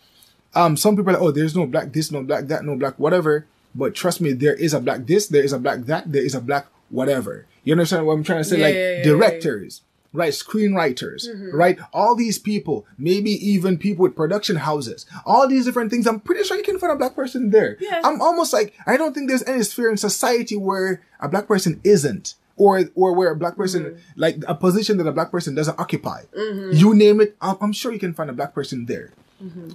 um 0.55 0.77
some 0.77 0.97
people 0.97 1.11
are 1.11 1.15
like, 1.15 1.23
oh, 1.23 1.31
there's 1.33 1.55
no 1.55 1.67
black 1.67 1.93
this, 1.93 2.11
no 2.11 2.23
black 2.23 2.47
that, 2.47 2.65
no 2.65 2.77
black 2.77 2.99
whatever. 2.99 3.47
But 3.75 3.95
trust 3.95 4.23
me, 4.23 4.33
there 4.33 4.55
is 4.55 4.73
a 4.73 4.81
black 4.81 5.05
this, 5.05 5.27
there 5.27 5.45
is 5.45 5.53
a 5.53 5.59
black 5.59 5.81
that, 5.81 6.11
there 6.11 6.25
is 6.25 6.35
a 6.35 6.41
black 6.41 6.67
whatever. 6.90 7.47
You 7.62 7.73
understand 7.73 8.07
what 8.07 8.14
I'm 8.14 8.25
trying 8.25 8.40
to 8.40 8.44
say? 8.44 8.59
Yeah, 8.59 8.64
like 8.66 8.75
yeah, 8.75 8.81
yeah, 8.81 8.97
yeah. 8.99 9.05
directors, 9.05 9.83
right? 10.12 10.33
Screenwriters, 10.33 11.29
mm-hmm. 11.29 11.57
right? 11.57 11.79
All 11.92 12.14
these 12.14 12.38
people, 12.38 12.87
maybe 12.99 13.31
even 13.31 13.79
people 13.79 14.03
with 14.03 14.16
production 14.16 14.57
houses, 14.57 15.07
all 15.25 15.49
these 15.49 15.64
different 15.64 15.90
things. 15.90 16.07
I'm 16.07 16.20
pretty 16.20 16.44
sure 16.44 16.57
you 16.57 16.62
can 16.62 16.79
find 16.79 16.92
a 16.92 16.97
black 16.97 17.14
person 17.14 17.51
there. 17.51 17.77
Yeah. 17.81 18.01
I'm 18.05 18.20
almost 18.20 18.53
like 18.53 18.75
I 18.87 18.97
don't 18.97 19.14
think 19.14 19.29
there's 19.29 19.44
any 19.44 19.62
sphere 19.62 19.90
in 19.90 19.97
society 19.97 20.57
where 20.57 21.03
a 21.20 21.29
black 21.29 21.47
person 21.47 21.81
isn't. 21.85 22.35
Or, 22.57 22.85
or 22.94 23.16
where 23.16 23.33
a 23.33 23.37
black 23.37 23.57
person, 23.57 23.83
mm-hmm. 23.83 23.99
like 24.14 24.37
a 24.47 24.55
position 24.55 24.99
that 24.99 25.09
a 25.09 25.12
black 25.12 25.33
person 25.33 25.57
doesn't 25.57 25.77
occupy. 25.77 26.23
Mm-hmm. 26.38 26.70
You 26.77 26.94
name 26.94 27.20
it, 27.20 27.37
I'm, 27.40 27.57
I'm 27.61 27.73
sure 27.73 27.92
you 27.92 27.99
can 27.99 28.14
find 28.14 28.31
a 28.31 28.33
black 28.33 28.55
person 28.55 28.87
there 28.87 29.11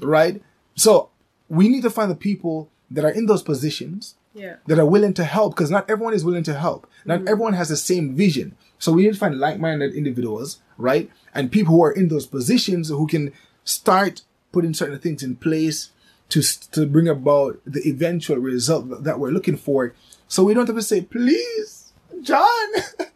right? 0.01 0.41
So 0.75 1.09
we 1.47 1.69
need 1.69 1.83
to 1.83 1.89
find 1.89 2.09
the 2.09 2.15
people 2.15 2.69
that 2.91 3.05
are 3.05 3.11
in 3.11 3.25
those 3.25 3.43
positions 3.43 4.15
Yeah. 4.33 4.57
that 4.67 4.79
are 4.79 4.85
willing 4.85 5.13
to 5.15 5.23
help 5.23 5.55
because 5.55 5.71
not 5.71 5.89
everyone 5.89 6.13
is 6.13 6.23
willing 6.23 6.43
to 6.43 6.53
help. 6.53 6.87
Not 7.05 7.21
everyone 7.27 7.53
has 7.53 7.69
the 7.69 7.75
same 7.77 8.15
vision. 8.15 8.55
So 8.77 8.91
we 8.93 9.03
need 9.03 9.13
to 9.13 9.19
find 9.19 9.37
like-minded 9.39 9.93
individuals, 9.93 10.61
right? 10.77 11.09
And 11.33 11.51
people 11.51 11.73
who 11.73 11.83
are 11.83 11.91
in 11.91 12.07
those 12.09 12.25
positions 12.27 12.89
who 12.89 13.07
can 13.07 13.33
start 13.63 14.21
putting 14.51 14.73
certain 14.73 14.99
things 14.99 15.23
in 15.23 15.35
place 15.35 15.89
to 16.29 16.41
to 16.71 16.85
bring 16.85 17.07
about 17.07 17.59
the 17.65 17.81
eventual 17.89 18.37
result 18.37 18.89
that- 18.89 19.03
that 19.03 19.19
we're 19.19 19.31
looking 19.31 19.57
for. 19.57 19.93
So 20.27 20.43
we 20.43 20.53
don't 20.53 20.67
have 20.67 20.75
to 20.75 20.81
say, 20.83 21.01
please, 21.01 21.91
John, 22.21 22.67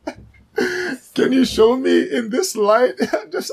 can 1.13 1.32
you 1.32 1.45
show 1.45 1.76
me 1.78 2.10
in 2.12 2.30
this 2.30 2.56
light? 2.56 2.95
just 3.32 3.52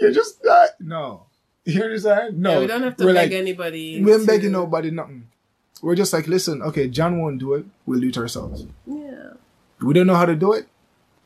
you 0.00 0.12
just 0.12 0.44
uh, 0.46 0.66
no. 0.80 1.26
You 1.64 1.82
understand? 1.82 2.38
No. 2.40 2.52
Yeah, 2.54 2.58
we 2.60 2.66
don't 2.66 2.82
have 2.82 2.96
to 2.96 3.04
We're 3.04 3.14
beg 3.14 3.30
like, 3.30 3.38
anybody. 3.38 4.02
we 4.02 4.12
ain't 4.12 4.22
to- 4.22 4.26
begging 4.26 4.52
nobody 4.52 4.90
nothing. 4.90 5.28
We're 5.82 5.94
just 5.94 6.12
like, 6.12 6.26
listen, 6.28 6.62
okay, 6.62 6.88
John 6.88 7.20
won't 7.20 7.38
do 7.38 7.54
it. 7.54 7.64
We'll 7.86 8.00
do 8.00 8.08
it 8.08 8.18
ourselves. 8.18 8.66
Yeah. 8.86 9.32
We 9.80 9.94
don't 9.94 10.06
know 10.06 10.14
how 10.14 10.26
to 10.26 10.36
do 10.36 10.52
it. 10.52 10.68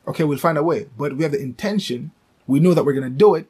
Okay, 0.06 0.24
we'll 0.24 0.38
find 0.38 0.58
a 0.58 0.62
way. 0.62 0.86
But 0.96 1.16
we 1.16 1.22
have 1.24 1.32
the 1.32 1.40
intention. 1.40 2.12
We 2.46 2.60
know 2.60 2.74
that 2.74 2.84
we're 2.84 2.92
gonna 2.92 3.10
do 3.10 3.34
it. 3.34 3.48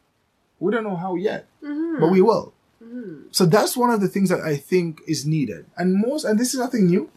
We 0.60 0.72
don't 0.72 0.84
know 0.84 0.96
how 0.96 1.14
yet, 1.16 1.46
mm-hmm. 1.62 2.00
but 2.00 2.10
we 2.10 2.22
will. 2.22 2.54
Mm-hmm. 2.82 3.26
So 3.32 3.44
that's 3.44 3.76
one 3.76 3.90
of 3.90 4.00
the 4.00 4.08
things 4.08 4.28
that 4.30 4.40
I 4.40 4.56
think 4.56 5.02
is 5.06 5.26
needed. 5.26 5.66
And 5.76 5.94
most, 5.94 6.24
and 6.24 6.38
this 6.38 6.54
is 6.54 6.60
nothing 6.60 6.86
new. 6.86 7.10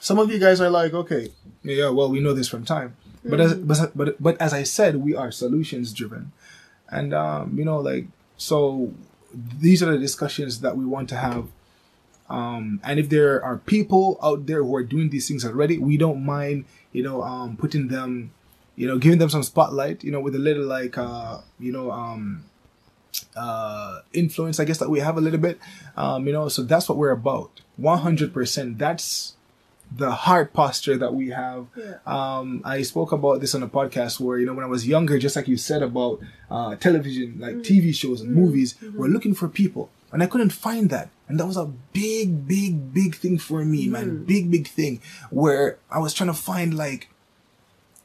Some 0.00 0.18
of 0.18 0.32
you 0.32 0.38
guys 0.38 0.60
are 0.60 0.70
like, 0.70 0.94
okay, 0.94 1.30
yeah, 1.62 1.90
well, 1.90 2.10
we 2.10 2.20
know 2.20 2.32
this 2.32 2.48
from 2.48 2.64
time. 2.64 2.96
But 3.22 3.40
as, 3.40 3.54
mm-hmm. 3.54 3.66
but, 3.66 3.96
but 3.96 4.22
but 4.22 4.40
as 4.40 4.54
I 4.54 4.62
said, 4.62 4.96
we 4.96 5.14
are 5.14 5.30
solutions 5.30 5.92
driven, 5.92 6.32
and 6.88 7.12
um, 7.12 7.56
you 7.56 7.66
know, 7.66 7.78
like 7.78 8.06
so, 8.38 8.94
these 9.34 9.82
are 9.82 9.92
the 9.92 9.98
discussions 9.98 10.60
that 10.60 10.76
we 10.76 10.86
want 10.86 11.10
to 11.10 11.16
have 11.16 11.48
um, 12.30 12.80
and 12.84 13.00
if 13.00 13.08
there 13.08 13.44
are 13.44 13.58
people 13.58 14.18
out 14.22 14.46
there 14.46 14.62
who 14.62 14.74
are 14.76 14.84
doing 14.84 15.10
these 15.10 15.26
things 15.26 15.44
already, 15.44 15.78
we 15.78 15.96
don't 15.96 16.24
mind, 16.24 16.64
you 16.92 17.02
know, 17.02 17.22
um, 17.22 17.56
putting 17.56 17.88
them, 17.88 18.30
you 18.76 18.86
know, 18.86 18.98
giving 18.98 19.18
them 19.18 19.28
some 19.28 19.42
spotlight, 19.42 20.04
you 20.04 20.12
know, 20.12 20.20
with 20.20 20.36
a 20.36 20.38
little 20.38 20.64
like, 20.64 20.96
uh, 20.96 21.38
you 21.58 21.72
know, 21.72 21.90
um, 21.90 22.44
uh, 23.36 24.00
influence, 24.12 24.60
I 24.60 24.64
guess 24.64 24.78
that 24.78 24.88
we 24.88 25.00
have 25.00 25.18
a 25.18 25.20
little 25.20 25.40
bit, 25.40 25.58
um, 25.96 26.24
you 26.28 26.32
know, 26.32 26.48
so 26.48 26.62
that's 26.62 26.88
what 26.88 26.96
we're 26.96 27.10
about. 27.10 27.60
100%. 27.80 28.78
That's 28.78 29.34
the 29.90 30.12
heart 30.12 30.52
posture 30.52 30.96
that 30.98 31.12
we 31.12 31.30
have. 31.30 31.66
Yeah. 31.76 31.94
Um, 32.06 32.62
I 32.64 32.82
spoke 32.82 33.10
about 33.10 33.40
this 33.40 33.56
on 33.56 33.64
a 33.64 33.68
podcast 33.68 34.20
where, 34.20 34.38
you 34.38 34.46
know, 34.46 34.54
when 34.54 34.64
I 34.64 34.68
was 34.68 34.86
younger, 34.86 35.18
just 35.18 35.34
like 35.34 35.48
you 35.48 35.56
said 35.56 35.82
about 35.82 36.20
uh, 36.48 36.76
television, 36.76 37.40
like 37.40 37.56
TV 37.56 37.92
shows 37.92 38.20
and 38.20 38.32
movies, 38.32 38.76
we're 38.94 39.08
looking 39.08 39.34
for 39.34 39.48
people. 39.48 39.90
And 40.12 40.22
I 40.22 40.26
couldn't 40.26 40.50
find 40.50 40.90
that. 40.90 41.10
And 41.28 41.38
that 41.38 41.46
was 41.46 41.56
a 41.56 41.66
big, 41.66 42.48
big, 42.48 42.92
big 42.92 43.14
thing 43.14 43.38
for 43.38 43.64
me, 43.64 43.86
man. 43.86 44.10
Hmm. 44.10 44.24
Big, 44.24 44.50
big 44.50 44.66
thing 44.66 45.00
where 45.30 45.78
I 45.90 45.98
was 45.98 46.12
trying 46.12 46.30
to 46.30 46.34
find 46.34 46.76
like, 46.76 47.08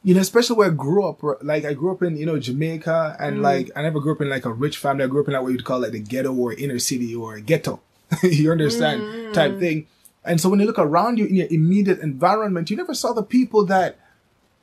you 0.03 0.13
know, 0.13 0.21
especially 0.21 0.55
where 0.57 0.67
I 0.67 0.73
grew 0.73 1.07
up, 1.07 1.21
like 1.41 1.65
I 1.65 1.73
grew 1.73 1.91
up 1.91 2.03
in, 2.03 2.17
you 2.17 2.27
know, 2.27 2.39
Jamaica 2.39 3.17
and 3.19 3.37
hmm. 3.37 3.41
like 3.41 3.71
I 3.75 3.81
never 3.81 3.99
grew 3.99 4.13
up 4.13 4.21
in 4.21 4.29
like 4.29 4.45
a 4.45 4.53
rich 4.53 4.77
family. 4.77 5.03
I 5.03 5.07
grew 5.07 5.21
up 5.21 5.27
in 5.27 5.33
like 5.33 5.41
what 5.41 5.51
you'd 5.51 5.65
call 5.65 5.79
like 5.79 5.93
the 5.93 5.99
ghetto 5.99 6.33
or 6.33 6.53
inner 6.53 6.77
city 6.77 7.15
or 7.15 7.39
ghetto. 7.39 7.81
you 8.23 8.51
understand? 8.51 9.01
Hmm. 9.01 9.31
Type 9.33 9.59
thing. 9.59 9.87
And 10.23 10.41
so 10.41 10.49
when 10.49 10.59
you 10.59 10.65
look 10.65 10.79
around 10.79 11.17
you 11.17 11.25
in 11.25 11.35
your 11.35 11.47
immediate 11.49 11.99
environment, 11.99 12.69
you 12.69 12.77
never 12.77 12.93
saw 12.93 13.13
the 13.13 13.23
people 13.23 13.65
that, 13.65 13.97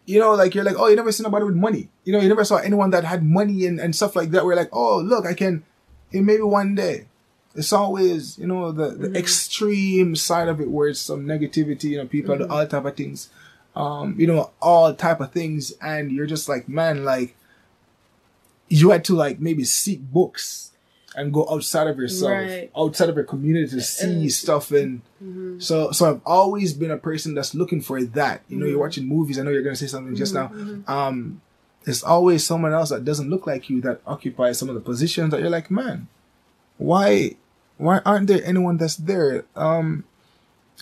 you 0.06 0.18
know, 0.18 0.34
like 0.34 0.54
you're 0.54 0.64
like, 0.64 0.76
oh, 0.78 0.88
you 0.88 0.96
never 0.96 1.12
seen 1.12 1.24
nobody 1.24 1.44
with 1.44 1.54
money. 1.54 1.88
You 2.04 2.12
know, 2.12 2.20
you 2.20 2.28
never 2.28 2.44
saw 2.44 2.56
anyone 2.56 2.90
that 2.90 3.04
had 3.04 3.24
money 3.24 3.66
and, 3.66 3.78
and 3.78 3.94
stuff 3.94 4.16
like 4.16 4.30
that. 4.32 4.44
We're 4.44 4.56
like, 4.56 4.70
oh, 4.72 4.98
look, 4.98 5.24
I 5.24 5.34
can, 5.34 5.64
maybe 6.12 6.42
one 6.42 6.74
day. 6.74 7.06
It's 7.54 7.72
always, 7.72 8.38
you 8.38 8.46
know, 8.46 8.72
the, 8.72 8.90
the 8.90 9.08
mm-hmm. 9.08 9.16
extreme 9.16 10.16
side 10.16 10.48
of 10.48 10.60
it 10.60 10.70
where 10.70 10.88
it's 10.88 11.00
some 11.00 11.26
negativity, 11.26 11.84
you 11.84 11.98
know, 11.98 12.06
people 12.06 12.36
do 12.36 12.44
mm-hmm. 12.44 12.52
all 12.52 12.66
type 12.66 12.84
of 12.84 12.96
things, 12.96 13.28
um, 13.76 14.14
you 14.18 14.26
know, 14.26 14.50
all 14.60 14.94
type 14.94 15.20
of 15.20 15.32
things. 15.32 15.72
And 15.82 16.10
you're 16.10 16.26
just 16.26 16.48
like, 16.48 16.68
man, 16.68 17.04
like, 17.04 17.36
you 18.68 18.90
had 18.90 19.04
to 19.04 19.14
like 19.14 19.38
maybe 19.38 19.64
seek 19.64 20.00
books 20.00 20.70
and 21.14 21.30
go 21.30 21.46
outside 21.50 21.88
of 21.88 21.98
yourself, 21.98 22.32
Right. 22.32 22.70
outside 22.74 23.10
of 23.10 23.16
your 23.16 23.24
community 23.24 23.68
to 23.68 23.80
see 23.82 24.22
And- 24.22 24.32
stuff 24.32 24.72
and 24.72 25.02
mm-hmm. 25.22 25.58
so 25.58 25.92
so 25.92 26.10
I've 26.10 26.20
always 26.24 26.72
been 26.72 26.90
a 26.90 26.96
person 26.96 27.34
that's 27.34 27.54
looking 27.54 27.82
for 27.82 28.02
that. 28.02 28.40
You 28.48 28.58
know, 28.58 28.64
you're 28.64 28.78
watching 28.78 29.06
movies, 29.06 29.38
I 29.38 29.42
know 29.42 29.50
you're 29.50 29.62
gonna 29.62 29.76
say 29.76 29.88
something 29.88 30.16
just 30.16 30.32
now. 30.32 30.50
Um 30.88 31.42
there's 31.84 32.02
always 32.02 32.46
someone 32.46 32.72
else 32.72 32.90
that 32.90 33.04
doesn't 33.04 33.28
look 33.28 33.46
like 33.46 33.68
you 33.68 33.80
that 33.82 34.00
occupies 34.06 34.58
some 34.58 34.68
of 34.68 34.74
the 34.74 34.80
positions 34.80 35.32
that 35.32 35.40
you're 35.40 35.50
like, 35.50 35.70
man, 35.70 36.08
why 36.78 37.36
why 37.82 38.00
aren't 38.04 38.26
there 38.28 38.44
anyone 38.44 38.76
that's 38.76 38.96
there? 38.96 39.44
Um 39.56 40.04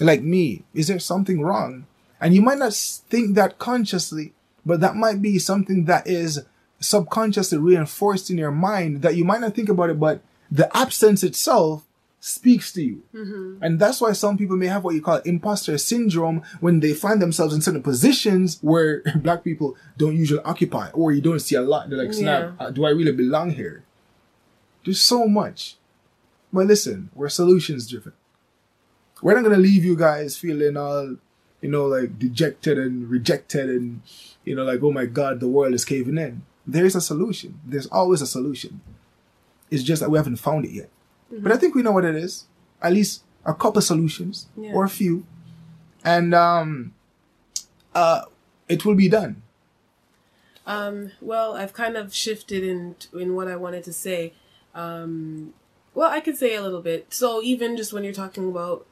like 0.00 0.22
me. 0.22 0.62
Is 0.74 0.88
there 0.88 0.98
something 0.98 1.42
wrong? 1.42 1.86
And 2.20 2.34
you 2.34 2.42
might 2.42 2.58
not 2.58 2.72
think 2.74 3.34
that 3.34 3.58
consciously, 3.58 4.32
but 4.64 4.80
that 4.80 4.94
might 4.96 5.20
be 5.20 5.38
something 5.38 5.84
that 5.86 6.06
is 6.06 6.40
subconsciously 6.80 7.58
reinforced 7.58 8.30
in 8.30 8.38
your 8.38 8.50
mind 8.50 9.02
that 9.02 9.16
you 9.16 9.24
might 9.24 9.40
not 9.40 9.54
think 9.54 9.68
about 9.68 9.90
it, 9.90 10.00
but 10.00 10.20
the 10.50 10.74
absence 10.76 11.22
itself 11.22 11.84
speaks 12.22 12.72
to 12.72 12.82
you. 12.82 13.02
And 13.62 13.78
that's 13.78 14.00
why 14.00 14.12
some 14.12 14.36
people 14.38 14.56
may 14.56 14.66
have 14.66 14.84
what 14.84 14.94
you 14.94 15.02
call 15.02 15.18
imposter 15.24 15.76
syndrome 15.78 16.42
when 16.60 16.80
they 16.80 16.92
find 16.92 17.20
themselves 17.20 17.54
in 17.54 17.60
certain 17.62 17.82
positions 17.82 18.58
where 18.62 19.02
black 19.16 19.42
people 19.44 19.76
don't 19.98 20.16
usually 20.16 20.42
occupy 20.44 20.90
or 20.92 21.12
you 21.12 21.20
don't 21.22 21.40
see 21.40 21.56
a 21.56 21.62
lot. 21.62 21.88
They're 21.88 22.02
like, 22.02 22.12
snap, 22.14 22.54
Yeah. 22.60 22.66
uh, 22.66 22.70
do 22.70 22.84
I 22.84 22.90
really 22.90 23.12
belong 23.12 23.50
here? 23.52 23.84
There's 24.84 25.00
so 25.00 25.26
much. 25.26 25.76
But 26.52 26.66
listen, 26.66 27.10
we're 27.14 27.28
solutions 27.28 27.88
driven. 27.88 28.12
We're 29.22 29.34
not 29.34 29.44
going 29.44 29.54
to 29.54 29.60
leave 29.60 29.84
you 29.84 29.96
guys 29.96 30.36
feeling 30.36 30.76
all, 30.76 31.16
you 31.60 31.68
know, 31.68 31.86
like 31.86 32.18
dejected 32.18 32.78
and 32.78 33.08
rejected 33.08 33.68
and, 33.68 34.02
you 34.44 34.54
know, 34.56 34.64
like, 34.64 34.82
oh 34.82 34.90
my 34.92 35.06
God, 35.06 35.40
the 35.40 35.48
world 35.48 35.74
is 35.74 35.84
caving 35.84 36.18
in. 36.18 36.42
There's 36.66 36.96
a 36.96 37.00
solution. 37.00 37.60
There's 37.66 37.86
always 37.86 38.22
a 38.22 38.26
solution. 38.26 38.80
It's 39.70 39.82
just 39.82 40.00
that 40.00 40.10
we 40.10 40.18
haven't 40.18 40.36
found 40.36 40.64
it 40.64 40.72
yet. 40.72 40.88
But 41.30 41.52
I 41.52 41.56
think 41.56 41.74
we 41.74 41.82
know 41.82 41.92
what 41.92 42.04
it 42.04 42.16
is. 42.16 42.46
At 42.82 42.92
least 42.92 43.22
a 43.44 43.54
couple 43.54 43.80
solutions 43.82 44.46
Yeah. 44.56 44.72
or 44.72 44.84
a 44.84 44.88
few. 44.88 45.26
And 46.04 46.34
um 46.34 46.94
uh 47.94 48.22
it 48.68 48.84
will 48.84 48.94
be 48.94 49.08
done. 49.08 49.42
Um, 50.66 51.10
well, 51.20 51.54
I've 51.56 51.72
kind 51.72 51.96
of 51.96 52.14
shifted 52.14 52.62
in 52.62 52.96
in 53.18 53.34
what 53.34 53.48
I 53.48 53.56
wanted 53.56 53.82
to 53.84 53.92
say. 53.92 54.34
Um, 54.74 55.52
well, 55.94 56.10
I 56.10 56.20
could 56.20 56.36
say 56.36 56.54
a 56.54 56.62
little 56.62 56.82
bit. 56.82 57.12
So 57.12 57.42
even 57.42 57.76
just 57.76 57.92
when 57.92 58.04
you're 58.04 58.12
talking 58.12 58.48
about 58.48 58.86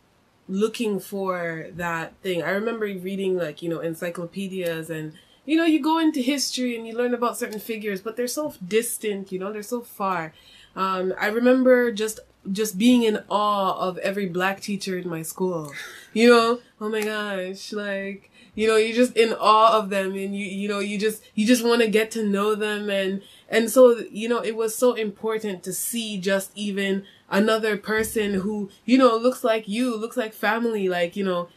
looking 0.48 0.98
for 1.00 1.66
that 1.72 2.14
thing, 2.22 2.42
I 2.42 2.50
remember 2.50 2.86
reading 2.86 3.36
like 3.36 3.62
you 3.62 3.68
know 3.68 3.80
encyclopedias 3.80 4.90
and 4.90 5.12
you 5.44 5.56
know 5.56 5.64
you 5.64 5.82
go 5.82 5.98
into 5.98 6.20
history 6.20 6.76
and 6.76 6.86
you 6.86 6.96
learn 6.96 7.14
about 7.14 7.38
certain 7.38 7.60
figures, 7.60 8.00
but 8.00 8.16
they're 8.16 8.26
so 8.26 8.54
distant. 8.66 9.32
You 9.32 9.38
know, 9.38 9.52
they're 9.52 9.62
so 9.62 9.80
far. 9.80 10.32
Um, 10.76 11.14
I 11.18 11.26
remember 11.26 11.92
just 11.92 12.20
just 12.52 12.78
being 12.78 13.02
in 13.02 13.20
awe 13.28 13.78
of 13.78 13.98
every 13.98 14.26
black 14.26 14.60
teacher 14.60 14.98
in 14.98 15.08
my 15.08 15.22
school. 15.22 15.72
You 16.12 16.30
know, 16.30 16.60
oh 16.80 16.88
my 16.88 17.02
gosh, 17.02 17.72
like 17.72 18.30
you 18.54 18.66
know, 18.66 18.76
you're 18.76 18.96
just 18.96 19.16
in 19.16 19.34
awe 19.34 19.78
of 19.78 19.88
them, 19.90 20.14
and 20.16 20.36
you 20.36 20.44
you 20.44 20.68
know 20.68 20.80
you 20.80 20.98
just 20.98 21.22
you 21.34 21.46
just 21.46 21.64
want 21.64 21.80
to 21.82 21.88
get 21.88 22.10
to 22.12 22.24
know 22.24 22.54
them, 22.54 22.90
and 22.90 23.22
and 23.48 23.70
so 23.70 24.02
you 24.10 24.28
know 24.28 24.42
it 24.42 24.56
was 24.56 24.74
so 24.74 24.94
important 24.94 25.62
to 25.62 25.72
see 25.72 26.18
just 26.18 26.50
even 26.54 27.04
another 27.30 27.76
person 27.76 28.34
who 28.34 28.70
you 28.84 28.98
know 28.98 29.16
looks 29.16 29.44
like 29.44 29.68
you, 29.68 29.96
looks 29.96 30.16
like 30.16 30.32
family, 30.32 30.88
like 30.88 31.14
you 31.14 31.24
know, 31.24 31.48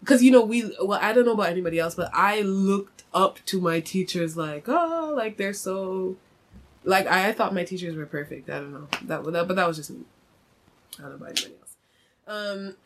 because 0.00 0.22
you 0.22 0.30
know 0.30 0.42
we 0.42 0.74
well 0.82 0.98
I 1.02 1.12
don't 1.12 1.26
know 1.26 1.34
about 1.34 1.50
anybody 1.50 1.78
else, 1.78 1.94
but 1.94 2.10
I 2.14 2.40
looked 2.40 3.04
up 3.12 3.38
to 3.46 3.60
my 3.60 3.80
teachers 3.80 4.36
like 4.36 4.68
oh 4.68 5.12
like 5.16 5.36
they're 5.36 5.52
so 5.52 6.16
like 6.84 7.06
I, 7.06 7.28
I 7.28 7.32
thought 7.32 7.52
my 7.52 7.64
teachers 7.64 7.96
were 7.96 8.06
perfect. 8.06 8.48
I 8.48 8.60
don't 8.60 8.72
know 8.72 8.88
that, 9.02 9.24
that 9.32 9.48
but 9.48 9.56
that 9.56 9.68
was 9.68 9.76
just 9.76 9.90
me. 9.90 10.04
I 10.98 11.02
don't 11.02 11.10
know 11.10 11.16
about 11.16 11.40
anybody 11.40 11.54
else. 11.60 11.76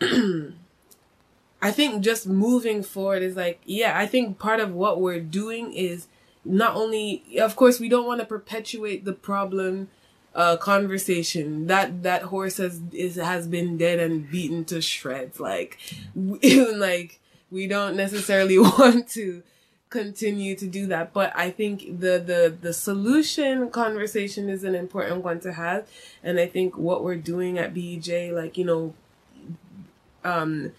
Um, 0.00 0.58
I 1.62 1.70
think 1.70 2.02
just 2.02 2.26
moving 2.26 2.82
forward 2.82 3.22
is 3.22 3.36
like 3.36 3.60
yeah. 3.64 3.98
I 3.98 4.06
think 4.06 4.38
part 4.38 4.60
of 4.60 4.72
what 4.72 5.00
we're 5.00 5.20
doing 5.20 5.72
is 5.72 6.08
not 6.44 6.74
only 6.74 7.22
of 7.38 7.56
course 7.56 7.78
we 7.78 7.88
don't 7.88 8.06
want 8.06 8.20
to 8.20 8.26
perpetuate 8.26 9.04
the 9.04 9.12
problem 9.12 9.88
uh 10.34 10.56
conversation 10.56 11.66
that 11.66 12.02
that 12.02 12.22
horse 12.22 12.56
has 12.56 12.80
is 12.92 13.16
has 13.16 13.46
been 13.46 13.76
dead 13.76 13.98
and 13.98 14.30
beaten 14.30 14.64
to 14.64 14.80
shreds 14.80 15.40
like 15.40 15.76
we, 16.14 16.64
like 16.72 17.20
we 17.50 17.66
don't 17.66 17.96
necessarily 17.96 18.58
want 18.58 19.08
to 19.08 19.42
continue 19.90 20.54
to 20.54 20.68
do 20.68 20.86
that 20.86 21.12
but 21.12 21.32
i 21.34 21.50
think 21.50 22.00
the 22.00 22.16
the 22.18 22.56
the 22.60 22.72
solution 22.72 23.68
conversation 23.70 24.48
is 24.48 24.62
an 24.62 24.74
important 24.76 25.22
one 25.24 25.40
to 25.40 25.52
have. 25.52 25.86
And 26.22 26.38
i 26.38 26.46
think 26.46 26.78
what 26.78 27.02
we're 27.02 27.16
doing 27.16 27.58
at 27.58 27.74
BEJ 27.74 28.32
like 28.32 28.56
you 28.56 28.64
know 28.64 28.94
um 30.24 30.72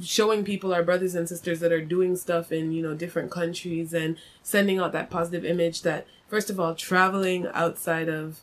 showing 0.00 0.44
people 0.44 0.72
our 0.72 0.84
brothers 0.84 1.16
and 1.16 1.28
sisters 1.28 1.58
that 1.58 1.72
are 1.72 1.84
doing 1.84 2.14
stuff 2.14 2.52
in 2.52 2.70
you 2.70 2.82
know 2.82 2.94
different 2.94 3.32
countries 3.32 3.92
and 3.92 4.16
sending 4.44 4.78
out 4.78 4.92
that 4.92 5.10
positive 5.10 5.44
image 5.44 5.82
that 5.82 6.06
first 6.28 6.48
of 6.48 6.60
all 6.60 6.74
traveling 6.74 7.48
outside 7.52 8.08
of 8.08 8.40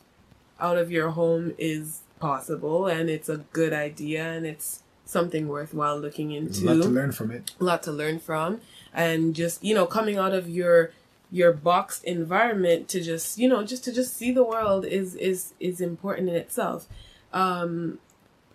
out 0.60 0.76
of 0.76 0.90
your 0.90 1.10
home 1.10 1.54
is 1.56 2.02
possible 2.20 2.86
and 2.86 3.08
it's 3.08 3.28
a 3.30 3.38
good 3.52 3.72
idea 3.72 4.22
and 4.22 4.44
it's 4.44 4.83
something 5.14 5.44
worthwhile 5.56 5.98
looking 6.06 6.28
into 6.38 6.64
a 6.64 6.74
lot 6.74 6.82
to 6.82 6.90
learn 6.98 7.12
from 7.18 7.30
it. 7.36 7.42
a 7.60 7.64
lot 7.70 7.80
to 7.84 7.92
learn 7.92 8.18
from. 8.28 8.60
And 8.92 9.20
just 9.42 9.56
you 9.68 9.74
know 9.76 9.86
coming 9.86 10.16
out 10.24 10.34
of 10.40 10.44
your 10.58 10.76
your 11.30 11.52
boxed 11.52 12.02
environment 12.04 12.80
to 12.92 12.98
just 13.10 13.38
you 13.42 13.48
know 13.52 13.60
just 13.72 13.82
to 13.86 13.92
just 14.00 14.10
see 14.20 14.30
the 14.38 14.46
world 14.54 14.82
is 14.98 15.08
is 15.30 15.40
is 15.68 15.80
important 15.80 16.28
in 16.32 16.36
itself. 16.46 16.80
Um 17.32 17.98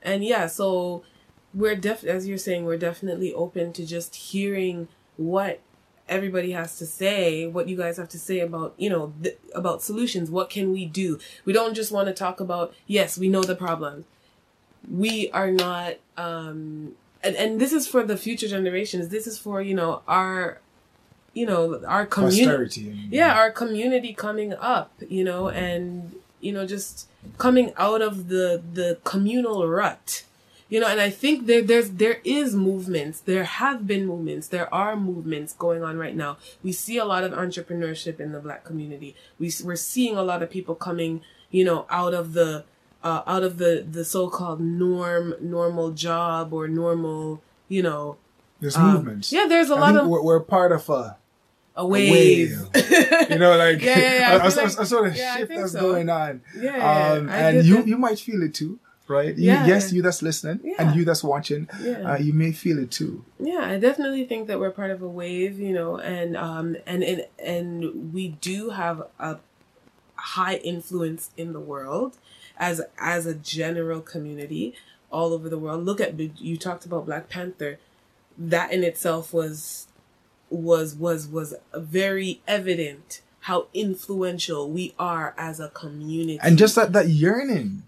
and 0.01 0.19
yeah 0.33 0.45
so 0.47 1.03
we're 1.59 1.75
def 1.87 2.03
as 2.15 2.27
you're 2.27 2.45
saying 2.47 2.61
we're 2.65 2.83
definitely 2.89 3.31
open 3.33 3.65
to 3.73 3.83
just 3.95 4.11
hearing 4.31 4.87
what 5.17 5.55
everybody 6.17 6.51
has 6.51 6.77
to 6.81 6.85
say 6.85 7.45
what 7.55 7.67
you 7.69 7.77
guys 7.83 7.97
have 8.01 8.09
to 8.09 8.19
say 8.29 8.39
about 8.49 8.73
you 8.83 8.89
know 8.93 9.13
th- 9.23 9.37
about 9.61 9.81
solutions. 9.89 10.27
What 10.37 10.49
can 10.55 10.65
we 10.77 10.83
do? 10.85 11.19
We 11.45 11.53
don't 11.53 11.75
just 11.79 11.91
want 11.95 12.07
to 12.11 12.13
talk 12.25 12.37
about 12.45 12.67
yes 12.95 13.17
we 13.23 13.29
know 13.29 13.43
the 13.43 13.55
problem 13.67 14.05
we 14.89 15.29
are 15.31 15.51
not 15.51 15.95
um 16.17 16.93
and, 17.23 17.35
and 17.35 17.59
this 17.59 17.73
is 17.73 17.87
for 17.87 18.03
the 18.03 18.17
future 18.17 18.47
generations. 18.47 19.09
This 19.09 19.27
is 19.27 19.37
for 19.37 19.61
you 19.61 19.73
know 19.73 20.01
our 20.07 20.59
you 21.33 21.45
know 21.45 21.81
our 21.85 22.05
community 22.05 23.07
yeah 23.11 23.35
our 23.35 23.51
community 23.51 24.13
coming 24.13 24.51
up 24.53 24.91
you 25.07 25.23
know 25.23 25.47
and 25.49 26.15
you 26.41 26.51
know 26.51 26.65
just 26.65 27.07
coming 27.37 27.71
out 27.77 28.01
of 28.01 28.29
the 28.29 28.61
the 28.73 28.97
communal 29.03 29.67
rut. 29.67 30.23
You 30.69 30.79
know 30.79 30.87
and 30.87 31.01
i 31.01 31.09
think 31.09 31.47
there 31.47 31.63
there's 31.63 31.91
there 31.91 32.19
is 32.23 32.55
movements. 32.55 33.19
There 33.19 33.43
have 33.43 33.85
been 33.87 34.05
movements. 34.05 34.47
There 34.47 34.71
are 34.73 34.95
movements 34.95 35.53
going 35.53 35.83
on 35.83 35.97
right 35.97 36.15
now. 36.15 36.37
We 36.63 36.71
see 36.71 36.97
a 36.97 37.05
lot 37.05 37.23
of 37.23 37.31
entrepreneurship 37.31 38.19
in 38.19 38.31
the 38.31 38.39
black 38.39 38.63
community. 38.63 39.15
We, 39.39 39.51
we're 39.63 39.75
seeing 39.75 40.15
a 40.15 40.23
lot 40.23 40.43
of 40.43 40.49
people 40.49 40.75
coming 40.75 41.21
you 41.51 41.65
know 41.65 41.85
out 41.89 42.13
of 42.13 42.33
the 42.33 42.65
uh, 43.03 43.21
out 43.25 43.43
of 43.43 43.57
the 43.57 43.85
the 43.89 44.03
so-called 44.05 44.59
norm 44.59 45.33
normal 45.41 45.91
job 45.91 46.53
or 46.53 46.67
normal 46.67 47.41
you 47.67 47.81
know 47.81 48.17
There's 48.59 48.75
um, 48.75 48.93
movements. 48.93 49.31
yeah 49.31 49.45
there's 49.47 49.69
a 49.69 49.75
I 49.75 49.79
lot 49.79 49.95
of 49.97 50.07
we're, 50.07 50.21
we're 50.23 50.39
part 50.41 50.71
of 50.71 50.89
a, 50.89 51.17
a 51.75 51.85
wave, 51.87 52.51
you 53.29 53.37
know, 53.39 53.55
like 53.65 53.81
Yeah, 53.81 53.97
yeah, 53.99 54.19
yeah. 54.19 54.29
I 54.31 54.35
a, 54.45 54.47
a- 54.47 54.55
like- 54.63 54.79
a 54.79 54.85
sort 54.85 55.07
of 55.07 55.15
yeah, 55.15 55.37
shift 55.37 55.51
that's 55.55 55.71
so. 55.71 55.79
going 55.81 56.09
on. 56.09 56.41
yeah, 56.57 57.13
Um, 57.15 57.29
and 57.29 57.65
you 57.65 57.75
that. 57.77 57.87
you 57.87 57.97
might 57.97 58.19
feel 58.19 58.43
it 58.43 58.53
too, 58.53 58.79
right? 59.07 59.33
You, 59.37 59.47
Yeah, 59.47 59.65
yes, 59.65 59.93
you 59.93 60.01
that's 60.01 60.21
listening 60.21 60.59
and 60.77 60.93
you 60.95 61.05
that's 61.05 61.23
watching, 61.23 61.69
yeah. 61.81 62.01
uh, 62.13 62.17
you 62.17 62.33
may 62.33 62.51
feel 62.51 62.79
it 62.79 62.91
too. 62.91 63.23
Yeah, 63.39 63.61
I 63.63 63.79
definitely 63.79 64.25
think 64.25 64.47
that 64.47 64.59
we're 64.59 64.71
part 64.71 64.91
of 64.91 65.01
a 65.01 65.07
wave, 65.07 65.57
you 65.57 65.71
know, 65.73 65.97
and 65.99 66.35
um 66.35 66.75
and 66.85 67.01
and 67.01 67.25
and 67.41 68.13
we 68.13 68.29
do 68.41 68.71
have 68.71 69.03
a 69.19 69.37
high 70.15 70.55
influence 70.57 71.29
in 71.37 71.53
the 71.53 71.59
world 71.61 72.17
as 72.59 72.81
as 72.99 73.25
a 73.25 73.33
general 73.33 74.01
community 74.01 74.73
all 75.11 75.33
over 75.33 75.49
the 75.49 75.57
world. 75.57 75.85
Look 75.85 75.99
at 76.01 76.19
you 76.19 76.57
talked 76.57 76.85
about 76.85 77.05
Black 77.05 77.29
Panther. 77.29 77.79
That 78.37 78.71
in 78.71 78.83
itself 78.83 79.33
was 79.33 79.87
was 80.49 80.95
was 80.95 81.27
was 81.27 81.55
very 81.73 82.41
evident 82.47 83.21
how 83.41 83.67
influential 83.73 84.69
we 84.69 84.93
are 84.99 85.33
as 85.37 85.59
a 85.59 85.69
community. 85.69 86.39
And 86.41 86.57
just 86.57 86.75
that 86.75 86.93
that 86.93 87.07
yearning, 87.09 87.83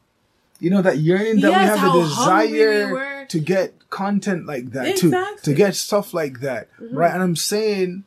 you 0.59 0.69
know, 0.69 0.81
that 0.81 0.97
yearning 0.99 1.41
that 1.41 1.49
we 1.49 1.53
have 1.53 1.81
the 1.81 1.89
hungry 1.89 2.01
we 2.01 2.57
desire 2.59 3.25
to 3.27 3.39
get 3.39 3.89
content 3.89 4.45
like 4.45 4.71
that, 4.71 4.95
to 4.97 5.07
Exactly. 5.07 5.53
to 5.53 5.57
get 5.57 5.75
stuff 5.75 6.13
like 6.13 6.39
that, 6.41 6.67
Mhm. 6.79 6.89
right? 6.95 7.13
And 7.13 7.21
I'm 7.23 7.35
saying, 7.35 8.03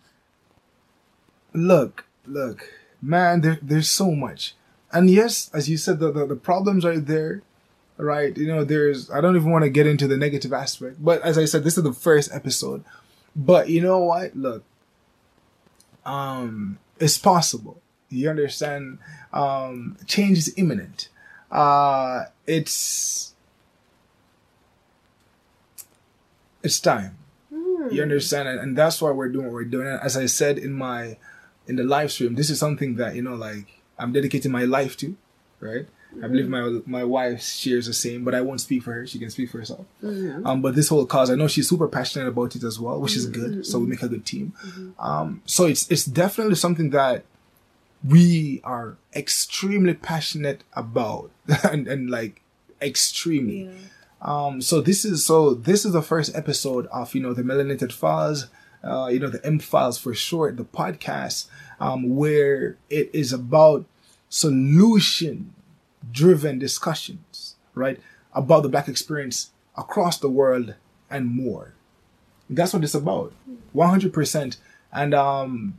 look, 1.52 2.06
look, 2.26 2.72
man, 3.02 3.40
there 3.42 3.58
there's 3.62 3.88
so 3.88 4.12
much, 4.12 4.54
and 4.94 5.10
yes, 5.10 5.50
as 5.52 5.68
you 5.68 5.76
said, 5.76 5.98
the 5.98 6.10
the, 6.10 6.26
the 6.26 6.36
problems 6.36 6.84
are 6.84 6.98
there. 6.98 7.42
Right, 7.96 8.36
you 8.36 8.48
know, 8.48 8.64
there's. 8.64 9.08
I 9.10 9.20
don't 9.20 9.36
even 9.36 9.52
want 9.52 9.62
to 9.62 9.70
get 9.70 9.86
into 9.86 10.08
the 10.08 10.16
negative 10.16 10.52
aspect, 10.52 11.04
but 11.04 11.22
as 11.22 11.38
I 11.38 11.44
said, 11.44 11.62
this 11.62 11.78
is 11.78 11.84
the 11.84 11.92
first 11.92 12.32
episode. 12.32 12.84
But 13.36 13.68
you 13.68 13.80
know 13.80 14.00
what? 14.00 14.34
Look, 14.34 14.64
um, 16.04 16.78
it's 16.98 17.18
possible. 17.18 17.80
You 18.08 18.30
understand? 18.30 18.98
Um, 19.32 19.96
change 20.06 20.38
is 20.38 20.54
imminent. 20.56 21.08
Uh, 21.52 22.24
it's 22.46 23.34
it's 26.64 26.80
time. 26.80 27.18
Hmm. 27.52 27.88
You 27.92 28.02
understand? 28.02 28.48
And, 28.48 28.58
and 28.58 28.78
that's 28.78 29.00
why 29.00 29.10
we're 29.10 29.28
doing 29.28 29.46
what 29.46 29.54
we're 29.54 29.64
doing. 29.64 29.86
And 29.86 30.00
as 30.00 30.16
I 30.16 30.26
said 30.26 30.58
in 30.58 30.72
my 30.72 31.16
in 31.68 31.76
the 31.76 31.84
live 31.84 32.10
stream, 32.10 32.34
this 32.34 32.50
is 32.50 32.58
something 32.58 32.96
that 32.96 33.14
you 33.14 33.22
know, 33.22 33.34
like 33.34 33.82
I'm 33.98 34.12
dedicating 34.12 34.52
my 34.52 34.64
life 34.64 34.96
to. 34.98 35.16
Right? 35.60 35.86
I 36.22 36.28
believe 36.28 36.48
my 36.48 36.80
my 36.86 37.02
wife 37.02 37.42
shares 37.42 37.86
the 37.86 37.92
same, 37.92 38.22
but 38.24 38.34
I 38.36 38.40
won't 38.40 38.60
speak 38.60 38.84
for 38.84 38.92
her. 38.92 39.06
She 39.06 39.18
can 39.18 39.30
speak 39.30 39.50
for 39.50 39.58
herself. 39.58 39.84
Mhm. 40.02 40.46
Um, 40.46 40.62
but 40.62 40.76
this 40.76 40.88
whole 40.88 41.06
cause, 41.06 41.28
I 41.28 41.34
know 41.34 41.48
she's 41.48 41.68
super 41.68 41.88
passionate 41.88 42.28
about 42.28 42.54
it 42.54 42.62
as 42.62 42.78
well, 42.78 43.00
which 43.00 43.16
is 43.16 43.26
good. 43.26 43.66
So 43.66 43.80
we 43.80 43.86
make 43.86 44.02
a 44.02 44.08
good 44.08 44.24
team. 44.24 44.52
Um, 44.98 45.42
so 45.44 45.64
it's 45.64 45.90
it's 45.90 46.04
definitely 46.04 46.54
something 46.54 46.90
that 46.90 47.24
we 48.06 48.60
are 48.64 48.96
extremely 49.16 49.94
passionate 49.94 50.62
about, 50.74 51.30
and, 51.64 51.88
and 51.88 52.10
like 52.10 52.42
extremely. 52.80 53.64
Yeah. 53.64 53.70
Um, 54.22 54.62
so 54.62 54.80
this 54.80 55.04
is 55.04 55.24
so 55.26 55.54
this 55.54 55.84
is 55.84 55.92
the 55.92 56.02
first 56.02 56.34
episode 56.36 56.86
of 56.92 57.14
you 57.14 57.22
know 57.22 57.32
the 57.34 57.42
Melanated 57.42 57.92
Files, 57.92 58.46
uh, 58.84 59.08
you 59.08 59.18
know 59.18 59.30
the 59.30 59.44
M 59.44 59.58
Files 59.58 59.98
for 59.98 60.14
short, 60.14 60.56
the 60.56 60.64
podcast, 60.64 61.46
um, 61.80 62.16
where 62.16 62.76
it 62.90 63.10
is 63.12 63.32
about 63.32 63.86
solution 64.28 65.54
driven 66.12 66.58
discussions, 66.58 67.56
right, 67.74 67.98
about 68.32 68.62
the 68.62 68.68
black 68.68 68.88
experience 68.88 69.52
across 69.76 70.18
the 70.18 70.28
world 70.28 70.74
and 71.10 71.26
more. 71.26 71.74
That's 72.50 72.72
what 72.72 72.84
it's 72.84 72.94
about, 72.94 73.32
one 73.72 73.88
hundred 73.88 74.12
percent. 74.12 74.58
And 74.92 75.14
um, 75.14 75.78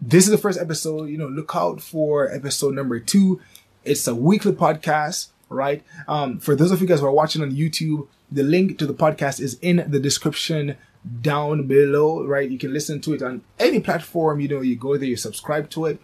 this 0.00 0.24
is 0.24 0.30
the 0.30 0.38
first 0.38 0.58
episode. 0.58 1.10
You 1.10 1.18
know, 1.18 1.26
look 1.28 1.54
out 1.54 1.80
for 1.80 2.30
episode 2.32 2.74
number 2.74 3.00
two. 3.00 3.40
It's 3.84 4.06
a 4.06 4.14
weekly 4.14 4.52
podcast, 4.52 5.28
right? 5.48 5.82
Um, 6.06 6.38
for 6.38 6.54
those 6.54 6.70
of 6.70 6.80
you 6.80 6.86
guys 6.86 7.00
who 7.00 7.06
are 7.06 7.12
watching 7.12 7.42
on 7.42 7.52
YouTube, 7.52 8.06
the 8.30 8.42
link 8.42 8.78
to 8.78 8.86
the 8.86 8.94
podcast 8.94 9.40
is 9.40 9.58
in 9.60 9.84
the 9.88 9.98
description 9.98 10.76
down 11.20 11.66
below, 11.66 12.24
right? 12.24 12.50
You 12.50 12.58
can 12.58 12.72
listen 12.72 13.00
to 13.02 13.14
it 13.14 13.22
on 13.22 13.42
any 13.58 13.80
platform. 13.80 14.40
You 14.40 14.48
know, 14.48 14.60
you 14.60 14.76
go 14.76 14.96
there, 14.96 15.08
you 15.08 15.16
subscribe 15.16 15.70
to 15.70 15.86
it. 15.86 16.00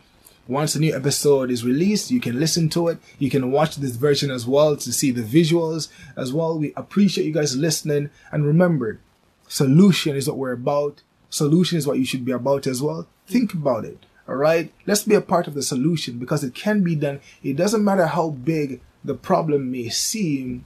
Once 0.46 0.74
a 0.74 0.80
new 0.80 0.94
episode 0.94 1.50
is 1.50 1.64
released, 1.64 2.10
you 2.10 2.20
can 2.20 2.38
listen 2.38 2.68
to 2.68 2.88
it. 2.88 2.98
You 3.18 3.30
can 3.30 3.50
watch 3.50 3.76
this 3.76 3.96
version 3.96 4.30
as 4.30 4.46
well 4.46 4.76
to 4.76 4.92
see 4.92 5.10
the 5.10 5.22
visuals 5.22 5.88
as 6.16 6.32
well. 6.32 6.58
We 6.58 6.74
appreciate 6.76 7.24
you 7.26 7.32
guys 7.32 7.56
listening. 7.56 8.10
And 8.30 8.44
remember, 8.44 9.00
solution 9.48 10.16
is 10.16 10.28
what 10.28 10.36
we're 10.36 10.52
about. 10.52 11.02
Solution 11.30 11.78
is 11.78 11.86
what 11.86 11.98
you 11.98 12.04
should 12.04 12.24
be 12.24 12.32
about 12.32 12.66
as 12.66 12.82
well. 12.82 13.08
Think 13.26 13.54
about 13.54 13.86
it. 13.86 14.04
All 14.28 14.36
right. 14.36 14.72
Let's 14.86 15.02
be 15.02 15.14
a 15.14 15.20
part 15.20 15.46
of 15.46 15.54
the 15.54 15.62
solution 15.62 16.18
because 16.18 16.44
it 16.44 16.54
can 16.54 16.82
be 16.82 16.94
done. 16.94 17.20
It 17.42 17.56
doesn't 17.56 17.84
matter 17.84 18.06
how 18.06 18.30
big 18.30 18.80
the 19.04 19.14
problem 19.14 19.70
may 19.70 19.90
seem, 19.90 20.64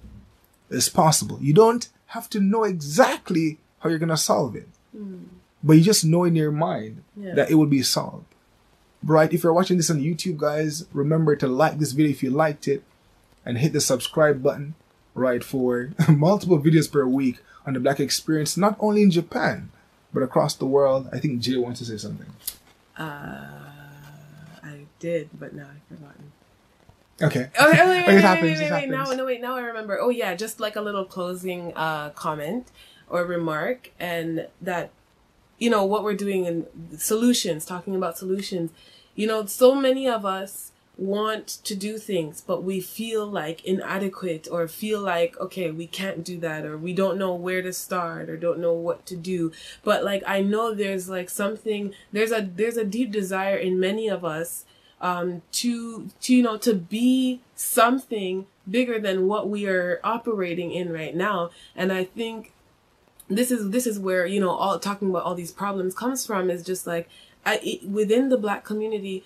it's 0.70 0.88
possible. 0.88 1.38
You 1.40 1.52
don't 1.52 1.88
have 2.06 2.30
to 2.30 2.40
know 2.40 2.64
exactly 2.64 3.58
how 3.80 3.88
you're 3.88 3.98
going 3.98 4.08
to 4.08 4.16
solve 4.16 4.56
it, 4.56 4.68
but 5.62 5.74
you 5.74 5.82
just 5.82 6.04
know 6.04 6.24
in 6.24 6.34
your 6.36 6.50
mind 6.52 7.02
Yeah. 7.16 7.34
that 7.34 7.50
it 7.50 7.54
will 7.54 7.66
be 7.66 7.82
solved. 7.82 8.24
Right. 9.02 9.32
If 9.32 9.42
you're 9.44 9.52
watching 9.52 9.76
this 9.76 9.90
on 9.90 10.00
YouTube, 10.00 10.38
guys, 10.38 10.84
remember 10.92 11.36
to 11.36 11.46
like 11.46 11.78
this 11.78 11.92
video 11.92 12.10
if 12.10 12.22
you 12.22 12.30
liked 12.30 12.66
it 12.66 12.82
and 13.44 13.58
hit 13.58 13.72
the 13.72 13.80
subscribe 13.80 14.42
button, 14.42 14.74
right, 15.14 15.42
for 15.44 15.90
multiple 16.08 16.58
videos 16.60 16.90
per 16.90 17.06
week 17.06 17.38
on 17.64 17.74
the 17.74 17.80
black 17.80 18.00
experience, 18.00 18.56
not 18.56 18.76
only 18.80 19.02
in 19.02 19.10
Japan, 19.12 19.70
but 20.12 20.22
across 20.24 20.54
the 20.54 20.66
world. 20.66 21.08
I 21.12 21.18
think 21.20 21.38
Jay 21.40 21.56
wants 21.56 21.78
to 21.78 21.86
say 21.86 21.96
something. 21.96 22.26
Uh, 22.96 23.46
I 24.64 24.80
did, 24.98 25.28
but 25.38 25.52
now 25.54 25.68
I've 25.72 25.96
forgotten. 25.96 26.32
Okay. 27.22 27.50
Okay, 27.60 27.86
wait, 27.86 27.88
wait, 27.88 27.98
It 27.98 28.06
wait, 28.06 28.14
wait, 28.14 28.20
happens, 28.22 28.42
wait, 28.42 28.50
it 28.52 28.58
wait, 28.58 28.60
wait, 28.72 28.90
happens. 28.90 29.08
now, 29.10 29.14
no, 29.14 29.24
wait, 29.24 29.40
now 29.40 29.54
I 29.56 29.60
remember. 29.60 29.98
Oh 30.00 30.08
yeah, 30.10 30.34
just 30.34 30.60
like 30.60 30.76
a 30.76 30.80
little 30.80 31.04
closing 31.04 31.72
uh, 31.76 32.10
comment 32.10 32.66
or 33.10 33.24
remark, 33.24 33.90
and 33.98 34.48
that 34.60 34.90
you 35.58 35.70
know 35.70 35.84
what 35.84 36.04
we're 36.04 36.14
doing 36.14 36.44
in 36.44 36.66
solutions, 36.98 37.64
talking 37.64 37.96
about 37.96 38.18
solutions. 38.18 38.70
You 39.14 39.26
know, 39.26 39.46
so 39.46 39.74
many 39.74 40.08
of 40.08 40.24
us 40.24 40.72
want 40.96 41.46
to 41.46 41.74
do 41.76 41.96
things, 41.96 42.40
but 42.40 42.62
we 42.64 42.80
feel 42.80 43.24
like 43.26 43.64
inadequate 43.64 44.48
or 44.50 44.66
feel 44.66 45.00
like 45.00 45.38
okay, 45.40 45.70
we 45.70 45.86
can't 45.86 46.24
do 46.24 46.38
that, 46.38 46.64
or 46.64 46.76
we 46.76 46.92
don't 46.92 47.18
know 47.18 47.34
where 47.34 47.62
to 47.62 47.72
start, 47.72 48.28
or 48.28 48.36
don't 48.36 48.58
know 48.58 48.72
what 48.74 49.06
to 49.06 49.16
do. 49.16 49.52
But 49.82 50.04
like 50.04 50.22
I 50.26 50.42
know 50.42 50.74
there's 50.74 51.08
like 51.08 51.30
something 51.30 51.94
there's 52.12 52.32
a 52.32 52.42
there's 52.42 52.76
a 52.76 52.84
deep 52.84 53.10
desire 53.10 53.56
in 53.56 53.80
many 53.80 54.08
of 54.08 54.24
us 54.24 54.64
um, 55.00 55.42
to, 55.52 56.10
to 56.20 56.34
you 56.34 56.42
know 56.42 56.56
to 56.58 56.74
be 56.74 57.40
something 57.54 58.46
bigger 58.68 58.98
than 58.98 59.26
what 59.26 59.48
we 59.48 59.66
are 59.66 60.00
operating 60.04 60.72
in 60.72 60.92
right 60.92 61.14
now 61.14 61.50
and 61.74 61.92
i 61.92 62.04
think 62.04 62.52
this 63.28 63.50
is 63.50 63.70
this 63.70 63.86
is 63.86 63.98
where 63.98 64.26
you 64.26 64.40
know 64.40 64.50
all 64.50 64.78
talking 64.78 65.10
about 65.10 65.24
all 65.24 65.34
these 65.34 65.52
problems 65.52 65.94
comes 65.94 66.26
from 66.26 66.50
is 66.50 66.64
just 66.64 66.86
like 66.86 67.08
I, 67.44 67.60
it, 67.62 67.88
within 67.88 68.28
the 68.28 68.38
black 68.38 68.64
community 68.64 69.24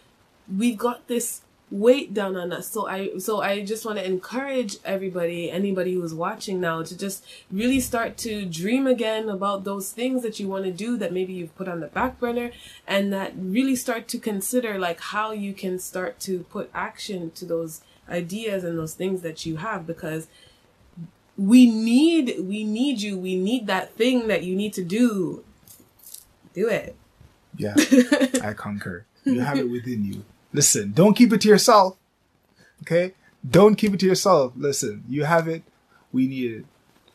we've 0.49 0.79
got 0.79 1.07
this 1.09 1.43
weight 1.73 2.13
down 2.13 2.37
on 2.37 2.53
us. 2.53 2.69
So 2.69 2.87
I 2.87 3.19
so 3.19 3.41
I 3.41 3.65
just 3.65 3.85
want 3.85 3.99
to 3.99 4.05
encourage 4.05 4.77
everybody, 4.85 5.51
anybody 5.51 5.95
who's 5.95 6.15
watching 6.15 6.61
now, 6.61 6.83
to 6.83 6.97
just 6.97 7.25
really 7.51 7.81
start 7.81 8.19
to 8.19 8.45
dream 8.45 8.87
again 8.87 9.29
about 9.29 9.65
those 9.65 9.91
things 9.91 10.23
that 10.23 10.39
you 10.39 10.49
want 10.49 10.67
to 10.67 10.71
do 10.71 10.97
that 10.99 11.13
maybe 11.13 11.33
you've 11.33 11.57
put 11.57 11.69
on 11.69 11.81
the 11.81 11.87
back 11.89 12.21
burner, 12.21 12.51
and 12.87 13.13
that 13.13 13.33
really 13.37 13.75
start 13.75 14.07
to 14.09 14.19
consider 14.19 14.79
like 14.79 15.01
how 15.01 15.33
you 15.33 15.55
can 15.55 15.79
start 15.79 16.21
to 16.21 16.41
put 16.51 16.71
action 16.75 17.31
to 17.33 17.47
those 17.47 17.81
ideas 18.09 18.63
and 18.63 18.79
those 18.79 18.95
things 18.95 19.23
that 19.23 19.47
you 19.47 19.57
have 19.57 19.87
because 19.87 20.29
we 21.37 21.71
need 21.71 22.37
we 22.41 22.65
need 22.65 23.01
you 23.01 23.19
we 23.19 23.35
need 23.37 23.67
that 23.67 23.95
thing 23.95 24.29
that 24.29 24.43
you 24.43 24.55
need 24.55 24.73
to 24.73 24.85
do 24.85 25.45
do 26.55 26.69
it 26.69 26.95
yeah 27.57 27.75
i 28.43 28.53
concur 28.53 29.05
you 29.25 29.41
have 29.41 29.59
it 29.59 29.71
within 29.71 30.05
you 30.05 30.25
Listen, 30.53 30.93
don't 30.93 31.15
keep 31.15 31.33
it 31.33 31.41
to 31.43 31.49
yourself. 31.49 31.97
Okay? 32.83 33.15
Don't 33.49 33.77
keep 33.77 33.95
it 33.95 34.01
to 34.01 34.07
yourself. 34.07 34.53
Listen, 34.57 35.05
you 35.09 35.25
have 35.25 35.49
it. 35.49 35.63
We 36.13 36.29
need 36.29 36.53
it. 36.53 36.65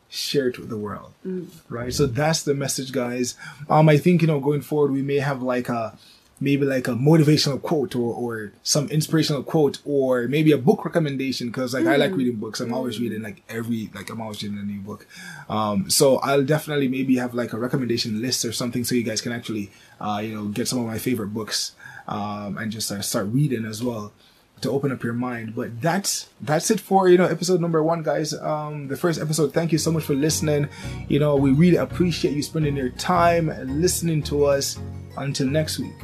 Share 0.08 0.48
it 0.48 0.58
with 0.58 0.70
the 0.70 0.76
world. 0.76 1.12
Mm. 1.24 1.48
Right? 1.68 1.92
So 1.92 2.06
that's 2.06 2.42
the 2.42 2.54
message, 2.54 2.92
guys. 2.92 3.36
Um, 3.68 3.88
I 3.88 3.98
think, 3.98 4.22
you 4.22 4.28
know, 4.28 4.40
going 4.40 4.62
forward, 4.62 4.90
we 4.90 5.02
may 5.02 5.18
have 5.18 5.42
like 5.42 5.68
a, 5.68 5.96
maybe 6.40 6.64
like 6.64 6.86
a 6.88 6.92
motivational 6.92 7.60
quote 7.60 7.96
or, 7.96 8.12
or 8.14 8.52
some 8.62 8.88
inspirational 8.88 9.42
quote 9.42 9.78
or 9.84 10.28
maybe 10.28 10.52
a 10.52 10.58
book 10.58 10.84
recommendation 10.84 11.48
because 11.48 11.74
like 11.74 11.84
mm. 11.84 11.90
I 11.90 11.96
like 11.96 12.12
mm. 12.12 12.18
reading 12.18 12.36
books. 12.36 12.60
I'm 12.60 12.72
always 12.72 13.00
reading 13.00 13.22
like 13.22 13.42
every 13.48 13.90
like 13.94 14.10
I'm 14.10 14.20
always 14.20 14.42
reading 14.42 14.58
a 14.58 14.62
new 14.62 14.80
book. 14.80 15.06
Um, 15.48 15.90
so 15.90 16.18
I'll 16.18 16.44
definitely 16.44 16.88
maybe 16.88 17.16
have 17.16 17.34
like 17.34 17.52
a 17.52 17.58
recommendation 17.58 18.20
list 18.22 18.44
or 18.44 18.52
something 18.52 18.84
so 18.84 18.94
you 18.94 19.02
guys 19.02 19.20
can 19.20 19.32
actually 19.32 19.70
uh, 20.00 20.20
you 20.22 20.34
know 20.34 20.46
get 20.46 20.68
some 20.68 20.78
of 20.78 20.86
my 20.86 20.98
favorite 20.98 21.28
books 21.28 21.72
um, 22.06 22.56
and 22.58 22.70
just 22.70 22.90
uh, 22.90 23.02
start 23.02 23.26
reading 23.26 23.64
as 23.64 23.82
well 23.82 24.12
to 24.60 24.70
open 24.70 24.92
up 24.92 25.02
your 25.02 25.12
mind. 25.12 25.54
But 25.54 25.80
that's 25.80 26.28
that's 26.40 26.70
it 26.70 26.80
for 26.80 27.08
you 27.08 27.18
know 27.18 27.26
episode 27.26 27.60
number 27.60 27.82
one, 27.82 28.02
guys. 28.02 28.34
Um, 28.34 28.88
the 28.88 28.96
first 28.96 29.20
episode. 29.20 29.52
Thank 29.52 29.72
you 29.72 29.78
so 29.78 29.90
much 29.92 30.04
for 30.04 30.14
listening. 30.14 30.68
You 31.08 31.18
know 31.18 31.36
we 31.36 31.52
really 31.52 31.76
appreciate 31.76 32.34
you 32.34 32.42
spending 32.42 32.76
your 32.76 32.90
time 32.90 33.52
listening 33.80 34.22
to 34.24 34.44
us. 34.44 34.78
Until 35.16 35.48
next 35.48 35.80
week, 35.80 35.96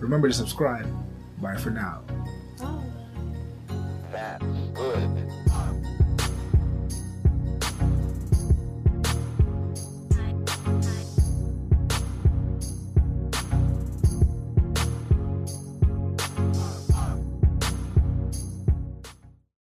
Remember 0.00 0.28
to 0.28 0.34
subscribe. 0.34 0.86
Bye 1.40 1.56
for 1.56 1.70
now. 1.70 2.02
That's 4.10 4.44
good. 4.74 5.19